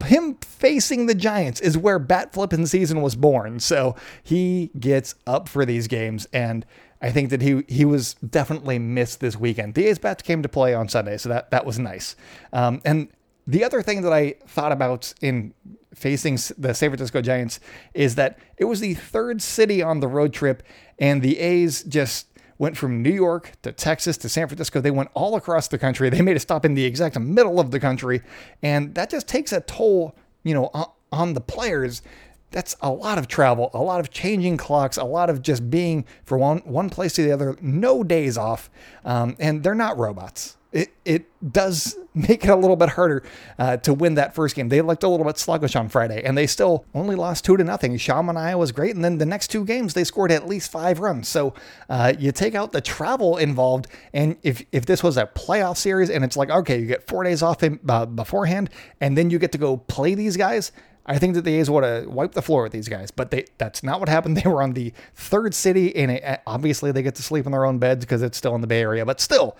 him 0.04 0.36
facing 0.42 1.06
the 1.06 1.16
Giants 1.16 1.62
is 1.62 1.78
where 1.78 2.00
bat 2.00 2.34
flipping 2.34 2.66
season 2.66 3.02
was 3.02 3.16
born. 3.16 3.60
So 3.60 3.96
he 4.22 4.72
gets 4.78 5.16
up 5.26 5.48
for 5.48 5.66
these 5.66 5.88
games 5.88 6.28
and 6.34 6.66
I 7.02 7.12
think 7.12 7.30
that 7.30 7.42
he 7.42 7.64
he 7.68 7.86
was 7.86 8.16
definitely 8.16 8.80
missed 8.80 9.20
this 9.20 9.38
weekend. 9.38 9.76
The 9.76 9.86
A's 9.88 10.00
bats 10.00 10.24
came 10.24 10.42
to 10.42 10.50
play 10.50 10.74
on 10.74 10.90
Sunday, 10.90 11.18
so 11.18 11.30
that 11.30 11.52
that 11.52 11.66
was 11.66 11.78
nice. 11.78 12.16
Um, 12.52 12.82
and 12.84 13.10
the 13.47 13.63
other 13.63 13.81
thing 13.81 14.01
that 14.01 14.13
I 14.13 14.36
thought 14.47 14.71
about 14.71 15.13
in 15.21 15.53
facing 15.93 16.38
the 16.58 16.73
San 16.73 16.89
Francisco 16.89 17.21
Giants 17.21 17.60
is 17.93 18.15
that 18.15 18.38
it 18.58 18.65
was 18.65 18.79
the 18.79 18.93
third 18.93 19.41
city 19.41 19.81
on 19.81 19.99
the 19.99 20.08
road 20.08 20.34
trip, 20.34 20.63
and 20.99 21.21
the 21.21 21.39
A's 21.39 21.84
just 21.84 22.27
went 22.58 22.77
from 22.77 23.01
New 23.01 23.12
York 23.12 23.51
to 23.62 23.71
Texas 23.71 24.17
to 24.17 24.29
San 24.29 24.47
Francisco. 24.47 24.81
They 24.81 24.91
went 24.91 25.10
all 25.13 25.36
across 25.36 25.67
the 25.67 25.77
country. 25.77 26.10
They 26.10 26.21
made 26.21 26.38
a 26.38 26.39
stop 26.39 26.65
in 26.65 26.73
the 26.73 26.86
exact 26.86 27.19
middle 27.19 27.60
of 27.60 27.71
the 27.71 27.79
country, 27.79 28.21
and 28.62 28.95
that 28.95 29.10
just 29.10 29.27
takes 29.27 29.51
a 29.51 29.62
toll, 29.62 30.15
you 30.43 30.53
know, 30.53 30.69
on 31.12 31.34
the 31.34 31.41
players. 31.41 32.01
That's 32.51 32.75
a 32.81 32.91
lot 32.91 33.17
of 33.17 33.27
travel, 33.27 33.69
a 33.73 33.81
lot 33.81 33.99
of 33.99 34.12
changing 34.12 34.58
clocks, 34.58 34.97
a 34.97 35.03
lot 35.03 35.29
of 35.29 35.41
just 35.41 35.69
being 35.69 36.05
from 36.23 36.39
one 36.39 36.58
one 36.60 36.89
place 36.89 37.13
to 37.13 37.23
the 37.23 37.31
other, 37.31 37.58
no 37.62 38.03
days 38.03 38.38
off, 38.38 38.69
um, 39.03 39.36
and 39.39 39.62
they're 39.62 39.75
not 39.75 39.97
robots 39.97 40.58
it, 40.76 40.94
it 41.06 41.52
does 41.54 41.98
make 42.14 42.44
it 42.44 42.50
a 42.50 42.56
little 42.56 42.76
bit 42.76 42.90
harder 42.90 43.24
uh, 43.58 43.78
to 43.78 43.94
win 43.94 44.16
that 44.16 44.36
first 44.36 44.56
game. 44.56 44.68
They 44.68 44.82
looked 44.82 45.04
a 45.04 45.08
little 45.08 45.26
bit 45.26 45.38
sluggish 45.38 45.74
on 45.76 45.88
Friday, 45.88 46.22
and 46.24 46.38
they 46.38 46.46
still 46.48 46.86
only 46.94 47.16
lost 47.16 47.46
two 47.46 47.56
to 47.56 47.64
nothing. 47.64 47.96
Sean 47.98 48.28
Manaea 48.28 48.60
was 48.60 48.74
great, 48.74 48.94
and 48.94 49.04
then 49.04 49.18
the 49.18 49.26
next 49.26 49.48
two 49.48 49.64
games 49.64 49.94
they 49.94 50.04
scored 50.04 50.34
at 50.34 50.48
least 50.48 50.70
five 50.70 51.00
runs. 51.00 51.30
So 51.30 51.54
uh, 51.90 52.14
you 52.20 52.34
take 52.34 52.56
out 52.56 52.74
the 52.74 52.82
travel 52.82 53.38
involved, 53.38 53.88
and 54.14 54.36
if 54.44 54.66
if 54.74 54.86
this 54.86 55.02
was 55.02 55.16
a 55.16 55.26
playoff 55.28 55.78
series, 55.78 56.10
and 56.10 56.26
it's 56.26 56.36
like 56.36 56.50
okay, 56.50 56.78
you 56.78 56.88
get 56.88 57.08
four 57.08 57.24
days 57.24 57.42
off 57.42 57.64
in, 57.64 57.80
uh, 57.88 58.06
beforehand, 58.06 58.70
and 59.00 59.18
then 59.18 59.30
you 59.30 59.40
get 59.40 59.54
to 59.54 59.58
go 59.58 59.78
play 59.78 60.14
these 60.14 60.36
guys. 60.36 60.74
I 61.08 61.20
think 61.20 61.36
that 61.36 61.44
the 61.44 61.54
A's 61.60 61.70
would 61.70 61.84
have 61.84 62.08
wiped 62.08 62.34
the 62.34 62.42
floor 62.42 62.64
with 62.64 62.72
these 62.72 62.90
guys, 62.90 63.12
but 63.12 63.32
they 63.32 63.46
that's 63.58 63.82
not 63.82 64.02
what 64.02 64.10
happened. 64.10 64.36
They 64.44 64.50
were 64.50 64.62
on 64.62 64.74
the 64.74 64.92
third 65.16 65.54
city, 65.54 65.96
and 65.96 66.40
obviously 66.46 66.92
they 66.92 67.04
get 67.04 67.16
to 67.16 67.24
sleep 67.24 67.46
in 67.46 67.54
their 67.54 67.66
own 67.66 67.80
beds 67.80 68.04
because 68.04 68.22
it's 68.22 68.38
still 68.38 68.56
in 68.56 68.62
the 68.62 68.68
Bay 68.68 68.82
Area. 68.82 69.06
But 69.06 69.22
still, 69.22 69.56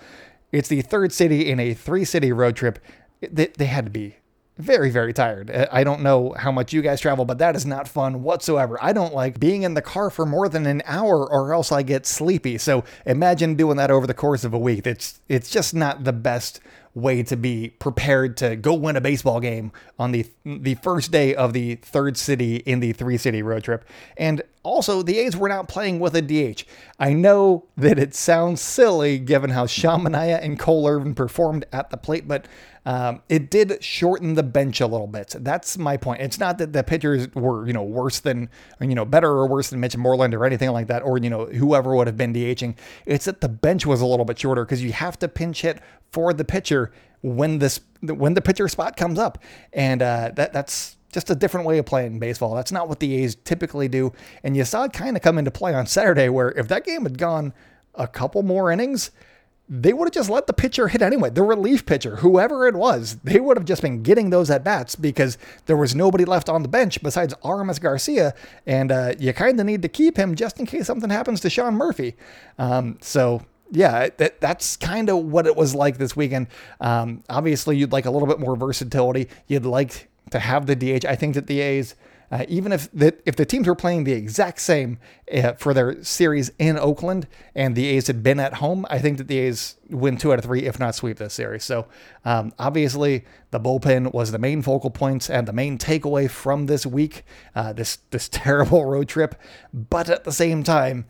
it's 0.51 0.69
the 0.69 0.81
third 0.81 1.12
city 1.12 1.49
in 1.49 1.60
a 1.60 1.73
three 1.73 2.05
city 2.05 2.31
road 2.31 2.55
trip. 2.55 2.79
They, 3.21 3.47
they 3.47 3.65
had 3.65 3.86
to 3.86 3.91
be 3.91 4.17
very, 4.58 4.89
very 4.89 5.12
tired. 5.13 5.51
Uh, 5.51 5.67
I 5.71 5.84
don't 5.84 6.01
know 6.01 6.34
how 6.38 6.51
much 6.51 6.71
you 6.71 6.81
guys 6.81 7.01
travel, 7.01 7.25
but 7.25 7.39
that 7.39 7.55
is 7.55 7.65
not 7.65 7.88
fun 7.88 8.23
whatsoever. 8.23 8.77
I 8.81 8.93
don't 8.93 9.13
like 9.13 9.39
being 9.39 9.63
in 9.63 9.73
the 9.73 9.81
car 9.81 10.10
for 10.10 10.25
more 10.25 10.47
than 10.47 10.65
an 10.65 10.81
hour 10.86 11.29
or 11.29 11.53
else 11.53 11.71
I 11.71 11.84
get 11.84 12.05
sleepy. 12.05 12.58
So 12.58 12.84
imagine 13.05 13.55
doing 13.55 13.77
that 13.77 13.91
over 13.91 14.08
the 14.08 14.13
course 14.13 14.43
of 14.43 14.53
a 14.53 14.60
week. 14.60 14.88
It's 14.88 15.19
it's 15.27 15.49
just 15.49 15.73
not 15.73 16.03
the 16.03 16.13
best 16.13 16.62
way 16.95 17.21
to 17.21 17.36
be 17.36 17.69
prepared 17.77 18.38
to 18.38 18.55
go 18.55 18.73
win 18.73 18.95
a 18.95 19.01
baseball 19.01 19.41
game 19.41 19.71
on 19.99 20.12
the 20.12 20.25
the 20.45 20.75
first 20.75 21.12
day 21.12 21.36
of 21.36 21.53
the 21.53 21.75
third 21.75 22.17
city 22.17 22.58
in 22.58 22.79
the 22.79 22.93
three 22.93 23.17
city 23.17 23.41
road 23.41 23.63
trip. 23.63 23.86
And 24.17 24.41
also, 24.63 25.03
the 25.03 25.19
A's 25.19 25.38
were 25.38 25.49
not 25.49 25.67
playing 25.67 25.99
with 25.99 26.15
a 26.15 26.21
DH. 26.23 26.63
I 26.99 27.13
know 27.13 27.65
that 27.77 27.99
it 27.99 28.15
sounds 28.15 28.62
silly 28.62 29.19
given 29.19 29.51
how 29.51 29.67
Sean 29.67 30.01
Manaea 30.01 30.41
and 30.41 30.58
Cole 30.58 30.88
Irvin 30.88 31.13
performed 31.13 31.65
at 31.71 31.91
the 31.91 31.97
plate, 31.97 32.27
but 32.27 32.47
um, 32.85 33.21
it 33.29 33.49
did 33.49 33.83
shorten 33.83 34.35
the 34.35 34.43
bench 34.43 34.79
a 34.79 34.85
little 34.85 35.07
bit. 35.07 35.35
That's 35.39 35.77
my 35.77 35.97
point. 35.97 36.21
It's 36.21 36.39
not 36.39 36.59
that 36.59 36.71
the 36.71 36.83
pitchers 36.83 37.33
were, 37.33 37.65
you 37.65 37.73
know, 37.73 37.83
worse 37.83 38.19
than, 38.19 38.49
you 38.79 38.93
know, 38.93 39.05
better 39.05 39.29
or 39.29 39.47
worse 39.47 39.71
than 39.71 39.79
Mitch 39.79 39.97
Moreland 39.97 40.35
or 40.35 40.45
anything 40.45 40.69
like 40.69 40.87
that, 40.87 41.01
or, 41.01 41.17
you 41.17 41.29
know, 41.29 41.45
whoever 41.47 41.95
would 41.95 42.05
have 42.05 42.17
been 42.17 42.33
DHing. 42.33 42.75
It's 43.07 43.25
that 43.25 43.41
the 43.41 43.49
bench 43.49 43.87
was 43.87 44.01
a 44.01 44.05
little 44.05 44.25
bit 44.25 44.37
shorter 44.37 44.63
because 44.63 44.83
you 44.83 44.93
have 44.93 45.17
to 45.19 45.27
pinch 45.27 45.61
hit 45.61 45.79
for 46.11 46.31
the 46.31 46.45
pitcher 46.45 46.91
when 47.21 47.57
this 47.57 47.81
when 48.01 48.35
the 48.35 48.41
pitcher 48.41 48.67
spot 48.67 48.95
comes 48.95 49.17
up, 49.17 49.39
and 49.73 50.03
uh, 50.03 50.31
that 50.35 50.53
that's 50.53 50.95
just 51.11 51.31
a 51.31 51.35
different 51.35 51.65
way 51.65 51.79
of 51.79 51.85
playing 51.87 52.19
baseball. 52.19 52.53
That's 52.53 52.71
not 52.71 52.87
what 52.87 52.99
the 52.99 53.15
A's 53.15 53.33
typically 53.33 53.87
do, 53.87 54.13
and 54.43 54.55
you 54.55 54.63
saw 54.63 54.83
it 54.83 54.93
kind 54.93 55.17
of 55.17 55.23
come 55.23 55.39
into 55.39 55.49
play 55.49 55.73
on 55.73 55.87
Saturday, 55.87 56.29
where 56.29 56.51
if 56.51 56.67
that 56.67 56.85
game 56.85 57.01
had 57.01 57.17
gone 57.17 57.51
a 57.95 58.07
couple 58.07 58.43
more 58.43 58.71
innings 58.71 59.09
they 59.67 59.93
would 59.93 60.06
have 60.06 60.13
just 60.13 60.30
let 60.30 60.45
the 60.45 60.54
pitcher 60.54 60.88
hit 60.88 61.01
anyway. 61.01 61.30
The 61.30 61.41
relief 61.41 61.86
pitcher, 61.86 62.17
whoever 62.17 62.67
it 62.67 62.75
was, 62.75 63.17
they 63.23 63.39
would 63.39 63.58
have 63.58 63.65
just 63.65 63.82
been 63.82 64.04
getting 64.04 64.30
those 64.30 64.49
at 64.51 64.63
bats 64.63 64.95
because 64.95 65.38
there 65.65 65.78
was 65.78 65.95
nobody 65.95 66.23
left 66.23 66.49
on 66.49 66.62
the 66.62 66.67
bench 66.67 67.01
besides 67.01 67.34
Aramis 67.43 67.80
Garcia, 67.80 68.36
and 68.67 68.91
uh, 68.91 69.13
you 69.17 69.34
kind 69.34 69.60
of 69.60 69.65
need 69.65 69.82
to 69.82 69.88
keep 69.88 70.17
him 70.17 70.36
just 70.36 70.60
in 70.60 70.65
case 70.65 70.86
something 70.86 71.10
happens 71.10 71.39
to 71.41 71.49
Sean 71.49 71.75
Murphy. 71.75 72.15
Um, 72.60 72.97
so 73.01 73.41
yeah, 73.71 74.10
that, 74.17 74.39
that's 74.39 74.78
kind 74.78 75.10
of 75.10 75.17
what 75.17 75.47
it 75.47 75.56
was 75.56 75.73
like 75.73 75.97
this 75.97 76.15
weekend. 76.15 76.47
Um, 76.80 77.23
obviously, 77.30 77.78
you'd 77.78 77.91
like 77.91 78.06
a 78.06 78.12
little 78.12 78.28
bit 78.28 78.39
more 78.39 78.56
versatility. 78.56 79.30
You'd 79.47 79.65
like 79.65 80.10
to 80.32 80.39
have 80.39 80.67
the 80.67 80.75
DH. 80.75 81.06
I 81.06 81.15
think 81.15 81.34
that 81.36 81.47
the 81.47 81.62
A's 81.62 81.95
uh, 82.31 82.45
even 82.47 82.71
if 82.71 82.91
the 82.91 83.15
if 83.25 83.35
the 83.35 83.45
teams 83.45 83.67
were 83.67 83.75
playing 83.75 84.03
the 84.03 84.13
exact 84.13 84.59
same 84.59 84.99
uh, 85.33 85.53
for 85.53 85.73
their 85.73 86.03
series 86.03 86.51
in 86.57 86.77
Oakland 86.77 87.27
and 87.53 87.75
the 87.75 87.85
A's 87.88 88.07
had 88.07 88.23
been 88.23 88.39
at 88.39 88.55
home, 88.55 88.85
I 88.89 88.99
think 88.99 89.17
that 89.17 89.27
the 89.27 89.38
A's 89.39 89.75
win 89.89 90.17
two 90.17 90.33
out 90.33 90.39
of 90.39 90.45
three, 90.45 90.63
if 90.63 90.79
not 90.79 90.95
sweep 90.95 91.17
this 91.17 91.33
series. 91.33 91.63
So 91.63 91.88
um, 92.23 92.53
obviously 92.57 93.25
the 93.51 93.59
bullpen 93.59 94.13
was 94.13 94.31
the 94.31 94.39
main 94.39 94.61
focal 94.61 94.89
points 94.89 95.29
and 95.29 95.47
the 95.47 95.53
main 95.53 95.77
takeaway 95.77 96.29
from 96.29 96.65
this 96.65 96.85
week, 96.85 97.23
uh, 97.55 97.73
this 97.73 97.97
this 98.11 98.27
terrible 98.31 98.85
road 98.85 99.07
trip. 99.07 99.35
But 99.73 100.09
at 100.09 100.23
the 100.23 100.31
same 100.31 100.63
time, 100.63 101.05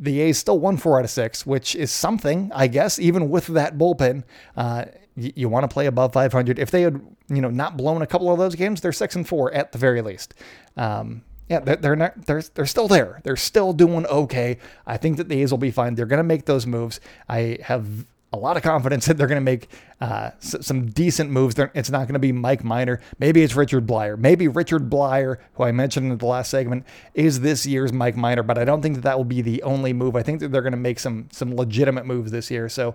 the 0.00 0.20
A's 0.20 0.38
still 0.38 0.58
won 0.58 0.78
four 0.78 0.98
out 0.98 1.04
of 1.04 1.10
six, 1.10 1.44
which 1.44 1.76
is 1.76 1.90
something, 1.90 2.50
I 2.54 2.66
guess, 2.66 2.98
even 2.98 3.28
with 3.28 3.48
that 3.48 3.76
bullpen. 3.76 4.24
Uh, 4.56 4.86
you, 5.14 5.32
you 5.36 5.48
want 5.48 5.64
to 5.64 5.72
play 5.72 5.86
above 5.86 6.12
500. 6.12 6.58
If 6.58 6.70
they 6.70 6.82
had, 6.82 7.00
you 7.30 7.40
know, 7.40 7.50
not 7.50 7.76
blown 7.76 8.02
a 8.02 8.06
couple 8.06 8.30
of 8.30 8.38
those 8.38 8.54
games, 8.54 8.80
they're 8.80 8.92
six 8.92 9.16
and 9.16 9.26
four 9.26 9.52
at 9.52 9.72
the 9.72 9.78
very 9.78 10.02
least. 10.02 10.34
Um, 10.76 11.22
yeah, 11.48 11.58
they're, 11.58 11.96
not. 11.96 12.26
They're 12.26 12.42
they're 12.42 12.66
still 12.66 12.86
there. 12.86 13.20
They're 13.24 13.36
still 13.36 13.72
doing 13.72 14.06
okay. 14.06 14.58
I 14.86 14.96
think 14.96 15.16
that 15.16 15.28
the 15.28 15.42
A's 15.42 15.50
will 15.50 15.58
be 15.58 15.72
fine. 15.72 15.96
They're 15.96 16.06
going 16.06 16.18
to 16.18 16.24
make 16.24 16.44
those 16.44 16.64
moves. 16.64 17.00
I 17.28 17.58
have 17.64 18.06
a 18.32 18.36
lot 18.36 18.56
of 18.56 18.62
confidence 18.62 19.06
that 19.06 19.16
they're 19.16 19.26
going 19.26 19.40
to 19.40 19.44
make 19.44 19.68
uh, 20.00 20.30
some 20.38 20.86
decent 20.86 21.30
moves. 21.30 21.56
They're, 21.56 21.72
it's 21.74 21.90
not 21.90 22.06
going 22.06 22.14
to 22.14 22.20
be 22.20 22.30
Mike 22.30 22.62
Minor. 22.62 23.00
Maybe 23.18 23.42
it's 23.42 23.56
Richard 23.56 23.84
Bleier. 23.86 24.16
Maybe 24.16 24.46
Richard 24.46 24.88
Bleier, 24.88 25.38
who 25.54 25.64
I 25.64 25.72
mentioned 25.72 26.12
in 26.12 26.18
the 26.18 26.26
last 26.26 26.50
segment, 26.50 26.86
is 27.14 27.40
this 27.40 27.66
year's 27.66 27.92
Mike 27.92 28.16
Minor. 28.16 28.44
But 28.44 28.56
I 28.56 28.64
don't 28.64 28.80
think 28.80 28.94
that 28.94 29.02
that 29.02 29.16
will 29.16 29.24
be 29.24 29.42
the 29.42 29.62
only 29.64 29.92
move. 29.92 30.14
I 30.14 30.22
think 30.22 30.40
that 30.40 30.52
they're 30.52 30.62
going 30.62 30.72
to 30.72 30.78
make 30.78 31.00
some 31.00 31.28
some 31.32 31.56
legitimate 31.56 32.06
moves 32.06 32.30
this 32.30 32.50
year. 32.50 32.68
So 32.68 32.94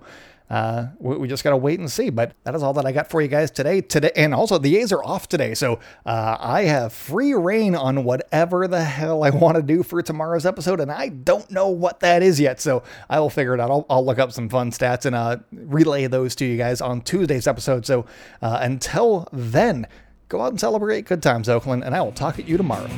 uh, 0.50 0.88
we, 1.00 1.18
we, 1.18 1.28
just 1.28 1.44
got 1.44 1.52
to 1.52 1.58
wait 1.58 1.80
and 1.80 1.92
see. 1.92 2.10
But 2.10 2.34
that 2.44 2.54
is 2.56 2.64
all 2.64 2.74
that 2.74 2.86
I 2.86 2.92
got 2.92 3.10
for 3.10 3.22
you 3.22 3.28
guys 3.28 3.50
today. 3.50 3.82
Today, 3.82 4.12
and 4.16 4.34
also 4.34 4.58
the 4.58 4.78
A's 4.78 4.92
are 4.92 5.04
off 5.04 5.28
today, 5.28 5.54
so 5.54 5.80
uh, 6.06 6.38
I 6.40 6.64
have 6.64 6.94
free 6.94 7.34
reign 7.34 7.76
on 7.76 8.04
whatever 8.04 8.68
the 8.68 8.84
hell 8.84 9.24
I 9.24 9.32
want 9.32 9.56
to 9.58 9.64
do 9.64 9.84
for 9.84 10.02
tomorrow's 10.02 10.46
episode, 10.46 10.80
and 10.80 10.92
I 10.92 11.10
don't 11.10 11.50
know 11.50 11.70
what 11.70 12.02
that 12.02 12.22
is 12.22 12.40
yet. 12.40 12.62
So 12.62 12.84
I 13.10 13.20
will 13.20 13.30
figure 13.30 13.54
it 13.54 13.60
out. 13.60 13.72
I'll, 13.72 13.86
I'll 13.90 14.06
look 14.06 14.20
up 14.20 14.32
some 14.32 14.50
fun 14.50 14.72
stats 14.72 15.06
and 15.06 15.16
uh, 15.16 15.38
relay 15.52 16.08
those 16.08 16.36
to 16.36 16.46
you 16.46 16.58
guys 16.58 16.82
on 16.82 17.02
Tuesday's 17.02 17.48
episode. 17.48 17.86
So 17.86 18.06
uh, 18.42 18.60
until 18.62 19.28
then, 19.34 19.88
go 20.30 20.42
out 20.42 20.50
and 20.50 20.60
celebrate 20.60 21.06
good 21.06 21.24
times, 21.24 21.50
Oakland, 21.50 21.84
and 21.84 21.96
I 21.96 22.02
will 22.02 22.12
talk 22.12 22.40
at 22.40 22.48
you 22.48 22.58
tomorrow. 22.58 22.90